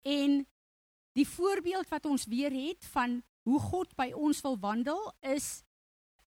En 0.02 0.46
die 1.18 1.28
voorbeeld 1.28 1.90
wat 1.90 2.06
ons 2.06 2.26
weer 2.26 2.52
het 2.52 2.86
van 2.94 3.22
hoe 3.48 3.60
God 3.60 3.96
by 3.96 4.12
ons 4.16 4.42
wil 4.42 4.58
wandel 4.60 5.02
is 5.20 5.64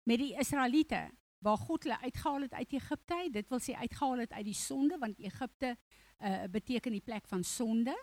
met 0.09 0.21
die 0.23 0.35
Israeliete 0.39 1.09
waar 1.45 1.59
God 1.59 1.87
hulle 1.87 1.99
uitgehaal 2.03 2.47
het 2.47 2.55
uit 2.55 2.73
Egipte. 2.73 3.19
Dit 3.33 3.49
wil 3.49 3.61
sê 3.63 3.75
uitgehaal 3.79 4.25
het 4.25 4.33
uit 4.33 4.49
die 4.49 4.59
sonde 4.59 4.99
want 4.99 5.19
Egipte 5.19 5.75
uh, 5.75 6.45
beteken 6.51 6.93
die 6.93 7.05
plek 7.05 7.29
van 7.31 7.45
sonde. 7.45 7.95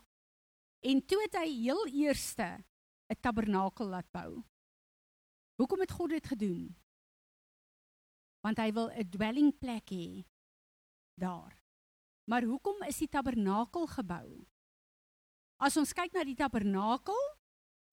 En 0.86 1.02
toe 1.06 1.22
het 1.26 1.38
hy 1.42 1.50
heel 1.50 1.86
eerste 1.88 2.64
'n 3.10 3.20
tabernakel 3.22 3.88
laat 3.88 4.12
bou. 4.12 4.44
Hoekom 5.56 5.80
het 5.80 5.92
God 5.92 6.10
dit 6.10 6.28
gedoen? 6.28 6.76
Want 8.42 8.58
hy 8.58 8.72
wil 8.74 8.90
'n 8.90 9.10
dwelling 9.10 9.58
plek 9.58 9.90
hê 9.90 10.26
daar. 11.14 11.62
Maar 12.24 12.44
hoekom 12.44 12.84
is 12.84 12.98
die 12.98 13.10
tabernakel 13.10 13.88
gebou? 13.88 14.48
As 15.58 15.78
ons 15.80 15.94
kyk 15.96 16.14
na 16.14 16.24
die 16.28 16.36
tabernakel 16.36 17.22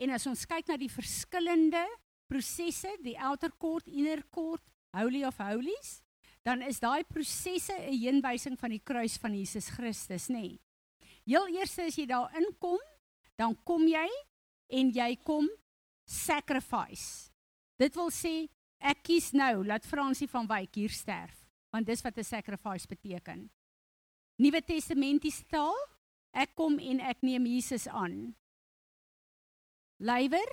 en 0.03 0.11
as 0.11 0.27
ons 0.27 0.47
kyk 0.49 0.69
na 0.69 0.77
die 0.81 0.91
verskillende 0.91 1.83
prosesse, 2.31 2.91
die 3.05 3.19
outer 3.21 3.53
court, 3.61 3.87
inner 3.87 4.23
court, 4.35 4.65
holy 4.97 5.23
of 5.25 5.39
holies, 5.39 6.01
dan 6.43 6.63
is 6.67 6.81
daai 6.83 7.05
prosesse 7.05 7.73
'n 7.73 7.95
heenwysing 7.95 8.59
van 8.59 8.71
die 8.71 8.83
kruis 8.83 9.17
van 9.17 9.35
Jesus 9.35 9.69
Christus, 9.71 10.29
nê. 10.29 10.41
Nee. 10.41 10.61
Heel 11.25 11.47
eers 11.55 11.79
as 11.79 11.97
jy 11.97 12.07
daar 12.07 12.35
inkom, 12.35 12.81
dan 13.39 13.55
kom 13.65 13.87
jy 13.87 14.09
en 14.71 14.91
jy 14.91 15.17
kom 15.23 15.49
sacrifice. 16.05 17.31
Dit 17.79 17.95
wil 17.95 18.11
sê 18.11 18.49
ek 18.81 19.05
kies 19.05 19.33
nou 19.33 19.65
laat 19.65 19.87
Fransie 19.87 20.29
van 20.29 20.47
Wyk 20.47 20.75
hier 20.75 20.91
sterf, 20.91 21.47
want 21.71 21.87
dis 21.87 22.03
wat 22.03 22.19
'n 22.19 22.25
sacrifice 22.25 22.87
beteken. 22.87 23.51
Nuwe 24.39 24.61
Testamentiese 24.63 25.45
taal, 25.47 25.77
ek 26.33 26.55
kom 26.59 26.79
en 26.81 27.01
ek 27.01 27.23
neem 27.23 27.47
Jesus 27.47 27.87
aan. 27.89 28.33
Lywer, 30.03 30.51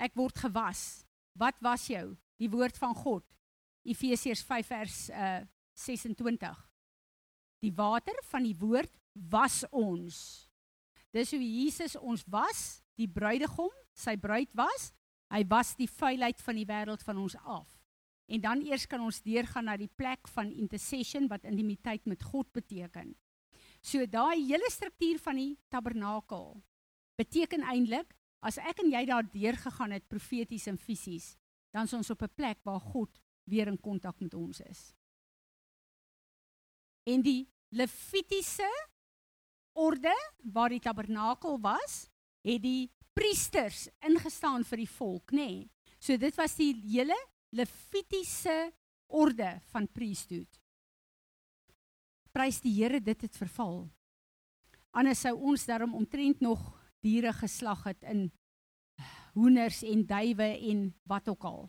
ek 0.00 0.16
word 0.18 0.38
gewas. 0.46 1.04
Wat 1.38 1.58
was 1.62 1.86
jou? 1.90 2.14
Die 2.40 2.50
woord 2.50 2.78
van 2.78 2.94
God. 2.96 3.24
Efesiërs 3.84 4.42
5 4.46 4.72
vers 4.72 4.98
uh 5.12 5.42
26. 5.74 6.54
Die 7.64 7.72
water 7.74 8.18
van 8.30 8.44
die 8.46 8.54
woord 8.58 8.92
was 9.30 9.62
ons. 9.74 10.18
Dis 11.14 11.32
hoe 11.34 11.42
Jesus 11.42 11.96
ons 11.98 12.24
was, 12.30 12.82
die 12.98 13.08
bruidegom, 13.10 13.72
sy 13.94 14.16
bruid 14.20 14.50
was. 14.54 14.92
Hy 15.34 15.42
was 15.50 15.72
die 15.78 15.88
vuilheid 15.90 16.42
van 16.42 16.58
die 16.58 16.66
wêreld 16.68 17.02
van 17.02 17.18
ons 17.22 17.36
af. 17.42 17.66
En 18.30 18.40
dan 18.40 18.62
eers 18.64 18.86
kan 18.88 19.02
ons 19.04 19.22
deurgaan 19.24 19.68
na 19.68 19.76
die 19.76 19.90
plek 19.90 20.28
van 20.32 20.52
intercession 20.52 21.28
wat 21.28 21.44
intimiteit 21.48 22.06
met 22.08 22.22
God 22.22 22.50
beteken. 22.54 23.12
So 23.84 24.06
daai 24.08 24.40
hele 24.48 24.70
struktuur 24.72 25.18
van 25.20 25.36
die 25.36 25.50
tabernakel 25.68 26.54
beteken 27.20 27.66
eintlik 27.68 28.14
as 28.44 28.56
ek 28.56 28.80
en 28.80 28.90
jy 28.92 29.02
daar 29.08 29.26
deur 29.28 29.56
gegaan 29.60 29.92
het 29.92 30.08
profeties 30.08 30.66
en 30.72 30.78
fisies, 30.80 31.34
dan 31.72 31.84
is 31.88 31.92
ons 31.92 32.10
op 32.10 32.22
'n 32.22 32.34
plek 32.34 32.58
waar 32.64 32.80
God 32.80 33.20
weer 33.44 33.68
in 33.68 33.80
kontak 33.80 34.20
met 34.20 34.34
ons 34.34 34.60
is. 34.60 34.94
En 37.04 37.22
die 37.22 37.48
Levitiese 37.68 38.70
orde 39.72 40.14
waar 40.52 40.68
die 40.68 40.80
tabernakel 40.80 41.60
was, 41.60 42.08
het 42.44 42.62
die 42.62 42.90
priesters 43.12 43.88
ingestaan 44.00 44.64
vir 44.64 44.76
die 44.76 44.90
volk, 44.90 45.32
nê? 45.32 45.36
Nee. 45.36 45.70
So 45.98 46.16
dit 46.16 46.36
was 46.36 46.54
die 46.56 46.72
hele 46.74 47.16
Levitiese 47.50 48.72
orde 49.06 49.60
van 49.72 49.88
priesthood. 49.88 50.63
Prys 52.34 52.58
die 52.64 52.74
Here 52.74 52.98
dit 53.00 53.20
het 53.22 53.36
verval. 53.38 53.84
Anders 54.94 55.22
sou 55.22 55.34
ons 55.38 55.66
daarom 55.66 55.94
omtrent 55.94 56.42
nog 56.42 56.60
diere 57.04 57.32
geslag 57.32 57.84
het 57.86 58.02
in 58.10 58.26
hoenders 59.34 59.82
en 59.86 60.04
duwe 60.06 60.48
en 60.70 60.86
wat 61.10 61.28
ook 61.30 61.44
al. 61.44 61.62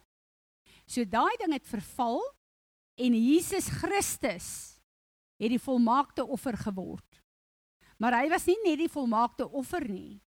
So 0.86 1.06
daai 1.06 1.34
ding 1.42 1.54
het 1.54 1.68
verval 1.68 2.22
en 3.02 3.18
Jesus 3.18 3.68
Christus 3.82 4.50
het 5.42 5.52
die 5.52 5.62
volmaakte 5.62 6.26
offer 6.26 6.58
geword. 6.58 7.22
Maar 7.98 8.22
hy 8.22 8.30
was 8.32 8.46
nie 8.48 8.58
net 8.64 8.80
die 8.86 8.92
volmaakte 8.92 9.48
offer 9.48 9.86
nie. 9.90 10.22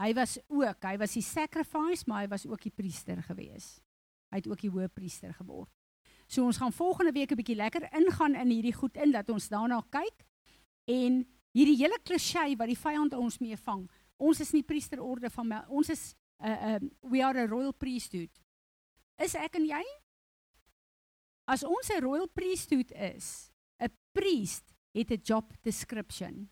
Hy 0.00 0.10
was 0.16 0.38
ook, 0.50 0.82
hy 0.82 0.96
was 0.98 1.14
die 1.14 1.22
sacrifice, 1.22 2.02
maar 2.06 2.24
hy 2.24 2.30
was 2.32 2.46
ook 2.48 2.62
die 2.66 2.74
priester 2.74 3.20
gewees. 3.22 3.76
Hy 4.32 4.40
het 4.42 4.48
ook 4.50 4.64
die 4.64 4.72
hoëpriester 4.72 5.34
geword. 5.38 5.70
So 6.34 6.42
ons 6.42 6.58
gaan 6.58 6.72
volgende 6.72 7.12
week 7.12 7.30
'n 7.30 7.36
bietjie 7.36 7.56
lekker 7.56 7.92
ingaan 7.94 8.34
in 8.34 8.50
hierdie 8.50 8.74
goed 8.74 8.96
in 8.96 9.12
dat 9.12 9.28
ons 9.30 9.48
daarna 9.48 9.80
kyk 9.90 10.26
en 10.84 11.22
hierdie 11.54 11.76
hele 11.76 11.98
klisjé 12.02 12.56
wat 12.56 12.66
die 12.66 12.78
vyand 12.78 13.14
ons 13.14 13.38
mee 13.38 13.56
vang. 13.56 13.90
Ons 14.16 14.40
is 14.40 14.50
nie 14.52 14.62
priesterorde 14.62 15.30
van 15.30 15.48
my, 15.48 15.64
ons 15.68 15.88
is 15.88 16.14
'n 16.42 16.46
uh, 16.46 16.74
uh, 16.74 16.80
we 17.02 17.22
are 17.22 17.38
a 17.38 17.46
royal 17.46 17.72
priesthood. 17.72 18.30
Is 19.18 19.34
ek 19.34 19.54
en 19.54 19.66
jy? 19.66 19.84
As 21.46 21.62
ons 21.62 21.90
'n 21.90 22.02
royal 22.02 22.26
priesthood 22.26 22.90
is, 22.90 23.52
'n 23.78 23.94
priest 24.12 24.74
het 24.92 25.10
'n 25.10 25.22
job 25.22 25.52
description. 25.62 26.50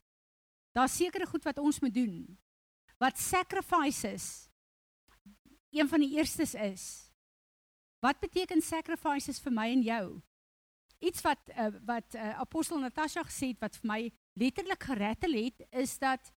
Daar's 0.72 0.96
sekere 0.96 1.26
goed 1.26 1.44
wat 1.44 1.58
ons 1.58 1.80
moet 1.80 1.94
doen. 1.94 2.38
Wat 2.98 3.18
sacrifices 3.18 4.48
een 5.70 5.88
van 5.88 6.00
die 6.00 6.16
eerstes 6.16 6.54
is. 6.54 7.11
Wat 8.02 8.18
beteken 8.18 8.62
sacrifices 8.62 9.38
vir 9.38 9.54
my 9.54 9.68
en 9.70 9.82
jou? 9.86 10.06
Iets 11.02 11.22
wat 11.22 11.50
uh, 11.54 11.68
wat 11.86 12.16
uh, 12.18 12.32
apostel 12.42 12.80
Natasha 12.82 13.22
gesê 13.26 13.52
het 13.52 13.62
wat 13.62 13.78
vir 13.78 13.88
my 13.90 14.00
letterlik 14.38 14.88
gerettel 14.90 15.36
het 15.38 15.62
is 15.70 15.94
dat 16.02 16.32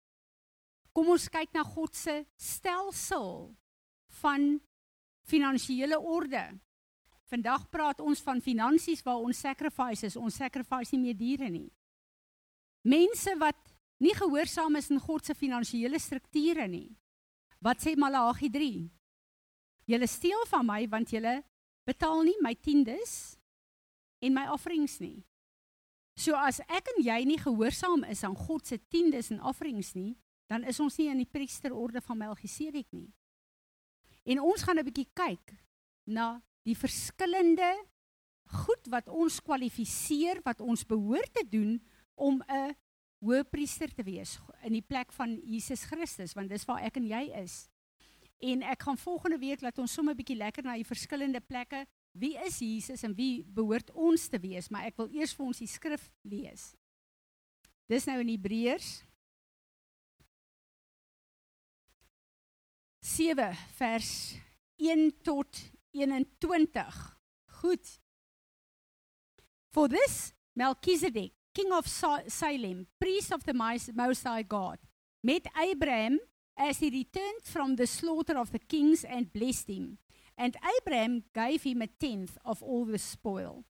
kom 0.93 1.09
ons 1.15 1.25
kyk 1.29 1.55
na 1.57 1.63
God 1.65 1.97
se 1.97 2.19
stelsel 2.37 3.49
van 4.21 4.59
finansiële 5.25 5.97
orde. 5.99 6.43
Vandag 7.33 7.65
praat 7.73 8.03
ons 8.05 8.21
van 8.21 8.41
finansies 8.41 9.01
waar 9.01 9.25
ons 9.25 9.41
sacrifices, 9.41 10.15
ons 10.15 10.37
sacrifice 10.37 10.93
nie 10.93 11.01
meer 11.07 11.17
diere 11.17 11.49
nie. 11.49 11.71
Mense 12.85 13.33
wat 13.41 13.73
nie 14.05 14.13
gehoorsaam 14.13 14.77
is 14.77 14.91
in 14.93 15.01
God 15.01 15.25
se 15.25 15.33
finansiële 15.33 15.97
strukture 15.99 16.67
nie. 16.69 16.91
Wat 17.57 17.81
sê 17.81 17.95
Malagi 17.97 18.51
3? 18.53 18.71
Julle 19.89 20.07
steel 20.09 20.45
van 20.53 20.65
my 20.69 20.83
want 20.93 21.09
julle 21.09 21.39
betaal 21.85 22.23
nie 22.23 22.37
my 22.41 22.55
tiendes 22.55 23.37
en 24.21 24.33
my 24.33 24.47
offerings 24.51 24.99
nie. 24.99 25.23
So 26.15 26.35
as 26.39 26.61
ek 26.71 26.87
en 26.95 27.03
jy 27.03 27.17
nie 27.27 27.39
gehoorsaam 27.41 28.05
is 28.07 28.23
aan 28.23 28.37
God 28.39 28.67
se 28.67 28.79
tiendes 28.89 29.31
en 29.31 29.43
offerings 29.43 29.93
nie, 29.95 30.15
dan 30.49 30.63
is 30.63 30.79
ons 30.79 30.97
nie 30.97 31.09
in 31.11 31.19
die 31.23 31.29
priesterorde 31.29 32.01
van 32.05 32.21
Melchisedek 32.21 32.87
nie. 32.95 33.09
En 34.25 34.41
ons 34.41 34.63
gaan 34.63 34.79
'n 34.79 34.85
bietjie 34.85 35.09
kyk 35.13 35.53
na 36.07 36.41
die 36.65 36.75
verskillende 36.77 37.75
goed 38.65 38.87
wat 38.89 39.09
ons 39.09 39.41
kwalifiseer 39.41 40.41
wat 40.45 40.61
ons 40.61 40.85
behoort 40.85 41.33
te 41.33 41.45
doen 41.49 41.81
om 42.15 42.41
'n 42.47 42.75
hoëpriester 43.25 43.93
te 43.93 44.03
wees 44.03 44.39
in 44.63 44.73
die 44.73 44.85
plek 44.85 45.11
van 45.11 45.39
Jesus 45.43 45.83
Christus 45.83 46.33
want 46.33 46.49
dis 46.49 46.65
waar 46.65 46.81
ek 46.81 46.97
en 46.97 47.07
jy 47.07 47.31
is. 47.41 47.69
En 48.43 48.61
ek 48.61 48.81
gaan 48.81 48.97
volgende 48.97 49.37
week 49.39 49.61
laat 49.61 49.77
ons 49.77 49.93
sommer 49.93 50.13
'n 50.13 50.17
bietjie 50.17 50.37
lekker 50.37 50.63
na 50.63 50.75
die 50.75 50.85
verskillende 50.85 51.39
plekke 51.39 51.85
wie 52.11 52.37
is 52.39 52.59
Jesus 52.59 53.03
en 53.03 53.15
wie 53.15 53.43
behoort 53.43 53.91
ons 53.91 54.27
te 54.27 54.39
wees, 54.39 54.69
maar 54.69 54.85
ek 54.85 54.97
wil 54.97 55.09
eers 55.11 55.33
vir 55.33 55.45
ons 55.45 55.57
die 55.57 55.67
skrif 55.67 56.11
lees. 56.23 56.75
Dis 57.87 58.05
nou 58.05 58.19
in 58.19 58.31
Hebreërs 58.31 59.03
7 63.05 63.51
vers 63.77 64.35
1 64.81 65.11
tot 65.23 65.59
21. 65.91 67.19
Goed. 67.61 68.01
For 69.71 69.87
this 69.87 70.33
Melchizedek, 70.55 71.33
king 71.53 71.71
of 71.71 71.87
Salem, 71.87 72.87
priest 72.99 73.31
of 73.31 73.43
the 73.43 73.53
Most 73.53 74.23
High 74.23 74.47
God, 74.47 74.79
met 75.21 75.47
Abraham 75.55 76.19
as 76.57 76.79
he 76.79 76.89
returned 76.89 77.43
from 77.43 77.75
the 77.75 77.87
slaughter 77.87 78.37
of 78.37 78.51
the 78.51 78.59
kings 78.59 79.03
and 79.03 79.31
blessed 79.33 79.69
him. 79.69 79.97
And 80.37 80.55
Abraham 80.79 81.23
gave 81.33 81.63
him 81.63 81.81
a 81.81 81.87
tenth 81.87 82.37
of 82.43 82.61
all 82.61 82.85
the 82.85 82.97
spoil. 82.97 83.63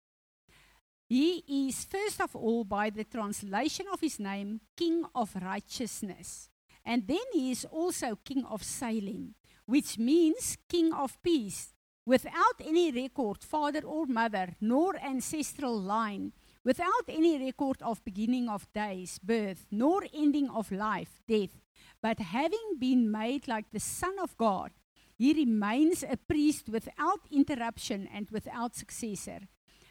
He 1.07 1.67
is 1.67 1.85
first 1.85 2.19
of 2.19 2.35
all, 2.35 2.63
by 2.63 2.89
the 2.89 3.03
translation 3.03 3.85
of 3.91 4.01
his 4.01 4.19
name, 4.19 4.61
King 4.75 5.05
of 5.13 5.35
Righteousness. 5.35 6.49
And 6.83 7.07
then 7.07 7.25
he 7.33 7.51
is 7.51 7.65
also 7.65 8.17
king 8.23 8.43
of 8.45 8.63
Salem, 8.63 9.35
which 9.65 9.97
means 9.97 10.57
king 10.67 10.91
of 10.93 11.21
peace, 11.21 11.73
without 12.05 12.59
any 12.59 12.91
record, 12.91 13.43
father 13.43 13.81
or 13.81 14.05
mother, 14.07 14.55
nor 14.61 14.95
ancestral 14.97 15.79
line, 15.79 16.31
without 16.65 17.05
any 17.07 17.37
record 17.37 17.77
of 17.81 18.03
beginning 18.03 18.49
of 18.49 18.67
days, 18.73 19.19
birth, 19.19 19.67
nor 19.71 20.03
ending 20.13 20.49
of 20.49 20.71
life, 20.71 21.21
death, 21.27 21.61
but 22.01 22.19
having 22.19 22.77
been 22.79 23.09
made 23.09 23.47
like 23.47 23.65
the 23.71 23.79
Son 23.79 24.15
of 24.21 24.35
God, 24.37 24.71
he 25.15 25.31
remains 25.33 26.03
a 26.03 26.17
priest 26.17 26.67
without 26.67 27.21
interruption 27.31 28.09
and 28.13 28.29
without 28.31 28.75
successor. 28.75 29.41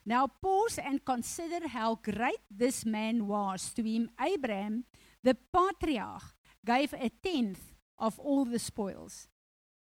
Now 0.04 0.26
pause 0.26 0.78
and 0.78 1.04
consider 1.04 1.68
how 1.68 2.00
great 2.02 2.42
this 2.50 2.84
man 2.84 3.26
was 3.26 3.72
to 3.74 3.82
him, 3.82 4.10
Abraham, 4.20 4.84
the 5.22 5.36
patriarch 5.52 6.34
gave 6.66 6.92
a 6.92 7.10
tenth 7.22 7.72
of 7.98 8.18
all 8.18 8.44
the 8.44 8.58
spoils. 8.58 9.28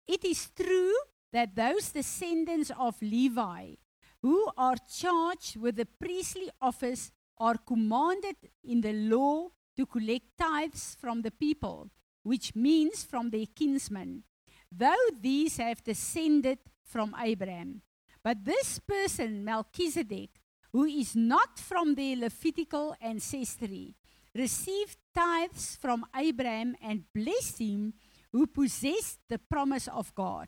It 0.08 0.26
is 0.26 0.50
true 0.50 0.96
that 1.32 1.56
those 1.56 1.92
descendants 1.92 2.72
of 2.78 3.02
Levi 3.02 3.76
who 4.22 4.50
are 4.58 4.76
charged 4.92 5.58
with 5.58 5.76
the 5.76 5.86
priestly 5.86 6.50
office 6.62 7.12
are 7.38 7.58
commanded 7.58 8.36
in 8.64 8.82
the 8.82 8.94
law 8.94 9.48
to 9.78 9.86
collect 9.86 10.26
tithes 10.38 10.98
from 11.00 11.22
the 11.22 11.32
people, 11.32 11.90
which 12.24 12.56
means 12.56 13.04
from 13.04 13.30
their 13.30 13.46
kinsmen, 13.56 14.24
though 14.72 15.08
these 15.22 15.58
have 15.58 15.84
descended 15.84 16.60
from 16.84 17.16
Abraham. 17.20 17.82
But 18.22 18.44
this 18.44 18.80
person, 18.80 19.46
Melchizedek, 19.46 20.32
who 20.74 20.84
is 20.84 21.16
not 21.16 21.58
from 21.58 21.96
their 21.96 22.18
Levitical 22.18 22.96
ancestry, 23.02 23.96
received 24.36 24.98
tithes 25.16 25.78
from 25.80 26.06
Abraham 26.16 26.76
and 26.82 27.06
blessed 27.16 27.60
him 27.60 27.94
who 28.32 28.46
possessed 28.46 29.20
the 29.30 29.40
promise 29.40 29.88
of 29.88 30.14
God. 30.14 30.48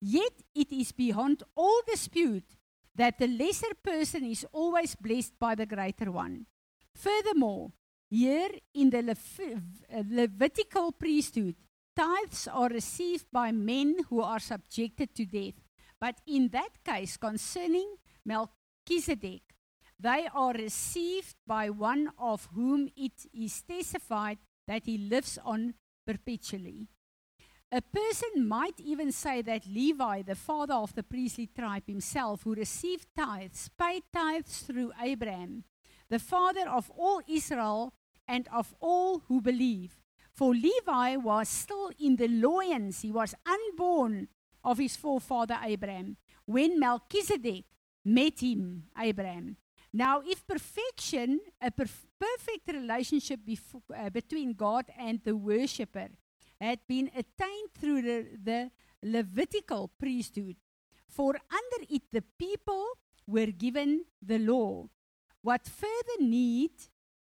Yet 0.00 0.42
it 0.54 0.70
is 0.70 0.92
beyond 0.92 1.42
all 1.56 1.80
dispute 1.88 2.57
that 2.98 3.16
the 3.18 3.28
lesser 3.28 3.74
person 3.82 4.24
is 4.24 4.44
always 4.52 4.96
blessed 4.96 5.38
by 5.38 5.54
the 5.54 5.64
greater 5.64 6.10
one. 6.10 6.46
Furthermore, 6.94 7.70
here 8.10 8.50
in 8.74 8.90
the 8.90 9.02
Lev- 9.02 9.40
uh, 9.94 10.02
Levitical 10.10 10.90
priesthood, 10.90 11.54
tithes 11.96 12.48
are 12.48 12.68
received 12.68 13.26
by 13.32 13.52
men 13.52 13.96
who 14.10 14.20
are 14.20 14.40
subjected 14.40 15.14
to 15.14 15.24
death. 15.24 15.54
But 16.00 16.20
in 16.26 16.48
that 16.48 16.82
case, 16.84 17.16
concerning 17.16 17.94
Melchizedek, 18.24 19.42
they 20.00 20.28
are 20.34 20.52
received 20.52 21.36
by 21.46 21.70
one 21.70 22.10
of 22.18 22.48
whom 22.54 22.88
it 22.96 23.26
is 23.32 23.62
testified 23.62 24.38
that 24.66 24.86
he 24.86 24.98
lives 24.98 25.38
on 25.44 25.74
perpetually. 26.04 26.88
A 27.70 27.82
person 27.82 28.48
might 28.48 28.80
even 28.80 29.12
say 29.12 29.42
that 29.42 29.66
Levi, 29.66 30.22
the 30.22 30.34
father 30.34 30.72
of 30.72 30.94
the 30.94 31.02
priestly 31.02 31.46
tribe 31.46 31.82
himself, 31.86 32.42
who 32.42 32.54
received 32.54 33.08
tithes, 33.14 33.68
paid 33.78 34.04
tithes 34.10 34.60
through 34.60 34.92
Abraham, 35.02 35.64
the 36.08 36.18
father 36.18 36.66
of 36.66 36.90
all 36.96 37.20
Israel 37.28 37.92
and 38.26 38.48
of 38.54 38.74
all 38.80 39.18
who 39.28 39.42
believe. 39.42 40.00
For 40.32 40.54
Levi 40.54 41.16
was 41.16 41.48
still 41.50 41.90
in 42.00 42.16
the 42.16 42.28
loins, 42.28 43.02
he 43.02 43.12
was 43.12 43.34
unborn 43.44 44.28
of 44.64 44.78
his 44.78 44.96
forefather 44.96 45.58
Abraham, 45.62 46.16
when 46.46 46.80
Melchizedek 46.80 47.66
met 48.02 48.40
him, 48.40 48.84
Abraham. 48.98 49.56
Now, 49.92 50.22
if 50.24 50.46
perfection, 50.46 51.40
a 51.60 51.70
perf- 51.70 52.06
perfect 52.18 52.72
relationship 52.72 53.40
uh, 53.94 54.08
between 54.08 54.54
God 54.54 54.86
and 54.98 55.20
the 55.22 55.36
worshipper, 55.36 56.08
had 56.60 56.80
been 56.88 57.10
attained 57.14 57.70
through 57.74 58.02
the, 58.02 58.26
the 58.42 58.70
Levitical 59.02 59.90
priesthood, 59.98 60.56
for 61.08 61.34
under 61.50 61.86
it 61.88 62.02
the 62.10 62.22
people 62.38 62.84
were 63.26 63.46
given 63.46 64.04
the 64.20 64.38
law. 64.38 64.88
What 65.42 65.66
further 65.66 66.20
need 66.20 66.72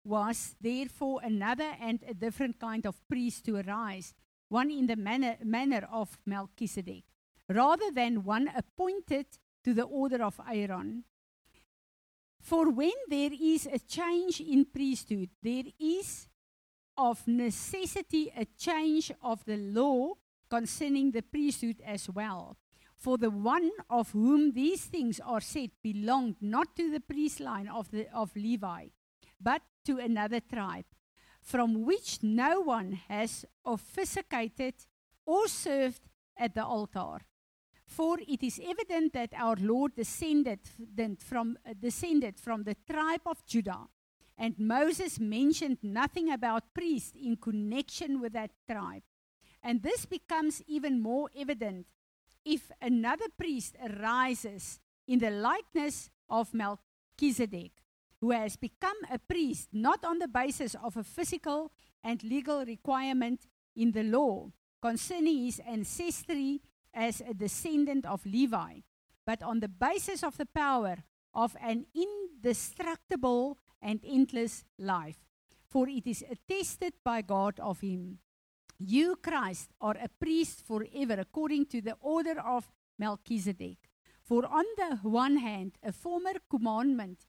was 0.04 0.56
therefore 0.60 1.22
another 1.24 1.72
and 1.80 2.04
a 2.08 2.14
different 2.14 2.60
kind 2.60 2.86
of 2.86 3.08
priest 3.08 3.46
to 3.46 3.58
arise, 3.58 4.14
one 4.50 4.70
in 4.70 4.88
the 4.88 4.96
manner, 4.96 5.38
manner 5.44 5.88
of 5.92 6.20
Melchizedek, 6.26 7.04
rather 7.48 7.92
than 7.92 8.24
one 8.24 8.50
appointed 8.56 9.28
to 9.64 9.74
the 9.74 9.84
order 9.84 10.24
of 10.24 10.40
Aaron. 10.52 11.04
For 12.42 12.70
when 12.70 12.94
there 13.08 13.32
is 13.32 13.68
a 13.68 13.80
change 13.80 14.42
in 14.42 14.66
priesthood, 14.66 15.30
there 15.42 15.66
is 15.80 16.28
of 16.98 17.28
necessity 17.28 18.32
a 18.36 18.46
change 18.58 19.12
of 19.22 19.44
the 19.46 19.58
law 19.58 20.14
concerning 20.50 21.12
the 21.12 21.22
priesthood 21.22 21.82
as 21.86 22.10
well. 22.10 22.58
For 22.98 23.18
the 23.18 23.32
one 23.32 23.72
of 23.90 24.12
whom 24.12 24.52
these 24.52 24.86
things 24.86 25.20
are 25.20 25.42
said 25.42 25.72
belonged 25.82 26.36
not 26.42 26.76
to 26.76 26.92
the 26.92 27.00
priest 27.00 27.40
line 27.40 27.68
of, 27.68 27.90
the, 27.90 28.08
of 28.14 28.36
Levi, 28.36 28.88
but 29.40 29.64
to 29.86 29.98
another 29.98 30.40
tribe, 30.40 30.86
from 31.42 31.84
which 31.84 32.20
no 32.22 32.62
one 32.62 32.92
has 33.08 33.46
officiated 33.66 34.76
or 35.26 35.48
served 35.48 36.02
at 36.38 36.54
the 36.54 36.64
altar. 36.64 37.26
For 37.86 38.20
it 38.26 38.44
is 38.44 38.62
evident 38.64 39.14
that 39.14 39.34
our 39.36 39.56
Lord 39.56 39.96
descended 39.96 40.60
from, 41.20 41.58
descended 41.80 42.40
from 42.40 42.64
the 42.64 42.76
tribe 42.90 43.22
of 43.26 43.46
Judah, 43.46 43.88
and 44.42 44.58
Moses 44.58 45.20
mentioned 45.20 45.78
nothing 45.84 46.32
about 46.32 46.74
priests 46.74 47.14
in 47.16 47.36
connection 47.36 48.20
with 48.20 48.34
that 48.34 48.50
tribe. 48.68 49.04
And 49.62 49.84
this 49.84 50.08
becomes 50.08 50.64
even 50.66 51.00
more 51.00 51.30
evident 51.38 51.86
if 52.44 52.72
another 52.82 53.28
priest 53.38 53.76
arises 53.80 54.80
in 55.08 55.20
the 55.20 55.30
likeness 55.30 56.10
of 56.28 56.56
Melchizedek, 56.56 57.72
who 58.20 58.32
has 58.32 58.56
become 58.56 58.98
a 59.12 59.20
priest 59.20 59.70
not 59.74 60.04
on 60.04 60.18
the 60.18 60.28
basis 60.28 60.74
of 60.74 60.98
a 60.98 61.04
physical 61.04 61.72
and 62.04 62.24
legal 62.24 62.66
requirement 62.66 63.46
in 63.76 63.92
the 63.92 64.02
law 64.02 64.50
concerning 64.82 65.46
his 65.46 65.62
ancestry 65.68 66.62
as 66.96 67.22
a 67.22 67.36
descendant 67.36 68.08
of 68.08 68.26
Levi, 68.26 68.80
but 69.24 69.44
on 69.44 69.60
the 69.60 69.70
basis 69.70 70.24
of 70.24 70.38
the 70.38 70.48
power 70.48 70.98
of 71.32 71.56
an 71.62 71.86
indestructible 71.94 73.60
and 73.82 74.00
endless 74.06 74.64
life. 74.78 75.18
For 75.68 75.88
it 75.88 76.06
is 76.06 76.24
attested 76.30 76.94
by 77.04 77.22
God 77.22 77.60
of 77.60 77.80
him. 77.82 78.20
You, 78.78 79.16
Christ, 79.16 79.70
are 79.80 79.96
a 80.02 80.10
priest 80.10 80.66
forever 80.66 81.14
according 81.20 81.68
to 81.68 81.82
the 81.82 81.96
order 82.02 82.40
of 82.40 82.72
Melchizedek. 82.98 83.78
For 84.24 84.46
on 84.46 84.66
the 84.78 84.98
one 85.04 85.38
hand, 85.38 85.74
a 85.84 85.92
former 85.92 86.34
commandment 86.50 87.26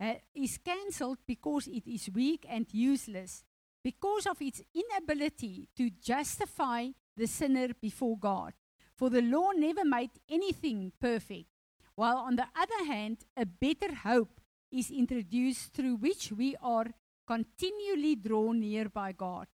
uh, 0.00 0.14
is 0.34 0.58
cancelled 0.58 1.18
because 1.26 1.66
it 1.66 1.86
is 1.86 2.10
weak 2.14 2.46
and 2.48 2.66
useless, 2.72 3.44
because 3.82 4.26
of 4.26 4.40
its 4.40 4.62
inability 4.74 5.68
to 5.76 5.90
justify 5.90 6.88
the 7.16 7.26
sinner 7.26 7.68
before 7.80 8.18
God. 8.18 8.54
For 8.96 9.10
the 9.10 9.22
law 9.22 9.50
never 9.52 9.84
made 9.84 10.10
anything 10.28 10.92
perfect. 11.00 11.46
While 11.94 12.16
on 12.16 12.36
the 12.36 12.46
other 12.56 12.86
hand, 12.86 13.18
a 13.36 13.46
better 13.46 13.94
hope 13.94 14.40
is 14.74 14.90
introduced 14.90 15.72
through 15.72 15.96
which 15.96 16.32
we 16.32 16.56
are 16.62 16.86
continually 17.26 18.16
drawn 18.16 18.60
near 18.60 18.88
by 18.88 19.12
God. 19.12 19.46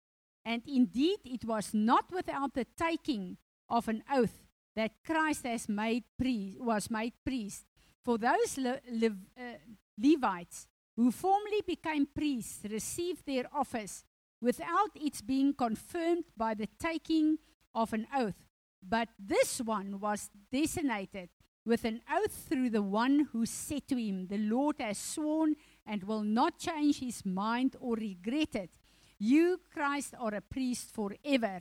And 0.46 0.62
indeed, 0.66 1.20
it 1.26 1.46
was 1.46 1.74
not 1.74 2.12
without 2.12 2.54
the 2.54 2.66
taking 2.78 3.38
of 3.70 3.88
an 3.88 4.04
oath 4.12 4.46
that 4.76 5.04
Christ 5.06 5.46
made 5.70 6.04
priest, 6.18 6.60
was 6.60 6.90
made 6.90 7.14
priest. 7.26 7.66
For 8.04 8.18
those 8.18 8.58
Le- 8.58 8.80
Le- 8.92 9.18
uh, 9.38 9.58
Levites 9.98 10.68
who 10.96 11.12
formerly 11.12 11.62
became 11.66 12.06
priests 12.06 12.66
received 12.70 13.26
their 13.26 13.46
office 13.54 14.04
without 14.42 14.92
its 14.96 15.22
being 15.22 15.54
confirmed 15.54 16.26
by 16.36 16.54
the 16.54 16.68
taking 16.80 17.38
of 17.76 17.94
an 17.94 18.08
oath. 18.16 18.46
But 18.82 19.10
this 19.20 19.60
one 19.60 20.00
was 20.00 20.30
designated 20.52 21.30
with 21.66 21.86
an 21.86 22.02
oath 22.12 22.48
through 22.50 22.70
the 22.70 22.82
one 22.82 23.28
who 23.32 23.46
said 23.46 23.88
to 23.88 23.96
him, 23.96 24.28
The 24.28 24.38
Lord 24.38 24.78
has 24.80 24.98
sworn 24.98 25.56
and 25.86 26.04
will 26.04 26.24
not 26.24 26.58
change 26.58 27.00
his 27.00 27.26
mind 27.26 27.76
or 27.80 27.96
regret 27.96 28.56
it. 28.56 28.72
You, 29.18 29.60
Christ, 29.74 30.14
are 30.20 30.34
a 30.36 30.42
priest 30.42 30.94
forever. 30.94 31.60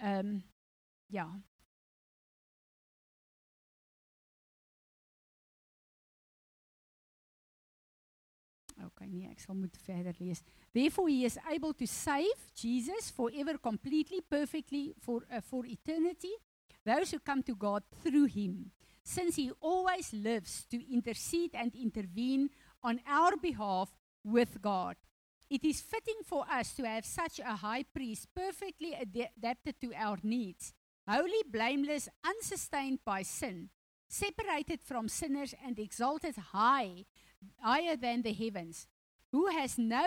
Um, 0.00 0.42
yeah. 1.10 1.26
Okay, 8.86 9.06
nee, 9.06 9.28
ek 9.30 9.40
sal 9.40 9.54
moet 9.54 9.76
verder 9.86 10.14
lees. 10.18 10.42
Therefore 10.74 11.08
he 11.08 11.24
is 11.24 11.38
able 11.50 11.72
to 11.74 11.86
save 11.86 12.50
Jesus 12.54 13.10
forever 13.10 13.56
completely 13.58 14.20
perfectly 14.20 14.94
for 15.00 15.22
uh, 15.30 15.40
for 15.40 15.64
eternity 15.64 16.34
those 16.84 17.10
who 17.10 17.18
come 17.18 17.42
to 17.44 17.54
God 17.54 17.82
through 18.02 18.26
him. 18.26 18.70
Since 19.02 19.36
he 19.36 19.50
always 19.60 20.12
lives 20.12 20.66
to 20.70 20.92
intercede 20.92 21.50
and 21.54 21.74
intervene 21.74 22.50
on 22.82 23.00
our 23.06 23.36
behalf 23.36 23.94
with 24.24 24.60
God. 24.62 24.96
It 25.50 25.64
is 25.64 25.80
fitting 25.80 26.22
for 26.24 26.44
us 26.50 26.72
to 26.74 26.84
have 26.84 27.04
such 27.04 27.38
a 27.38 27.56
high 27.56 27.84
priest 27.94 28.28
perfectly 28.34 28.94
ad- 28.94 29.30
adapted 29.36 29.80
to 29.82 29.92
our 29.94 30.18
needs, 30.22 30.72
holy, 31.06 31.42
blameless, 31.50 32.08
unsustained 32.24 33.00
by 33.04 33.22
sin, 33.22 33.68
separated 34.08 34.80
from 34.82 35.08
sinners 35.08 35.54
and 35.64 35.78
exalted 35.78 36.36
high, 36.36 37.04
higher 37.60 37.96
than 37.96 38.22
the 38.22 38.32
heavens, 38.32 38.86
who 39.32 39.48
has 39.48 39.76
no 39.78 40.06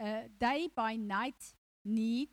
uh, 0.00 0.22
day 0.38 0.68
by 0.74 0.96
night 0.96 1.54
need 1.84 2.28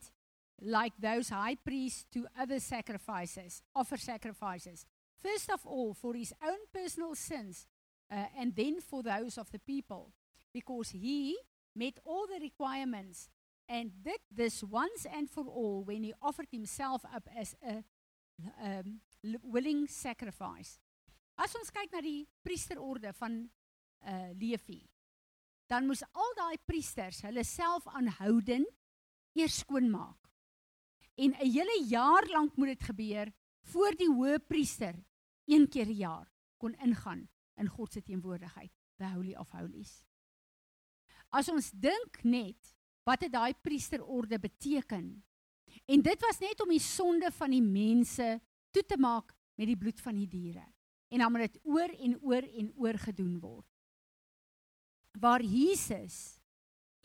like 0.62 0.94
those 1.00 1.30
high 1.30 1.56
priests 1.56 2.06
to 2.14 2.28
other 2.40 2.60
sacrifices, 2.60 3.62
offer 3.76 3.98
sacrifices. 3.98 4.86
First 5.22 5.50
of 5.50 5.66
all, 5.66 5.94
for 5.94 6.14
his 6.14 6.34
own 6.44 6.60
personal 6.74 7.16
sins, 7.16 7.68
uh, 8.12 8.26
and 8.38 8.56
then 8.56 8.80
for 8.80 9.04
those 9.04 9.38
of 9.38 9.52
the 9.52 9.60
people, 9.60 10.12
because 10.54 10.90
he 10.90 11.38
met 11.76 12.00
all 12.06 12.28
the 12.28 12.40
requirements 12.40 13.30
and 13.68 13.92
did 14.04 14.20
this 14.32 14.64
once 14.64 15.06
and 15.12 15.30
for 15.30 15.46
all 15.46 15.84
when 15.84 16.04
he 16.04 16.14
offered 16.22 16.48
himself 16.52 17.04
up 17.14 17.28
as 17.36 17.56
a 17.68 17.84
um, 18.64 19.00
willing 19.44 19.88
sacrifice. 19.88 20.80
As 21.38 21.56
ons 21.60 21.72
kyk 21.74 21.92
na 21.92 22.02
die 22.04 22.24
priesterorde 22.46 23.12
van 23.18 23.44
uh 24.06 24.30
Levi, 24.40 24.80
dan 25.68 25.88
moes 25.90 26.04
al 26.14 26.36
daai 26.38 26.58
priesters 26.64 27.24
hulle 27.26 27.44
self 27.44 27.88
aanhoudend 27.92 28.70
eers 29.36 29.58
skoonmaak. 29.64 30.25
En 31.16 31.32
'n 31.32 31.52
hele 31.52 31.86
jaar 31.88 32.26
lank 32.28 32.56
moet 32.56 32.68
dit 32.68 32.84
gebeur 32.84 33.34
voor 33.62 33.96
die 33.96 34.10
hoë 34.10 34.40
priester 34.40 34.96
een 35.46 35.70
keer 35.70 35.86
per 35.86 35.94
jaar 35.94 36.32
kon 36.58 36.74
ingaan 36.74 37.28
in 37.56 37.68
God 37.68 37.94
se 37.94 38.02
teenwoordigheid, 38.02 38.72
the 38.98 39.08
holy 39.14 39.36
of 39.36 39.52
holies. 39.52 40.04
As 41.30 41.50
ons 41.50 41.72
dink 41.72 42.24
net 42.24 42.76
wat 43.04 43.22
het 43.22 43.32
daai 43.32 43.54
priesterorde 43.54 44.40
beteken? 44.40 45.24
En 45.86 46.02
dit 46.02 46.22
was 46.22 46.40
net 46.40 46.62
om 46.62 46.70
die 46.70 46.82
sonde 46.82 47.32
van 47.32 47.52
die 47.52 47.64
mense 47.64 48.40
toe 48.72 48.84
te 48.84 48.98
maak 48.98 49.36
met 49.56 49.68
die 49.68 49.78
bloed 49.78 50.02
van 50.02 50.16
die 50.16 50.28
diere. 50.28 50.66
En 51.14 51.20
dan 51.20 51.32
moet 51.32 51.46
dit 51.52 51.60
oor 51.64 51.90
en 51.90 52.18
oor 52.22 52.44
en 52.44 52.72
oor 52.76 52.98
gedoen 53.00 53.40
word. 53.40 53.68
Waar 55.20 55.44
Jesus 55.44 56.40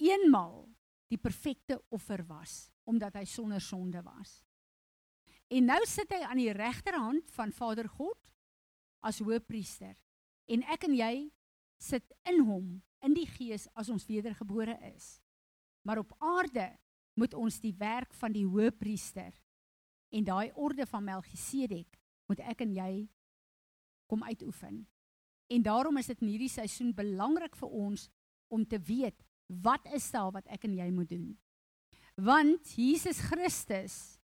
eenmal 0.00 0.69
die 1.10 1.18
perfekte 1.18 1.80
offer 1.90 2.22
was 2.28 2.70
omdat 2.90 3.18
hy 3.18 3.24
sonder 3.28 3.60
sonde 3.62 4.02
was. 4.02 4.40
En 5.50 5.66
nou 5.66 5.80
sit 5.86 6.10
hy 6.14 6.20
aan 6.26 6.38
die 6.38 6.52
regterhand 6.54 7.30
van 7.34 7.52
Vader 7.54 7.88
God 7.90 8.30
as 9.06 9.20
hoëpriester. 9.22 9.96
En 10.50 10.62
ek 10.70 10.86
en 10.86 10.94
jy 10.94 11.14
sit 11.80 12.06
in 12.28 12.42
hom 12.46 12.78
in 13.06 13.14
die 13.16 13.26
gees 13.26 13.66
as 13.78 13.90
ons 13.90 14.06
wedergebore 14.06 14.76
is. 14.92 15.18
Maar 15.86 16.02
op 16.02 16.14
aarde 16.18 16.66
moet 17.18 17.34
ons 17.34 17.60
die 17.62 17.74
werk 17.78 18.12
van 18.20 18.34
die 18.34 18.46
hoëpriester 18.46 19.32
en 20.10 20.26
daai 20.26 20.50
orde 20.58 20.86
van 20.90 21.06
Melchisedek 21.06 21.98
moet 22.30 22.42
ek 22.46 22.62
en 22.66 22.74
jy 22.74 22.92
kom 24.10 24.22
uitoefen. 24.26 24.82
En 25.50 25.62
daarom 25.62 25.98
is 25.98 26.10
dit 26.10 26.22
in 26.22 26.32
hierdie 26.32 26.52
seisoen 26.52 26.94
belangrik 26.94 27.56
vir 27.58 27.74
ons 27.74 28.06
om 28.50 28.66
te 28.66 28.78
weet 28.78 29.22
wat 29.50 29.86
is 29.94 30.06
daar 30.14 30.30
wat 30.32 30.46
ek 30.46 30.64
en 30.68 30.76
jy 30.78 30.88
moet 30.94 31.10
doen. 31.10 31.30
Want 32.20 32.74
Jesus 32.76 33.20
Christus 33.30 34.20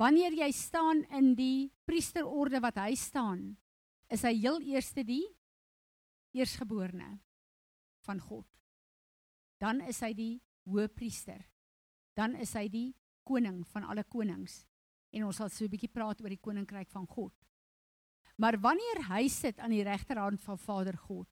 wanneer 0.00 0.32
jy 0.32 0.48
staan 0.56 1.02
in 1.12 1.34
die 1.36 1.68
priesterorde 1.84 2.60
wat 2.64 2.78
hy 2.80 2.94
staan, 2.96 3.50
is 4.08 4.24
hy 4.24 4.32
heel 4.38 4.60
eerste 4.72 5.04
die 5.04 5.26
eersgeborene 6.32 7.18
van 8.06 8.22
God. 8.22 8.46
Dan 9.60 9.82
is 9.84 10.00
hy 10.00 10.14
die 10.16 10.34
hoëpriester. 10.70 11.42
Dan 12.16 12.38
is 12.40 12.54
hy 12.56 12.64
die 12.72 12.88
koning 13.28 13.60
van 13.74 13.84
alle 13.92 14.06
konings. 14.08 14.62
En 15.12 15.26
ons 15.28 15.36
sal 15.36 15.50
so 15.50 15.64
'n 15.64 15.70
bietjie 15.70 15.92
praat 15.92 16.22
oor 16.22 16.32
die 16.32 16.40
koninkryk 16.40 16.88
van 16.88 17.06
God. 17.06 17.34
Maar 18.38 18.56
wanneer 18.56 19.04
hy 19.10 19.28
sit 19.28 19.58
aan 19.58 19.70
die 19.70 19.84
regterhand 19.84 20.40
van 20.40 20.58
Vader 20.58 20.96
God 20.96 21.28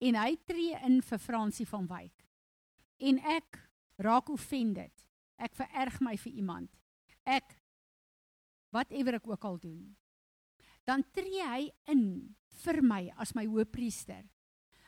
en 0.00 0.18
hy 0.18 0.36
tree 0.46 0.78
in 0.86 1.00
vir 1.02 1.20
Fransie 1.22 1.66
van 1.68 1.86
Wyk 1.90 2.24
en 3.04 3.18
ek 3.36 3.58
raak 4.02 4.30
offended. 4.32 4.92
Ek 5.38 5.54
vererg 5.58 6.00
my 6.02 6.14
vir 6.18 6.32
iemand. 6.32 6.70
Ek 7.26 7.56
whatever 8.74 9.18
ek 9.18 9.28
ook 9.28 9.44
al 9.44 9.58
doen. 9.62 9.82
Dan 10.86 11.04
tree 11.14 11.42
hy 11.42 11.68
in 11.90 12.34
vir 12.64 12.80
my 12.84 13.02
as 13.20 13.34
my 13.36 13.46
hoëpriester. 13.48 14.22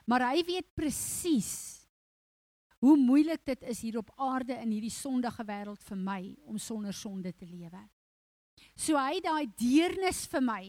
Maar 0.06 0.30
hy 0.30 0.44
weet 0.46 0.68
presies 0.78 1.52
hoe 2.84 2.94
moeilik 3.00 3.42
dit 3.48 3.62
is 3.66 3.80
hier 3.82 3.98
op 3.98 4.12
aarde 4.20 4.54
in 4.60 4.74
hierdie 4.74 4.92
sondige 4.92 5.42
wêreld 5.48 5.82
vir 5.88 5.98
my 5.98 6.20
om 6.46 6.58
sonder 6.60 6.94
sonde 6.94 7.32
te 7.32 7.48
lewe. 7.48 7.80
So 8.76 9.00
hy 9.00 9.18
daai 9.24 9.48
deernis 9.58 10.26
vir 10.30 10.44
my 10.44 10.62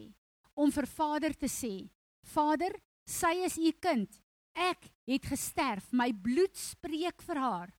om 0.58 0.72
vir 0.74 0.88
Vader 0.90 1.36
te 1.36 1.50
sê: 1.52 1.90
Vader, 2.34 2.74
sy 3.06 3.36
is 3.46 3.60
u 3.60 3.72
kind. 3.84 4.10
Ek 4.58 4.88
het 5.08 5.28
gesterf. 5.30 5.92
My 5.94 6.10
bloed 6.12 6.56
spreek 6.58 7.22
vir 7.28 7.42
haar. 7.42 7.74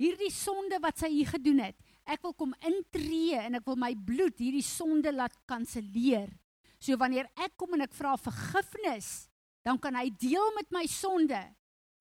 Hierdie 0.00 0.32
sonde 0.34 0.80
wat 0.82 0.98
sy 0.98 1.12
hier 1.12 1.28
gedoen 1.30 1.60
het, 1.62 1.76
ek 2.02 2.24
wil 2.24 2.32
kom 2.34 2.54
intree 2.66 3.38
en 3.38 3.60
ek 3.60 3.68
wil 3.68 3.76
my 3.78 3.92
bloed 3.94 4.40
hierdie 4.42 4.64
sonde 4.66 5.12
laat 5.14 5.36
kanselleer. 5.46 6.32
So 6.82 6.98
wanneer 7.00 7.28
ek 7.38 7.54
kom 7.60 7.76
en 7.76 7.84
ek 7.86 7.94
vra 7.94 8.16
vergifnis, 8.18 9.28
dan 9.64 9.78
kan 9.80 9.94
hy 9.96 10.08
deel 10.20 10.50
met 10.58 10.72
my 10.74 10.82
sonde. 10.90 11.38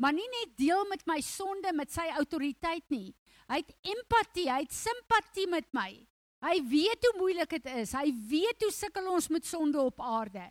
Maar 0.02 0.16
nie 0.18 0.26
net 0.40 0.56
deel 0.58 0.82
met 0.90 1.06
my 1.08 1.20
sonde 1.24 1.70
met 1.78 1.94
sy 1.94 2.08
autoriteit 2.18 2.84
nie. 2.92 3.14
Hy 3.52 3.62
het 3.62 3.72
empatie, 3.94 4.50
hy 4.50 4.64
het 4.66 4.74
simpatie 4.74 5.46
met 5.52 5.70
my. 5.76 5.92
Hy 6.44 6.58
weet 6.68 7.06
hoe 7.08 7.14
moeilik 7.22 7.54
dit 7.56 7.70
is. 7.78 7.94
Hy 7.96 8.10
weet 8.28 8.66
hoe 8.66 8.74
sukkel 8.74 9.06
ons 9.14 9.30
met 9.32 9.46
sonde 9.48 9.80
op 9.80 10.02
aarde. 10.04 10.50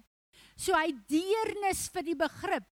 So 0.57 0.77
hy 0.77 0.95
deernis 1.11 1.89
vir 1.93 2.07
die 2.07 2.16
begrip 2.16 2.68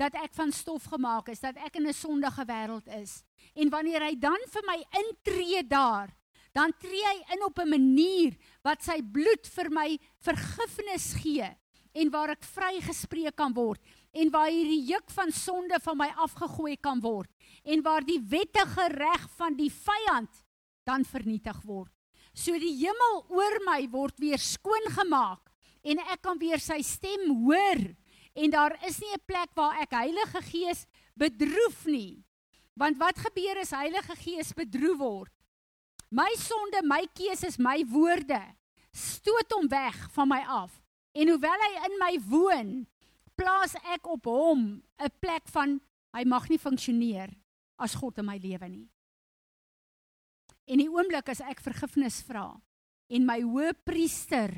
dat 0.00 0.16
ek 0.16 0.32
van 0.32 0.52
stof 0.52 0.86
gemaak 0.88 1.28
is, 1.28 1.42
dat 1.44 1.58
ek 1.60 1.76
in 1.76 1.88
'n 1.88 1.92
sondige 1.92 2.44
wêreld 2.48 2.88
is. 3.02 3.22
En 3.54 3.68
wanneer 3.68 4.00
hy 4.00 4.14
dan 4.18 4.40
vir 4.48 4.64
my 4.64 4.78
intree 5.02 5.62
daar, 5.66 6.08
dan 6.52 6.72
tree 6.80 7.04
hy 7.04 7.34
in 7.34 7.44
op 7.44 7.58
'n 7.58 7.68
manier 7.68 8.36
wat 8.62 8.82
sy 8.82 9.02
bloed 9.02 9.46
vir 9.46 9.70
my 9.70 9.98
vergifnis 10.18 11.14
gee 11.22 11.48
en 11.92 12.10
waar 12.10 12.30
ek 12.30 12.44
vrygespreek 12.44 13.36
kan 13.36 13.52
word 13.52 13.80
en 14.12 14.30
waar 14.30 14.50
hierdie 14.50 14.86
juk 14.90 15.10
van 15.10 15.30
sonde 15.30 15.78
van 15.82 15.96
my 15.96 16.08
afgegooi 16.16 16.76
kan 16.76 17.00
word 17.00 17.30
en 17.64 17.82
waar 17.82 18.04
die 18.04 18.20
wettige 18.20 18.88
reg 18.88 19.28
van 19.36 19.56
die 19.56 19.70
vyand 19.70 20.30
dan 20.84 21.04
vernietig 21.04 21.62
word. 21.62 21.92
So 22.32 22.52
die 22.58 22.76
hemel 22.78 23.24
oor 23.28 23.58
my 23.66 23.88
word 23.90 24.18
weer 24.18 24.38
skoon 24.38 24.86
gemaak 24.90 25.50
en 25.82 25.98
ek 25.98 26.22
kan 26.22 26.38
weer 26.38 26.58
sy 26.58 26.82
stem 26.82 27.44
hoor 27.44 27.96
en 28.32 28.50
daar 28.50 28.76
is 28.86 28.98
nie 28.98 29.12
'n 29.12 29.26
plek 29.26 29.50
waar 29.54 29.80
ek 29.80 29.90
Heilige 29.90 30.42
Gees 30.42 30.86
bedroef 31.14 31.84
nie. 31.84 32.24
Want 32.74 32.96
wat 32.96 33.18
gebeur 33.18 33.58
as 33.58 33.70
Heilige 33.70 34.16
Gees 34.16 34.52
bedroef 34.52 34.98
word? 34.98 35.32
My 36.10 36.34
sonde, 36.36 36.82
my 36.82 37.06
keuses, 37.14 37.58
my 37.58 37.84
woorde 37.86 38.42
stoot 38.92 39.52
hom 39.52 39.68
weg 39.68 40.10
van 40.12 40.28
my 40.28 40.40
af. 40.46 40.82
En 41.12 41.28
hoewel 41.28 41.62
hy 41.66 41.72
in 41.86 41.98
my 41.98 42.14
woon, 42.30 42.86
plaas 43.38 43.74
ek 43.94 44.06
op 44.06 44.24
hom 44.24 44.82
'n 44.98 45.12
plek 45.20 45.48
van 45.48 45.80
hy 46.12 46.24
mag 46.24 46.48
nie 46.48 46.58
funksioneer 46.58 47.30
as 47.78 47.94
God 47.94 48.18
in 48.18 48.24
my 48.24 48.38
lewe 48.38 48.68
nie. 48.68 48.88
En 50.66 50.78
die 50.78 50.90
oomblik 50.90 51.28
as 51.28 51.40
ek 51.40 51.60
vergifnis 51.60 52.22
vra 52.22 52.60
en 53.10 53.26
my 53.26 53.40
hoëpriester 53.42 54.52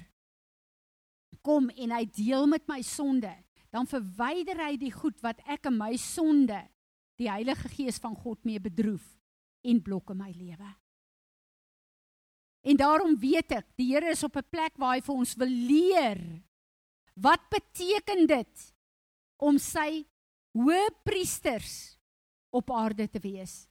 kom 1.43 1.71
en 1.71 1.91
hy 1.91 2.05
deel 2.05 2.47
met 2.47 2.67
my 2.69 2.83
sonde, 2.83 3.33
dan 3.73 3.89
verwyder 3.89 4.61
hy 4.67 4.77
die 4.77 4.93
goed 4.93 5.19
wat 5.25 5.41
ek 5.49 5.71
in 5.71 5.79
my 5.81 5.95
sonde 5.97 6.61
die 7.21 7.31
Heilige 7.31 7.71
Gees 7.73 7.99
van 8.03 8.15
God 8.19 8.43
mee 8.45 8.61
bedroef 8.61 9.05
en 9.65 9.81
blok 9.83 10.13
in 10.13 10.21
my 10.21 10.31
lewe. 10.35 10.69
En 12.63 12.79
daarom 12.79 13.17
weet 13.19 13.57
ek, 13.59 13.67
die 13.79 13.91
Here 13.91 14.13
is 14.13 14.23
op 14.23 14.37
'n 14.37 14.47
plek 14.51 14.77
waar 14.79 14.95
hy 14.95 15.01
vir 15.01 15.15
ons 15.15 15.35
wil 15.35 15.51
leer. 15.51 16.21
Wat 17.15 17.43
beteken 17.51 18.27
dit 18.27 18.75
om 19.37 19.59
sy 19.59 20.07
hoëpriesters 20.55 21.99
op 22.51 22.71
aarde 22.71 23.09
te 23.09 23.19
wees? 23.19 23.67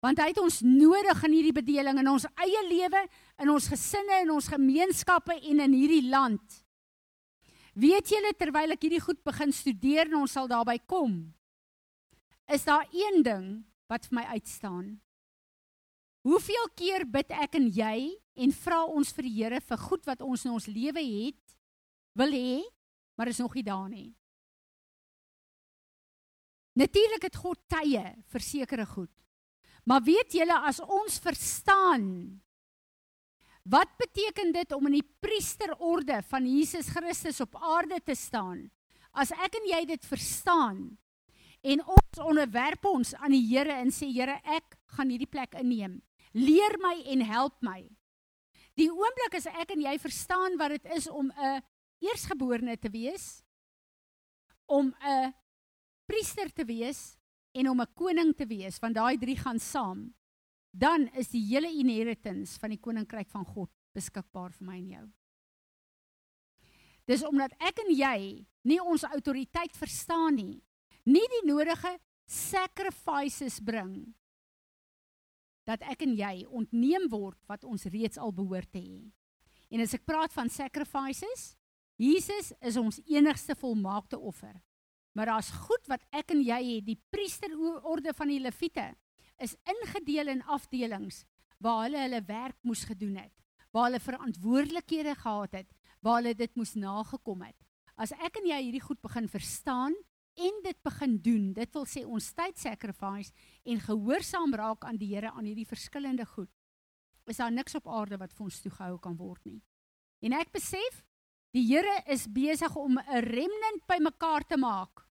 Want 0.00 0.18
hy 0.18 0.28
het 0.28 0.38
ons 0.38 0.60
nodig 0.60 1.22
in 1.24 1.32
hierdie 1.32 1.56
bedeling 1.56 1.98
in 1.98 2.08
ons 2.08 2.26
eie 2.36 2.62
lewe, 2.68 3.08
in 3.38 3.50
ons 3.50 3.68
gesinne, 3.68 4.22
in 4.22 4.30
ons 4.30 4.48
gemeenskappe 4.48 5.34
en 5.34 5.60
in 5.60 5.72
hierdie 5.72 6.08
land. 6.08 6.65
Weet 7.76 8.08
julle 8.08 8.32
terwyl 8.40 8.72
ek 8.72 8.86
hierdie 8.86 9.02
goed 9.04 9.18
begin 9.26 9.52
studeer 9.52 10.08
en 10.08 10.22
ons 10.22 10.32
sal 10.32 10.48
daarby 10.48 10.78
kom, 10.88 11.18
is 12.48 12.64
daar 12.64 12.86
een 12.94 13.20
ding 13.26 13.48
wat 13.90 14.06
vir 14.08 14.16
my 14.20 14.24
uitstaan. 14.38 14.94
Hoeveel 16.26 16.70
keer 16.78 17.04
bid 17.06 17.30
ek 17.36 17.58
en 17.58 17.68
jy 17.70 18.16
en 18.42 18.54
vra 18.64 18.80
ons 18.88 19.12
vir 19.14 19.28
die 19.28 19.34
Here 19.36 19.60
vir 19.60 19.82
goed 19.82 20.08
wat 20.08 20.24
ons 20.24 20.46
in 20.46 20.54
ons 20.56 20.68
lewe 20.70 21.02
het, 21.04 21.56
wil 22.16 22.32
hê, 22.32 22.62
maar 23.14 23.28
is 23.28 23.42
nog 23.44 23.54
nie 23.54 23.66
daar 23.66 23.90
nie. 23.92 24.08
Natuurlik 26.76 27.28
het 27.28 27.38
God 27.40 27.60
tye 27.72 28.02
vir 28.32 28.44
sekere 28.44 28.88
goed. 28.88 29.12
Maar 29.86 30.02
weet 30.04 30.34
julle 30.34 30.56
as 30.68 30.80
ons 30.82 31.20
verstaan 31.22 32.06
wat 33.68 33.90
beteken 33.98 34.52
dit 34.54 34.72
om 34.72 34.86
in 34.86 34.98
die 35.00 35.08
priesterorde 35.20 36.20
van 36.30 36.46
Jesus 36.46 36.88
Christus 36.94 37.40
op 37.42 37.56
aarde 37.58 37.98
te 38.04 38.14
staan? 38.14 38.68
As 39.10 39.32
ek 39.32 39.58
en 39.58 39.68
jy 39.72 39.82
dit 39.90 40.06
verstaan 40.06 40.80
en 41.66 41.82
ons 41.82 42.20
onderwerp 42.22 42.84
ons 42.86 43.14
aan 43.18 43.34
die 43.34 43.42
Here 43.48 43.80
en 43.80 43.90
sê 43.90 44.08
Here, 44.12 44.38
ek 44.44 44.76
gaan 44.94 45.10
hierdie 45.10 45.30
plek 45.30 45.56
inneem. 45.58 45.98
Leer 46.36 46.76
my 46.82 46.94
en 47.10 47.24
help 47.26 47.56
my. 47.64 47.80
Die 48.76 48.90
oomblik 48.92 49.38
as 49.38 49.48
ek 49.48 49.72
en 49.72 49.82
jy 49.86 49.96
verstaan 49.98 50.58
wat 50.60 50.76
dit 50.76 50.92
is 50.94 51.08
om 51.08 51.32
'n 51.32 51.62
eersgeborene 52.04 52.76
te 52.76 52.90
wees, 52.92 53.42
om 54.68 54.94
'n 55.00 55.32
priester 56.06 56.52
te 56.52 56.64
wees 56.64 57.16
en 57.54 57.70
om 57.70 57.80
'n 57.80 57.94
koning 57.94 58.36
te 58.36 58.46
wees, 58.46 58.78
want 58.78 58.94
daai 58.94 59.16
drie 59.18 59.36
gaan 59.36 59.58
saam, 59.58 60.14
dan 60.76 61.08
is 61.16 61.30
die 61.32 61.40
hele 61.48 61.70
inheritance 61.72 62.58
van 62.60 62.74
die 62.74 62.80
koninkryk 62.82 63.30
van 63.32 63.46
God 63.48 63.70
beskikbaar 63.96 64.52
vir 64.52 64.66
my 64.68 64.76
en 64.76 64.90
jou. 64.92 65.06
Dis 67.08 67.22
omdat 67.24 67.54
ek 67.62 67.80
en 67.84 67.92
jy 67.94 68.18
nie 68.66 68.80
ons 68.82 69.06
autoriteit 69.08 69.76
verstaan 69.78 70.36
nie. 70.36 70.58
Nie 71.06 71.24
die 71.38 71.44
nodige 71.46 71.94
sacrifices 72.26 73.60
bring 73.62 74.12
dat 75.66 75.82
ek 75.86 76.04
en 76.06 76.12
jy 76.14 76.44
ontneem 76.54 77.08
word 77.10 77.38
wat 77.50 77.64
ons 77.66 77.88
reeds 77.90 78.20
al 78.22 78.34
behoort 78.34 78.68
te 78.70 78.82
hê. 78.82 79.00
En 79.70 79.82
as 79.82 79.96
ek 79.96 80.04
praat 80.06 80.34
van 80.34 80.50
sacrifices, 80.52 81.54
Jesus 81.98 82.52
is 82.60 82.76
ons 82.78 83.00
enigste 83.08 83.56
volmaakte 83.58 84.18
offer. 84.18 84.54
Maar 85.16 85.32
daar's 85.32 85.50
goed 85.66 85.88
wat 85.90 86.04
ek 86.14 86.30
en 86.34 86.42
jy 86.44 86.60
het, 86.68 86.86
die 86.86 87.00
priesterorde 87.10 88.12
van 88.14 88.30
die 88.30 88.42
leviete 88.44 88.90
is 89.42 89.56
ingedeel 89.68 90.28
in 90.28 90.42
afdelings 90.42 91.24
waar 91.62 91.86
hulle 91.86 92.02
hulle 92.04 92.22
werk 92.28 92.58
moes 92.62 92.84
gedoen 92.84 93.16
het, 93.20 93.32
waar 93.72 93.88
hulle 93.88 94.00
verantwoordelikhede 94.00 95.14
gehad 95.14 95.52
het, 95.52 95.70
waar 96.00 96.20
hulle 96.20 96.34
dit 96.36 96.52
moes 96.56 96.74
nagekom 96.76 97.42
het. 97.46 97.56
As 97.96 98.12
ek 98.12 98.40
en 98.42 98.50
jy 98.50 98.60
hierdie 98.66 98.84
goed 98.84 99.00
begin 99.04 99.28
verstaan 99.28 99.94
en 100.36 100.60
dit 100.64 100.78
begin 100.84 101.16
doen, 101.24 101.52
dit 101.56 101.78
wil 101.78 101.86
sê 101.88 102.04
ons 102.04 102.28
tyd 102.36 102.58
sacrifice 102.60 103.32
en 103.64 103.80
gehoorsaam 103.80 104.52
raak 104.54 104.84
aan 104.84 105.00
die 105.00 105.14
Here 105.14 105.32
aan 105.32 105.48
hierdie 105.48 105.68
verskillende 105.68 106.26
goed, 106.28 106.50
is 107.26 107.40
daar 107.40 107.52
niks 107.52 107.74
op 107.74 107.88
aarde 107.88 108.20
wat 108.20 108.34
vir 108.36 108.44
ons 108.46 108.60
toegehou 108.62 108.98
kan 109.02 109.16
word 109.16 109.40
nie. 109.48 109.62
En 110.20 110.36
ek 110.36 110.52
besef 110.52 111.02
die 111.56 111.64
Here 111.64 112.02
is 112.12 112.28
besig 112.28 112.76
om 112.76 112.98
'n 112.98 113.24
remnant 113.24 113.86
bymekaar 113.88 114.44
te 114.44 114.56
maak. 114.56 115.05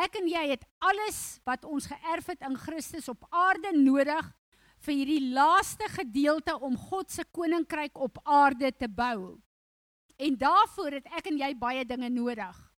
Ek 0.00 0.16
en 0.16 0.28
jy 0.30 0.46
het 0.54 0.64
alles 0.80 1.40
wat 1.44 1.66
ons 1.68 1.88
geërf 1.90 2.32
het 2.32 2.46
in 2.48 2.56
Christus 2.56 3.10
op 3.12 3.26
aarde 3.28 3.74
nodig 3.76 4.30
vir 4.80 4.96
hierdie 4.96 5.32
laaste 5.34 5.88
gedeelte 5.92 6.54
om 6.56 6.78
God 6.88 7.12
se 7.12 7.26
koninkryk 7.36 7.98
op 8.00 8.22
aarde 8.24 8.72
te 8.72 8.88
bou. 8.88 9.36
En 10.16 10.36
daarvoor 10.40 11.00
het 11.00 11.12
ek 11.20 11.28
en 11.32 11.40
jy 11.42 11.52
baie 11.58 11.84
dinge 11.84 12.08
nodig 12.12 12.70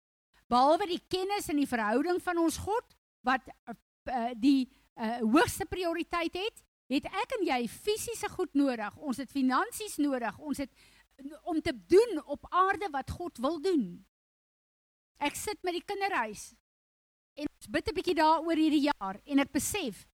behalwe 0.52 0.90
die 0.90 1.02
kennis 1.12 1.50
en 1.52 1.62
die 1.62 1.70
verhouding 1.70 2.20
van 2.24 2.42
ons 2.42 2.60
God 2.62 2.96
wat 3.28 3.46
uh, 3.48 4.32
die 4.36 4.66
uh, 4.66 5.22
hoogste 5.22 5.68
prioriteit 5.70 6.36
het, 6.36 6.64
het 6.92 7.08
ek 7.08 7.36
en 7.38 7.46
jy 7.48 7.60
fisiese 7.72 8.28
goed 8.34 8.52
nodig. 8.58 8.96
Ons 9.00 9.22
het 9.22 9.32
finansies 9.32 9.96
nodig. 10.02 10.36
Ons 10.44 10.64
het 10.66 10.72
om 11.48 11.62
te 11.62 11.72
doen 11.72 12.20
op 12.26 12.48
aarde 12.50 12.90
wat 12.92 13.14
God 13.14 13.38
wil 13.44 13.60
doen. 13.64 13.86
Ek 15.22 15.38
sit 15.38 15.62
met 15.64 15.78
die 15.78 15.86
kinderhuis 15.86 16.50
en 17.36 17.48
ons 17.48 17.68
bid 17.68 17.88
'n 17.88 17.96
bietjie 17.96 18.16
daaroor 18.16 18.58
hierdie 18.58 18.90
jaar 18.92 19.20
en 19.26 19.40
ek 19.40 19.52
besef 19.52 20.08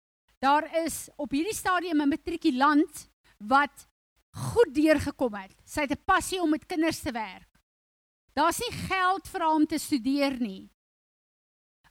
daar 0.41 0.65
is 0.85 1.09
op 1.17 1.31
hierdie 1.31 1.55
stadium 1.55 2.01
'n 2.01 2.09
matrikulant 2.09 3.09
wat 3.39 3.89
goed 4.35 4.75
deurgekom 4.75 5.35
het. 5.35 5.55
Sy 5.65 5.81
het 5.87 5.93
'n 5.93 6.05
passie 6.05 6.41
om 6.43 6.51
met 6.51 6.67
kinders 6.67 7.01
te 7.01 7.13
werk. 7.13 7.49
Daar's 8.35 8.59
nie 8.59 8.73
geld 8.73 9.29
vir 9.29 9.41
haar 9.41 9.55
om 9.55 9.67
te 9.67 9.79
studeer 9.79 10.41
nie. 10.41 10.71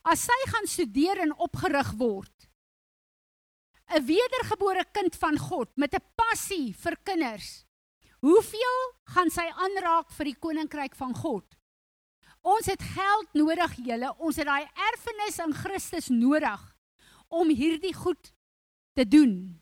As 0.03 0.25
sy 0.27 0.39
gaan 0.51 0.67
studeer 0.67 1.19
en 1.19 1.37
opgerig 1.37 1.93
word, 1.97 2.49
'n 3.87 4.05
wedergebore 4.05 4.85
kind 4.91 5.15
van 5.15 5.37
God 5.37 5.69
met 5.77 5.93
'n 5.93 6.03
passie 6.15 6.73
vir 6.73 6.97
kinders, 7.03 7.65
hoeveel 8.19 8.79
gaan 9.05 9.29
sy 9.29 9.47
aanraak 9.55 10.11
vir 10.11 10.25
die 10.25 10.39
koninkryk 10.39 10.95
van 10.95 11.15
God? 11.15 11.45
Ons 12.43 12.67
het 12.67 12.81
geld 12.83 13.35
nodig, 13.39 13.75
julle. 13.85 14.11
Ons 14.19 14.39
het 14.41 14.47
daai 14.49 14.67
erfenis 14.91 15.39
in 15.39 15.53
Christus 15.55 16.09
nodig 16.11 16.63
om 17.31 17.49
hierdie 17.49 17.93
goed 17.95 18.33
te 18.93 19.07
doen. 19.07 19.61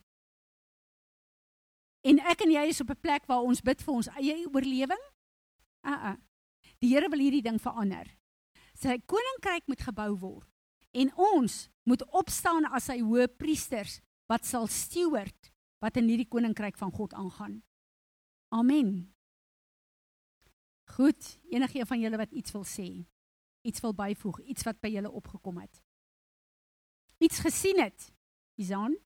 En 2.01 2.17
ek 2.25 2.41
en 2.41 2.51
jy 2.51 2.63
is 2.71 2.81
op 2.81 2.89
'n 2.89 3.01
plek 3.01 3.25
waar 3.29 3.45
ons 3.45 3.61
bid 3.61 3.81
vir 3.81 3.93
ons 3.93 4.09
eie 4.17 4.47
oorlewing. 4.49 5.03
Uh 5.85 5.91
uh. 6.09 6.17
Die 6.79 6.89
Here 6.89 7.09
wil 7.09 7.19
hierdie 7.19 7.45
ding 7.45 7.61
verander. 7.61 8.07
Sy 8.73 8.97
koninkryk 9.05 9.67
moet 9.67 9.81
gebou 9.81 10.17
word 10.17 10.47
en 10.91 11.13
ons 11.15 11.69
moet 11.83 12.03
opstaan 12.11 12.65
as 12.65 12.89
sy 12.89 12.99
hoë 12.99 13.27
priesters 13.37 14.01
wat 14.27 14.45
sal 14.45 14.67
steward 14.67 15.51
wat 15.79 15.97
in 15.97 16.09
hierdie 16.09 16.27
koninkryk 16.27 16.77
van 16.77 16.91
God 16.91 17.13
aangaan. 17.13 17.61
Amen. 18.49 19.13
Goed, 20.95 21.39
enige 21.49 21.79
een 21.79 21.87
van 21.87 21.99
julle 21.99 22.17
wat 22.19 22.31
iets 22.31 22.51
wil 22.51 22.65
sê, 22.67 22.87
iets 23.61 23.79
wil 23.79 23.93
byvoeg, 23.95 24.41
iets 24.51 24.65
wat 24.67 24.81
by 24.83 24.91
julle 24.91 25.11
opgekom 25.11 25.61
het. 25.61 25.79
Iets 27.21 27.39
gesien 27.39 27.79
het. 27.79 28.09
Isaan? 28.59 28.97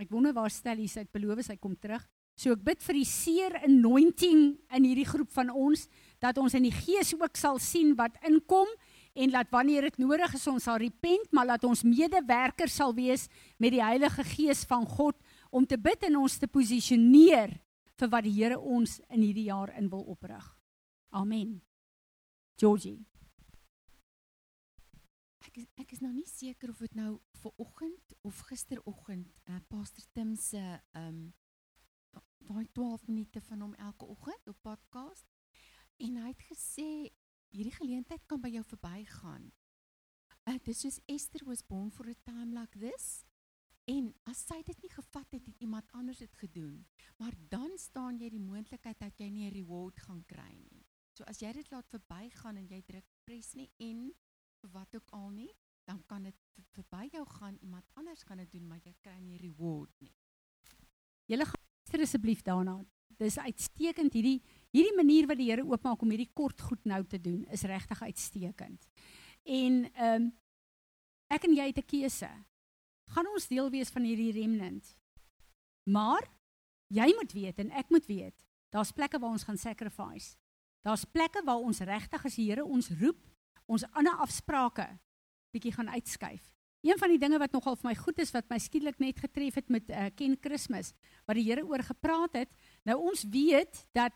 Ek 0.00 0.08
wonder 0.08 0.32
waar 0.32 0.52
Stelly 0.52 0.86
sy 0.88 1.04
het 1.04 1.12
beloof 1.12 1.42
sy 1.44 1.58
kom 1.60 1.74
terug. 1.76 2.06
So 2.40 2.54
ek 2.56 2.62
bid 2.64 2.80
vir 2.86 2.96
die 2.96 3.08
seer 3.08 3.56
anointing 3.66 4.44
in 4.72 4.86
hierdie 4.86 5.08
groep 5.08 5.28
van 5.34 5.50
ons 5.52 5.84
dat 6.22 6.38
ons 6.40 6.54
in 6.56 6.64
die 6.64 6.74
gees 6.74 7.12
ook 7.18 7.36
sal 7.36 7.58
sien 7.60 7.92
wat 7.98 8.16
inkom 8.24 8.70
en 9.12 9.34
laat 9.34 9.50
wanneer 9.52 9.90
dit 9.90 9.98
nodig 10.00 10.32
is 10.38 10.46
ons 10.48 10.64
sal 10.64 10.78
repent, 10.80 11.26
maar 11.34 11.50
laat 11.50 11.66
ons 11.68 11.82
medewerkers 11.84 12.78
sal 12.80 12.94
wees 12.96 13.26
met 13.58 13.74
die 13.74 13.82
Heilige 13.82 14.24
Gees 14.24 14.62
van 14.70 14.86
God 14.88 15.18
om 15.50 15.66
te 15.66 15.76
bid 15.76 16.06
en 16.08 16.22
ons 16.22 16.38
te 16.38 16.48
posisioneer 16.48 17.58
vir 18.00 18.08
wat 18.08 18.24
die 18.24 18.32
Here 18.32 18.56
ons 18.58 18.98
in 19.12 19.20
hierdie 19.20 19.48
jaar 19.50 19.72
in 19.76 19.90
wil 19.92 20.06
oprig. 20.08 20.46
Amen. 21.12 21.60
Georgie. 22.56 22.98
Ek 25.44 25.58
is, 25.60 25.66
ek 25.80 25.92
is 25.96 26.00
nou 26.04 26.12
nie 26.14 26.28
seker 26.28 26.72
of 26.72 26.80
dit 26.80 26.96
nou 26.96 27.18
vir 27.42 27.62
oggend 27.64 28.14
of 28.28 28.40
gisteroggend 28.48 29.28
uh, 29.48 29.58
Pastor 29.72 30.04
Tim 30.14 30.34
se 30.36 30.60
ehm 30.60 31.06
um, 31.06 31.20
daai 32.50 32.66
12 32.74 33.04
minute 33.06 33.40
van 33.46 33.60
hom 33.62 33.74
elke 33.78 34.06
oggend 34.08 34.48
op 34.48 34.56
podcast 34.64 35.26
en 36.02 36.16
hy 36.22 36.30
het 36.32 36.44
gesê 36.48 36.86
hierdie 37.52 37.74
geleentheid 37.76 38.24
kan 38.26 38.40
by 38.42 38.48
jou 38.50 38.62
verbygaan. 38.72 39.50
Uh, 40.48 40.56
dis 40.64 40.80
soos 40.82 40.98
Esther 41.06 41.44
was 41.46 41.62
born 41.62 41.92
for 41.92 42.08
a 42.08 42.16
time 42.24 42.56
like 42.56 42.80
this. 42.80 43.26
En 43.90 44.10
as 44.30 44.42
sy 44.46 44.60
dit 44.66 44.82
nie 44.84 44.92
gevat 44.92 45.34
het, 45.34 45.46
het 45.46 45.62
iemand 45.64 45.88
anders 45.98 46.20
dit 46.22 46.34
gedoen. 46.42 46.86
Maar 47.18 47.34
dan 47.50 47.72
staan 47.80 48.20
jy 48.20 48.28
die 48.30 48.42
moontlikheid 48.42 48.98
dat 49.00 49.18
jy 49.18 49.30
nie 49.30 49.48
'n 49.48 49.54
reward 49.54 50.00
gaan 50.00 50.22
kry 50.26 50.52
nie. 50.70 50.84
So 51.16 51.24
as 51.24 51.40
jy 51.40 51.52
dit 51.52 51.70
laat 51.70 51.88
verbygaan 51.88 52.56
en 52.56 52.68
jy 52.68 52.82
druk 52.86 53.04
press 53.24 53.54
nie 53.54 53.70
en 53.78 54.12
wat 54.72 54.94
ook 54.94 55.10
al 55.10 55.30
nie, 55.30 55.50
dan 55.84 56.02
kan 56.06 56.22
dit 56.22 56.36
verby 56.74 57.08
jou 57.12 57.24
gaan. 57.26 57.58
Iemand 57.62 57.84
anders 57.94 58.22
gaan 58.22 58.36
dit 58.36 58.52
doen, 58.52 58.66
maar 58.66 58.80
jy 58.84 58.94
kry 59.00 59.18
nie 59.20 59.38
reward 59.38 59.92
nie. 60.00 60.14
Julle 61.26 61.44
gaan 61.44 62.02
asseblief 62.02 62.42
daarna. 62.42 62.84
Dis 63.18 63.38
uitstekend 63.38 64.14
hierdie 64.14 64.42
hierdie 64.70 64.96
manier 64.96 65.26
wat 65.26 65.36
die 65.36 65.50
Here 65.50 65.64
oopmaak 65.66 66.02
om 66.02 66.10
hierdie 66.10 66.30
kort 66.32 66.60
goed 66.60 66.84
nou 66.84 67.02
te 67.04 67.20
doen 67.20 67.44
is 67.50 67.62
regtig 67.62 68.02
uitstekend. 68.02 68.86
En 69.44 69.84
ehm 69.92 70.22
um, 70.22 70.30
ek 71.30 71.44
en 71.44 71.54
jy 71.54 71.66
het 71.66 71.78
'n 71.78 71.86
keuse. 71.86 72.30
Gaan 73.10 73.26
ons 73.34 73.48
deel 73.50 73.70
wees 73.72 73.90
van 73.90 74.06
hierdie 74.06 74.32
remnant? 74.36 74.86
Maar 75.90 76.28
jy 76.94 77.08
moet 77.18 77.32
weet 77.34 77.58
en 77.64 77.72
ek 77.80 77.90
moet 77.90 78.06
weet, 78.06 78.36
daar's 78.70 78.92
plekke 78.94 79.18
waar 79.18 79.34
ons 79.34 79.46
gaan 79.46 79.58
sacrifice. 79.58 80.36
Daar's 80.86 81.04
plekke 81.04 81.42
waar 81.44 81.60
ons 81.60 81.82
regtig 81.84 82.24
as 82.24 82.38
die 82.38 82.46
Here 82.48 82.64
ons 82.64 82.90
roep, 83.00 83.20
ons 83.66 83.84
ander 83.98 84.22
afsprake 84.22 84.86
bietjie 85.50 85.74
gaan 85.74 85.90
uitskuif. 85.90 86.52
Een 86.86 86.96
van 86.96 87.12
die 87.12 87.20
dinge 87.20 87.38
wat 87.42 87.52
nogal 87.52 87.76
vir 87.76 87.90
my 87.90 87.96
goed 87.98 88.22
is 88.22 88.30
wat 88.32 88.46
my 88.48 88.56
skielik 88.62 89.00
net 89.02 89.18
getref 89.20 89.58
het 89.58 89.68
met 89.68 89.90
uh, 89.90 90.06
Ken 90.16 90.38
Kersfees, 90.40 90.94
wat 91.28 91.36
die 91.36 91.44
Here 91.44 91.66
oor 91.66 91.82
gepraat 91.84 92.38
het. 92.38 92.52
Nou 92.88 92.96
ons 93.10 93.26
weet 93.28 93.84
dat 93.96 94.14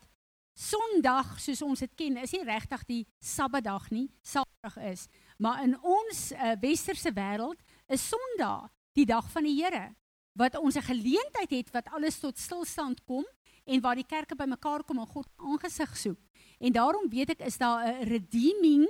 Sondag, 0.55 1.33
soos 1.43 1.59
ons 1.67 1.81
dit 1.83 1.91
ken, 1.99 2.15
is 2.23 2.31
nie 2.31 2.45
regtig 2.47 2.85
die 2.87 3.01
Sabbatdag 3.19 3.89
nie, 3.91 4.05
Saterdag 4.23 4.77
is. 4.87 5.01
Maar 5.37 5.65
in 5.65 5.75
ons 5.83 6.29
uh, 6.31 6.53
westerse 6.63 7.11
wêreld 7.11 7.59
is 7.91 8.07
Sondag 8.07 8.71
die 8.95 9.05
dag 9.05 9.27
van 9.31 9.43
die 9.47 9.55
Here 9.59 9.93
wat 10.35 10.57
ons 10.59 10.75
'n 10.75 10.87
geleentheid 10.87 11.51
het 11.51 11.69
wat 11.71 11.87
alles 11.91 12.19
tot 12.19 12.37
stilstand 12.37 13.03
kom 13.05 13.25
en 13.65 13.81
waar 13.81 13.95
die 13.95 14.07
kerke 14.07 14.35
bymekaar 14.35 14.83
kom 14.83 14.99
en 14.99 15.07
God 15.07 15.27
aangesig 15.35 15.97
soek. 15.97 16.19
En 16.59 16.71
daarom 16.71 17.09
weet 17.09 17.29
ek 17.29 17.45
is 17.45 17.57
daar 17.57 17.87
'n 17.87 18.03
redeeming 18.03 18.87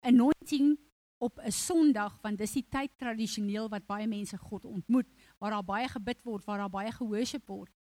anointing 0.00 0.78
op 1.18 1.38
'n 1.38 1.50
Sondag 1.50 2.18
want 2.22 2.38
dis 2.38 2.52
die 2.52 2.66
tyd 2.68 2.90
tradisioneel 2.96 3.68
wat 3.68 3.86
baie 3.86 4.06
mense 4.06 4.38
God 4.38 4.64
ontmoet, 4.64 5.06
waar 5.38 5.50
daar 5.50 5.64
baie 5.64 5.88
gebid 5.88 6.22
word, 6.24 6.44
waar 6.44 6.58
daar 6.58 6.70
baie 6.70 6.92
gehoorship 6.92 7.46
word 7.46 7.72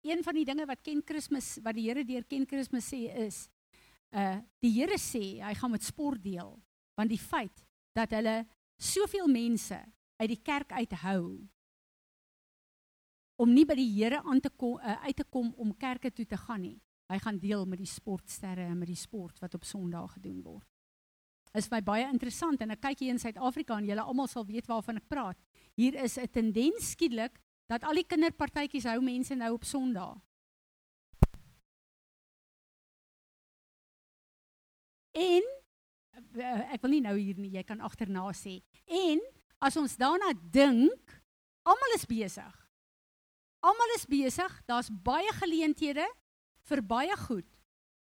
een 0.00 0.22
van 0.24 0.34
die 0.34 0.44
dinge 0.44 0.66
wat 0.66 0.82
ken 0.82 1.02
Kersfees 1.04 1.58
wat 1.64 1.76
die 1.76 1.86
Here 1.88 2.04
deur 2.04 2.24
ken 2.28 2.46
Kersfees 2.48 2.88
sê 2.88 3.02
is 3.26 3.44
uh 4.16 4.38
die 4.62 4.72
Here 4.72 4.98
sê 4.98 5.40
hy 5.44 5.54
gaan 5.54 5.74
met 5.76 5.84
sport 5.84 6.22
deel 6.24 6.56
want 6.98 7.12
die 7.12 7.20
feit 7.20 7.64
dat 7.96 8.12
hulle 8.16 8.42
soveel 8.80 9.28
mense 9.28 9.78
uit 10.20 10.28
die 10.28 10.42
kerk 10.44 10.72
uithou 10.72 11.48
om 13.40 13.52
nie 13.56 13.64
by 13.64 13.74
die 13.78 13.88
Here 13.88 14.20
aan 14.22 14.40
te 14.40 14.52
kom 14.52 14.78
uh, 14.78 15.00
uit 15.06 15.16
te 15.16 15.24
kom 15.24 15.52
om 15.56 15.76
kerke 15.76 16.12
toe 16.12 16.26
te 16.26 16.36
gaan 16.36 16.64
nie 16.66 16.78
hy 17.10 17.18
gaan 17.18 17.40
deel 17.42 17.64
met 17.66 17.80
die 17.80 17.90
sportsterre 17.90 18.68
en 18.68 18.78
met 18.78 18.90
die 18.92 19.00
sport 19.00 19.40
wat 19.42 19.56
op 19.56 19.64
Sondag 19.64 20.18
gedoen 20.18 20.42
word 20.44 20.68
is 21.58 21.70
my 21.70 21.80
baie 21.82 22.06
interessant 22.06 22.60
en 22.62 22.76
ek 22.76 22.84
kyk 22.84 23.00
hier 23.02 23.14
in 23.16 23.22
Suid-Afrika 23.22 23.78
en 23.80 23.88
julle 23.88 24.04
almal 24.06 24.28
sal 24.30 24.46
weet 24.46 24.68
waarvan 24.70 25.00
ek 25.00 25.08
praat 25.10 25.38
hier 25.80 25.96
is 26.04 26.18
'n 26.18 26.28
tendens 26.28 26.92
skielik 26.94 27.40
dat 27.70 27.86
al 27.86 28.00
die 28.00 28.06
kinderpartytjies 28.06 28.88
hou 28.90 28.98
mense 29.04 29.34
nou 29.38 29.52
op 29.54 29.64
Sondag. 29.64 30.18
En 35.14 35.46
uh, 36.34 36.72
ek 36.74 36.82
wil 36.82 36.96
nie 36.96 37.04
nou 37.04 37.14
hier 37.18 37.38
nie, 37.38 37.52
jy 37.54 37.62
kan 37.66 37.82
agterna 37.86 38.24
sê. 38.34 38.58
En 38.86 39.22
as 39.60 39.76
ons 39.76 39.96
daarna 40.00 40.32
dink, 40.52 41.14
almal 41.68 41.96
is 41.96 42.06
besig. 42.08 42.52
Almal 43.60 43.94
is 43.98 44.06
besig, 44.08 44.52
daar's 44.68 44.88
baie 44.88 45.30
geleenthede 45.36 46.06
vir 46.70 46.80
baie 46.82 47.16
goed. 47.26 47.48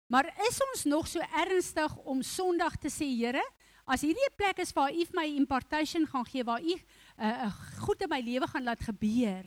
Maar 0.09 0.29
is 0.49 0.57
ons 0.61 0.85
nog 0.89 1.07
so 1.07 1.21
ernstig 1.43 1.93
om 2.09 2.21
Sondag 2.25 2.75
te 2.81 2.89
sê, 2.89 3.05
Here, 3.05 3.41
as 3.85 4.01
hierdie 4.01 4.29
'n 4.29 4.37
plek 4.37 4.59
is 4.59 4.73
waar 4.73 4.91
U 4.91 5.03
my 5.13 5.25
impartation 5.25 6.07
gaan 6.07 6.25
gee, 6.25 6.43
waar 6.43 6.61
U 6.61 6.73
'n 6.73 6.81
uh, 7.17 7.45
uh, 7.45 7.53
goed 7.85 8.01
in 8.01 8.09
my 8.09 8.21
lewe 8.21 8.47
gaan 8.47 8.63
laat 8.63 8.81
gebeur, 8.81 9.45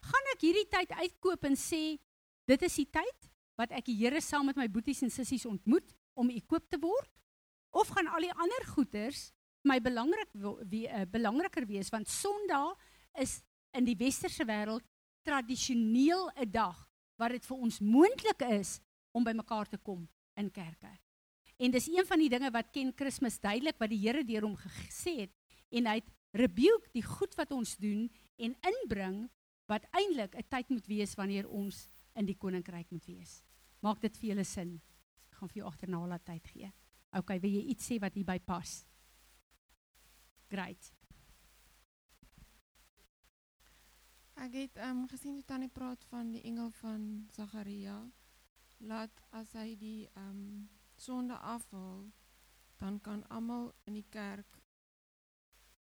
gaan 0.00 0.26
ek 0.34 0.40
hierdie 0.40 0.68
tyd 0.68 0.90
uitkoop 0.90 1.44
en 1.44 1.56
sê, 1.56 1.98
dit 2.46 2.62
is 2.62 2.74
die 2.74 2.90
tyd 2.90 3.30
wat 3.56 3.70
ek 3.70 3.86
die 3.86 3.96
Here 3.96 4.20
saam 4.20 4.46
met 4.46 4.56
my 4.56 4.68
boeties 4.68 5.02
en 5.02 5.10
sissies 5.10 5.46
ontmoet 5.46 5.94
om 6.14 6.30
ekoop 6.30 6.68
te 6.68 6.78
word? 6.78 7.10
Of 7.70 7.88
gaan 7.88 8.06
al 8.06 8.20
die 8.20 8.34
ander 8.34 8.64
goeders 8.66 9.32
my 9.64 9.80
belangrik 9.80 10.30
wie 10.68 10.84
uh, 10.88 11.04
belangriker 11.08 11.66
wees 11.66 11.90
want 11.92 12.08
Sondag 12.08 12.76
is 13.20 13.40
in 13.74 13.86
die 13.88 13.96
westerse 13.98 14.44
wêreld 14.46 14.84
tradisioneel 15.24 16.28
'n 16.36 16.50
dag 16.50 16.76
wat 17.16 17.30
dit 17.32 17.46
vir 17.46 17.56
ons 17.56 17.80
moontlik 17.80 18.42
is 18.60 18.80
om 19.12 19.24
by 19.24 19.32
mekaar 19.32 19.68
te 19.68 19.78
kom 19.78 20.08
in 20.36 20.50
kerke. 20.50 20.90
En 21.56 21.70
dis 21.70 21.88
een 21.88 22.06
van 22.06 22.18
die 22.18 22.28
dinge 22.28 22.50
wat 22.50 22.72
ken 22.72 22.92
Kersfees 22.94 23.38
duidelik 23.40 23.78
wat 23.78 23.90
die 23.90 24.02
Here 24.02 24.24
deur 24.24 24.42
hom 24.42 24.56
gesê 24.56 25.24
het 25.24 25.32
en 25.70 25.86
hy 25.86 26.00
het 26.02 26.10
rebuke 26.34 26.90
die 26.92 27.02
goed 27.06 27.34
wat 27.38 27.52
ons 27.52 27.76
doen 27.76 28.10
en 28.36 28.56
inbring 28.60 29.30
wat 29.70 29.86
eintlik 29.94 30.34
'n 30.34 30.48
tyd 30.48 30.68
moet 30.68 30.86
wees 30.86 31.14
wanneer 31.14 31.48
ons 31.48 31.88
in 32.14 32.26
die 32.26 32.36
koninkryk 32.36 32.90
moet 32.90 33.06
wees. 33.06 33.42
Maak 33.80 34.00
dit 34.00 34.16
vir 34.16 34.28
julle 34.28 34.44
sin? 34.44 34.80
Ek 35.30 35.38
gaan 35.38 35.48
vir 35.48 35.62
jou 35.62 35.66
agterna 35.66 36.06
laat 36.06 36.24
tyd 36.24 36.46
gee. 36.48 36.72
OK, 37.12 37.28
wil 37.40 37.50
jy 37.50 37.62
iets 37.70 37.86
sê 37.90 37.98
wat 37.98 38.14
hierby 38.14 38.38
pas? 38.40 38.84
Great. 40.54 40.92
Ek 44.38 44.52
het 44.54 44.76
um, 44.86 45.00
gesien 45.10 45.40
Tannie 45.48 45.68
praat 45.68 46.04
van 46.12 46.30
die 46.30 46.42
engel 46.46 46.68
van 46.78 47.06
Sagaria 47.34 47.96
laat 48.78 49.22
as 49.34 49.50
hy 49.58 49.72
die 49.80 50.06
um 50.20 50.68
sonde 50.94 51.34
afhaal 51.34 52.04
dan 52.78 53.00
kan 53.02 53.24
almal 53.34 53.72
in 53.90 53.98
die 53.98 54.06
kerk 54.14 54.60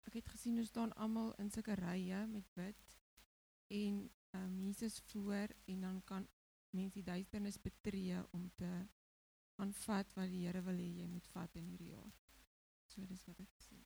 ek 0.07 0.21
het 0.21 0.31
gesien 0.31 0.61
hoe 0.61 0.67
staan 0.69 0.93
almal 0.93 1.33
in 1.43 1.51
sulke 1.51 1.75
rye 1.81 2.21
met 2.31 2.47
bid 2.55 2.95
en 3.79 3.99
um 4.39 4.53
Jesus 4.63 5.01
voor 5.11 5.51
en 5.65 5.81
dan 5.87 5.99
kan 6.13 6.29
mense 6.71 7.01
die 7.01 7.09
duisternis 7.09 7.59
betree 7.59 8.23
om 8.31 8.47
te 8.55 8.71
aanvat 9.55 10.15
wat 10.15 10.31
die 10.31 10.45
Here 10.47 10.63
wil 10.63 10.79
hê 10.79 10.87
jy 11.01 11.11
moet 11.11 11.27
vat 11.35 11.59
in 11.59 11.67
hierdie 11.73 11.91
jaar. 11.95 12.15
So 12.87 13.03
dis 13.11 13.27
wat 13.27 13.43
ek 13.43 13.61
sê. 13.67 13.84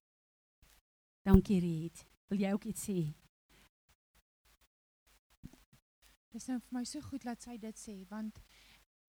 Dankie 1.29 1.59
Riet. 1.59 2.07
Wil 2.27 2.39
jy 2.41 2.51
ook 2.53 2.63
iets 2.63 2.87
sê? 2.87 3.01
Dis 6.33 6.47
nou 6.49 6.55
vir 6.57 6.73
my 6.73 6.81
so 6.89 7.05
goed 7.05 7.21
dat 7.27 7.43
sy 7.45 7.57
dit 7.61 7.77
sê 7.77 7.93
want 8.09 8.39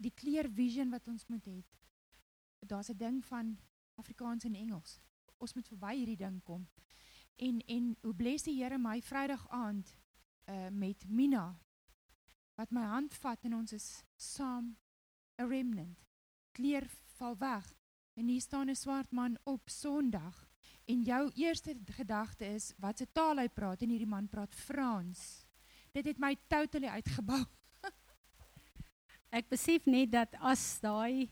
die 0.05 0.12
clear 0.12 0.51
vision 0.53 0.93
wat 0.93 1.09
ons 1.09 1.25
moet 1.33 1.47
hê. 1.49 1.62
Daar's 2.61 2.91
'n 2.93 2.99
ding 3.01 3.25
van 3.25 3.57
Afrikaans 3.97 4.45
en 4.45 4.55
Engels. 4.55 5.01
Ons 5.39 5.55
moet 5.55 5.68
verby 5.68 5.95
hierdie 5.97 6.16
ding 6.16 6.43
kom. 6.45 6.68
En 7.37 7.61
en 7.66 7.97
hoe 8.03 8.14
bless 8.14 8.45
die 8.45 8.59
Here 8.62 8.79
my 8.79 9.01
Vrydag 9.01 9.49
aand 9.49 9.97
uh 10.45 10.68
met 10.68 11.09
Mina 11.09 11.59
wat 12.55 12.71
my 12.71 12.85
hand 12.85 13.14
vat 13.14 13.45
en 13.45 13.55
ons 13.55 13.73
is 13.73 14.05
saam 14.16 14.77
'n 15.39 15.49
remnant. 15.49 16.07
Kleer 16.53 16.87
val 17.16 17.37
weg 17.37 17.77
en 18.14 18.29
hier 18.29 18.41
staan 18.41 18.68
'n 18.68 18.77
swart 18.77 19.11
man 19.11 19.39
op 19.45 19.68
Sondag 19.68 20.49
en 20.91 21.05
jou 21.07 21.22
eerste 21.34 21.76
gedagte 21.97 22.47
is 22.47 22.72
wat 22.78 22.99
se 22.99 23.07
taal 23.12 23.38
hy 23.38 23.49
praat 23.49 23.82
en 23.82 23.93
hierdie 23.95 24.11
man 24.11 24.28
praat 24.28 24.55
Frans 24.55 25.47
dit 25.93 26.07
het 26.07 26.18
my 26.22 26.34
totally 26.51 26.91
uitgebou. 26.91 27.41
ek 29.38 29.51
besef 29.51 29.86
net 29.91 30.12
dat 30.14 30.36
as 30.38 30.62
daai 30.82 31.30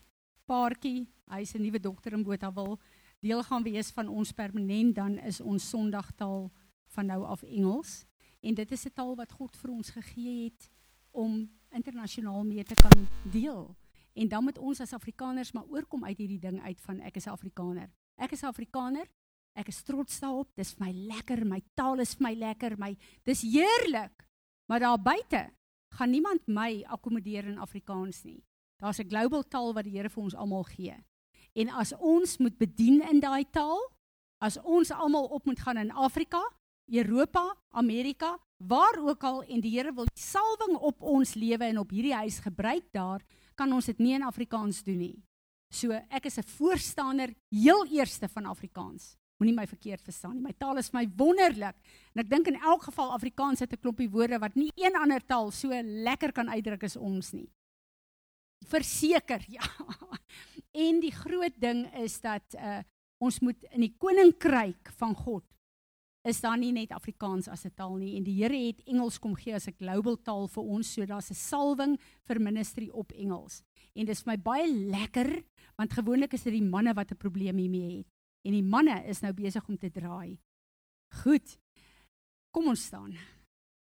paartjie, 0.49 1.07
hy's 1.29 1.53
'n 1.55 1.63
nuwe 1.63 1.79
dokter 1.79 2.13
in 2.13 2.23
Botawil, 2.23 2.79
deel 3.21 3.43
gaan 3.43 3.63
wees 3.63 3.91
van 3.91 4.07
ons 4.07 4.31
permanent 4.31 4.95
dan 4.95 5.17
is 5.19 5.41
ons 5.41 5.69
Sondagtaal 5.69 6.49
van 6.95 7.05
nou 7.05 7.23
af 7.23 7.43
Engels 7.43 8.05
en 8.41 8.53
dit 8.55 8.71
is 8.71 8.85
'n 8.85 8.93
taal 8.93 9.15
wat 9.15 9.31
God 9.31 9.55
vir 9.55 9.71
ons 9.71 9.89
gegee 9.89 10.43
het 10.45 10.69
om 11.11 11.49
internasionaal 11.71 12.43
mee 12.43 12.63
te 12.63 12.75
kan 12.75 13.07
deel. 13.31 13.75
En 14.13 14.27
dan 14.27 14.43
moet 14.43 14.57
ons 14.57 14.79
as 14.81 14.93
Afrikaners 14.93 15.51
maar 15.51 15.67
oorkom 15.69 16.05
uit 16.05 16.17
hierdie 16.17 16.39
ding 16.39 16.61
uit 16.61 16.81
van 16.81 16.99
ek 16.99 17.15
is 17.15 17.25
'n 17.25 17.29
Afrikaner. 17.29 17.89
Ek 18.17 18.31
is 18.31 18.41
'n 18.41 18.47
Afrikaner. 18.47 19.07
Ek 19.59 19.67
is 19.73 19.83
trots 19.83 20.21
daarop. 20.23 20.49
Dis 20.55 20.71
vir 20.77 20.85
my 20.87 20.91
lekker. 21.11 21.43
My 21.43 21.59
taal 21.75 21.99
is 21.99 22.15
vir 22.15 22.29
my 22.29 22.33
lekker. 22.39 22.77
My 22.79 22.93
dis 23.27 23.43
heerlik. 23.43 24.25
Maar 24.69 24.85
daar 24.85 25.01
buite 25.01 25.49
gaan 25.97 26.11
niemand 26.13 26.47
my 26.47 26.83
akkommodeer 26.87 27.49
in 27.49 27.59
Afrikaans 27.59 28.23
nie. 28.23 28.43
Daar's 28.79 28.99
'n 28.99 29.09
global 29.09 29.43
taal 29.43 29.73
wat 29.73 29.83
die 29.83 29.97
Here 29.97 30.09
vir 30.09 30.23
ons 30.23 30.35
almal 30.35 30.63
gee. 30.63 30.95
En 31.55 31.69
as 31.69 31.93
ons 31.97 32.37
moet 32.37 32.57
bedien 32.57 33.01
in 33.01 33.19
daai 33.19 33.43
taal, 33.51 33.81
as 34.41 34.57
ons 34.63 34.91
almal 34.91 35.25
op 35.25 35.45
moet 35.45 35.59
gaan 35.59 35.77
in 35.77 35.91
Afrika, 35.91 36.41
Europa, 36.87 37.55
Amerika, 37.69 38.39
waar 38.57 38.97
ook 38.99 39.23
al 39.23 39.43
en 39.43 39.61
die 39.61 39.71
Here 39.71 39.93
wil 39.93 40.07
salwing 40.13 40.77
op 40.77 41.01
ons 41.01 41.33
lewe 41.33 41.63
en 41.63 41.79
op 41.79 41.89
hierdie 41.89 42.15
huis 42.15 42.39
gebruik 42.39 42.91
daar, 42.91 43.21
kan 43.55 43.73
ons 43.73 43.85
dit 43.85 43.99
nie 43.99 44.13
in 44.13 44.23
Afrikaans 44.23 44.83
doen 44.83 44.97
nie. 44.97 45.23
So 45.71 45.91
ek 45.91 46.25
is 46.25 46.37
'n 46.37 46.43
voorstander 46.43 47.33
heel 47.51 47.85
eerste 47.85 48.27
van 48.27 48.45
Afrikaans. 48.45 49.18
Moenie 49.39 49.55
my 49.55 49.65
verkeerd 49.71 50.03
verstaan 50.03 50.35
nie. 50.35 50.43
My 50.43 50.51
taal 50.59 50.81
is 50.81 50.89
vir 50.91 50.99
my 50.99 51.05
wonderlik. 51.15 51.77
En 52.11 52.23
ek 52.25 52.29
dink 52.31 52.49
in 52.51 52.59
elk 52.59 52.89
geval 52.89 53.13
Afrikaans 53.15 53.63
het 53.63 53.71
'n 53.71 53.79
klompie 53.79 54.09
woorde 54.11 54.39
wat 54.39 54.55
nie 54.55 54.71
een 54.75 54.95
ander 54.95 55.23
taal 55.25 55.51
so 55.51 55.69
lekker 55.71 56.31
kan 56.31 56.49
uitdruk 56.49 56.83
as 56.83 56.97
ons 56.97 57.31
nie. 57.31 57.49
Verseker, 58.67 59.45
ja. 59.57 59.63
En 60.73 60.99
die 60.99 61.11
groot 61.11 61.55
ding 61.55 61.87
is 61.95 62.19
dat 62.21 62.43
uh 62.55 62.83
ons 63.21 63.39
moet 63.39 63.63
in 63.75 63.81
die 63.81 63.95
koninkryk 63.99 64.93
van 64.95 65.13
God 65.15 65.43
is 66.23 66.39
daar 66.39 66.57
nie 66.57 66.71
net 66.71 66.91
Afrikaans 66.91 67.47
as 67.47 67.65
'n 67.65 67.75
taal 67.75 67.97
nie 67.97 68.15
en 68.15 68.23
die 68.23 68.43
Here 68.43 68.55
het 68.55 68.81
Engels 68.87 69.19
kom 69.19 69.35
gee 69.35 69.53
as 69.53 69.67
'n 69.67 69.75
global 69.75 70.15
taal 70.15 70.47
vir 70.47 70.63
ons 70.63 70.93
so 70.93 71.05
daar's 71.05 71.31
'n 71.31 71.35
salwing 71.35 71.99
vir 72.27 72.39
ministry 72.39 72.89
op 72.89 73.11
Engels. 73.11 73.63
En 73.95 74.05
dit 74.05 74.15
is 74.15 74.23
vir 74.23 74.31
my 74.31 74.37
baie 74.37 74.67
lekker 74.67 75.43
want 75.75 75.93
gewoonlik 75.93 76.33
is 76.33 76.43
dit 76.43 76.53
die 76.53 76.69
manne 76.69 76.93
wat 76.93 77.11
'n 77.11 77.17
probleem 77.17 77.57
hiermee 77.57 77.97
het 77.97 78.07
en 78.47 78.55
die 78.55 78.63
manne 78.63 79.01
is 79.11 79.21
nou 79.23 79.33
besig 79.35 79.67
om 79.69 79.77
te 79.77 79.91
draai. 79.93 80.37
Goed. 81.23 81.57
Kom 82.55 82.69
ons 82.71 82.85
staan. 82.89 83.13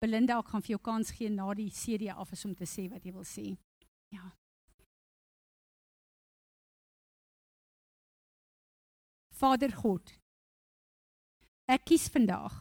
Belinda, 0.03 0.41
ek 0.41 0.51
gaan 0.51 0.65
vir 0.65 0.75
jou 0.75 0.83
kans 0.83 1.13
gee 1.15 1.31
na 1.31 1.53
die 1.55 1.71
CD 1.71 2.11
af 2.11 2.33
is 2.35 2.45
om 2.49 2.55
te 2.59 2.67
sê 2.67 2.89
wat 2.91 3.05
jy 3.07 3.13
wil 3.15 3.27
sê. 3.29 3.53
Ja. 4.13 4.33
Vader 9.39 9.73
God. 9.79 10.13
Ek 11.71 11.87
kies 11.89 12.09
vandag 12.13 12.55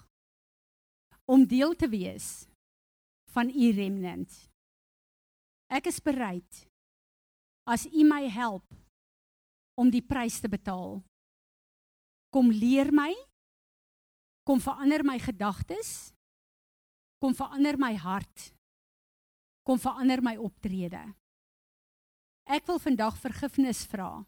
om 1.29 1.43
deel 1.49 1.75
te 1.75 1.89
wees 1.89 2.45
van 3.33 3.49
u 3.49 3.71
remnant. 3.75 4.31
Ek 5.71 5.87
is 5.89 6.01
bereid 6.03 6.65
as 7.65 7.85
u 7.87 8.05
my 8.07 8.25
help 8.29 8.65
om 9.79 9.91
die 9.91 10.03
prys 10.03 10.41
te 10.43 10.49
betaal 10.51 10.99
kom 12.31 12.51
leer 12.51 12.91
my. 12.95 13.11
Kom 14.47 14.61
verander 14.63 15.03
my 15.05 15.19
gedagtes. 15.21 16.11
Kom 17.21 17.35
verander 17.37 17.77
my 17.77 17.93
hart. 17.99 18.51
Kom 19.67 19.79
verander 19.79 20.23
my 20.25 20.37
optrede. 20.41 21.03
Ek 22.49 22.65
wil 22.67 22.81
vandag 22.81 23.19
vergifnis 23.21 23.83
vra. 23.87 24.23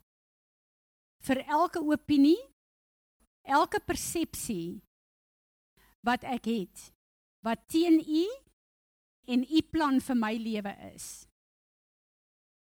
Vir 1.24 1.42
elke 1.48 1.82
opinie 1.82 2.38
elke 3.44 3.82
persepsie 3.84 4.80
wat 6.04 6.24
ek 6.24 6.48
het 6.48 6.86
wat 7.44 7.66
teen 7.68 8.00
u 8.00 8.24
en 9.28 9.44
u 9.44 9.62
plan 9.72 10.00
vir 10.00 10.20
my 10.20 10.32
lewe 10.40 10.74
is. 10.94 11.08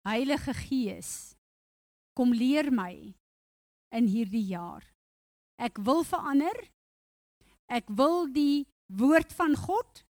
Heilige 0.07 0.55
Gees 0.55 1.13
kom 2.19 2.35
leer 2.35 2.71
my 2.75 3.15
in 3.95 4.11
hierdie 4.11 4.47
jaar 4.51 4.96
Ek 5.57 5.79
wil 5.85 6.05
verander. 6.05 6.57
Ek 7.73 7.89
wil 7.99 8.27
die 8.33 8.67
woord 8.93 9.33
van 9.35 9.57
God 9.59 10.05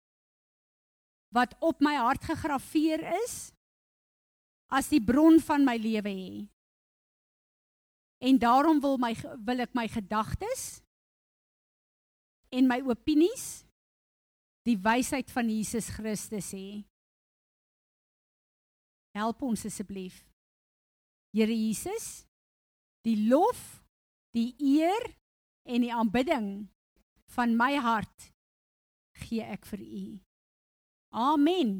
wat 1.33 1.55
op 1.65 1.81
my 1.85 1.95
hart 1.99 2.25
gegraveer 2.29 3.03
is 3.25 3.53
as 4.73 4.91
die 4.93 5.01
bron 5.01 5.39
van 5.41 5.65
my 5.65 5.77
lewe 5.81 6.13
hê. 6.13 6.35
En 8.25 8.39
daarom 8.41 8.81
wil 8.81 8.97
my 9.01 9.13
wil 9.45 9.65
ek 9.65 9.75
my 9.77 9.87
gedagtes 9.93 10.81
en 12.53 12.69
my 12.69 12.81
opinies 12.89 13.65
die 14.67 14.79
wysheid 14.81 15.31
van 15.33 15.51
Jesus 15.53 15.91
Christus 15.95 16.53
hê. 16.57 16.69
Help 19.17 19.45
ons 19.47 19.65
asseblief. 19.69 20.25
Here 21.37 21.53
Jesus, 21.53 22.27
Die 23.07 23.29
lof, 23.31 23.61
die 24.35 24.51
eer 24.59 25.05
en 25.67 25.83
die 25.83 25.93
aanbidding 25.95 26.69
van 27.35 27.57
my 27.59 27.75
hart 27.83 28.31
gee 29.27 29.43
ek 29.43 29.67
vir 29.67 29.83
U. 29.83 30.05
Amen. 31.11 31.73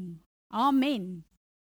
Amen. 0.47 1.25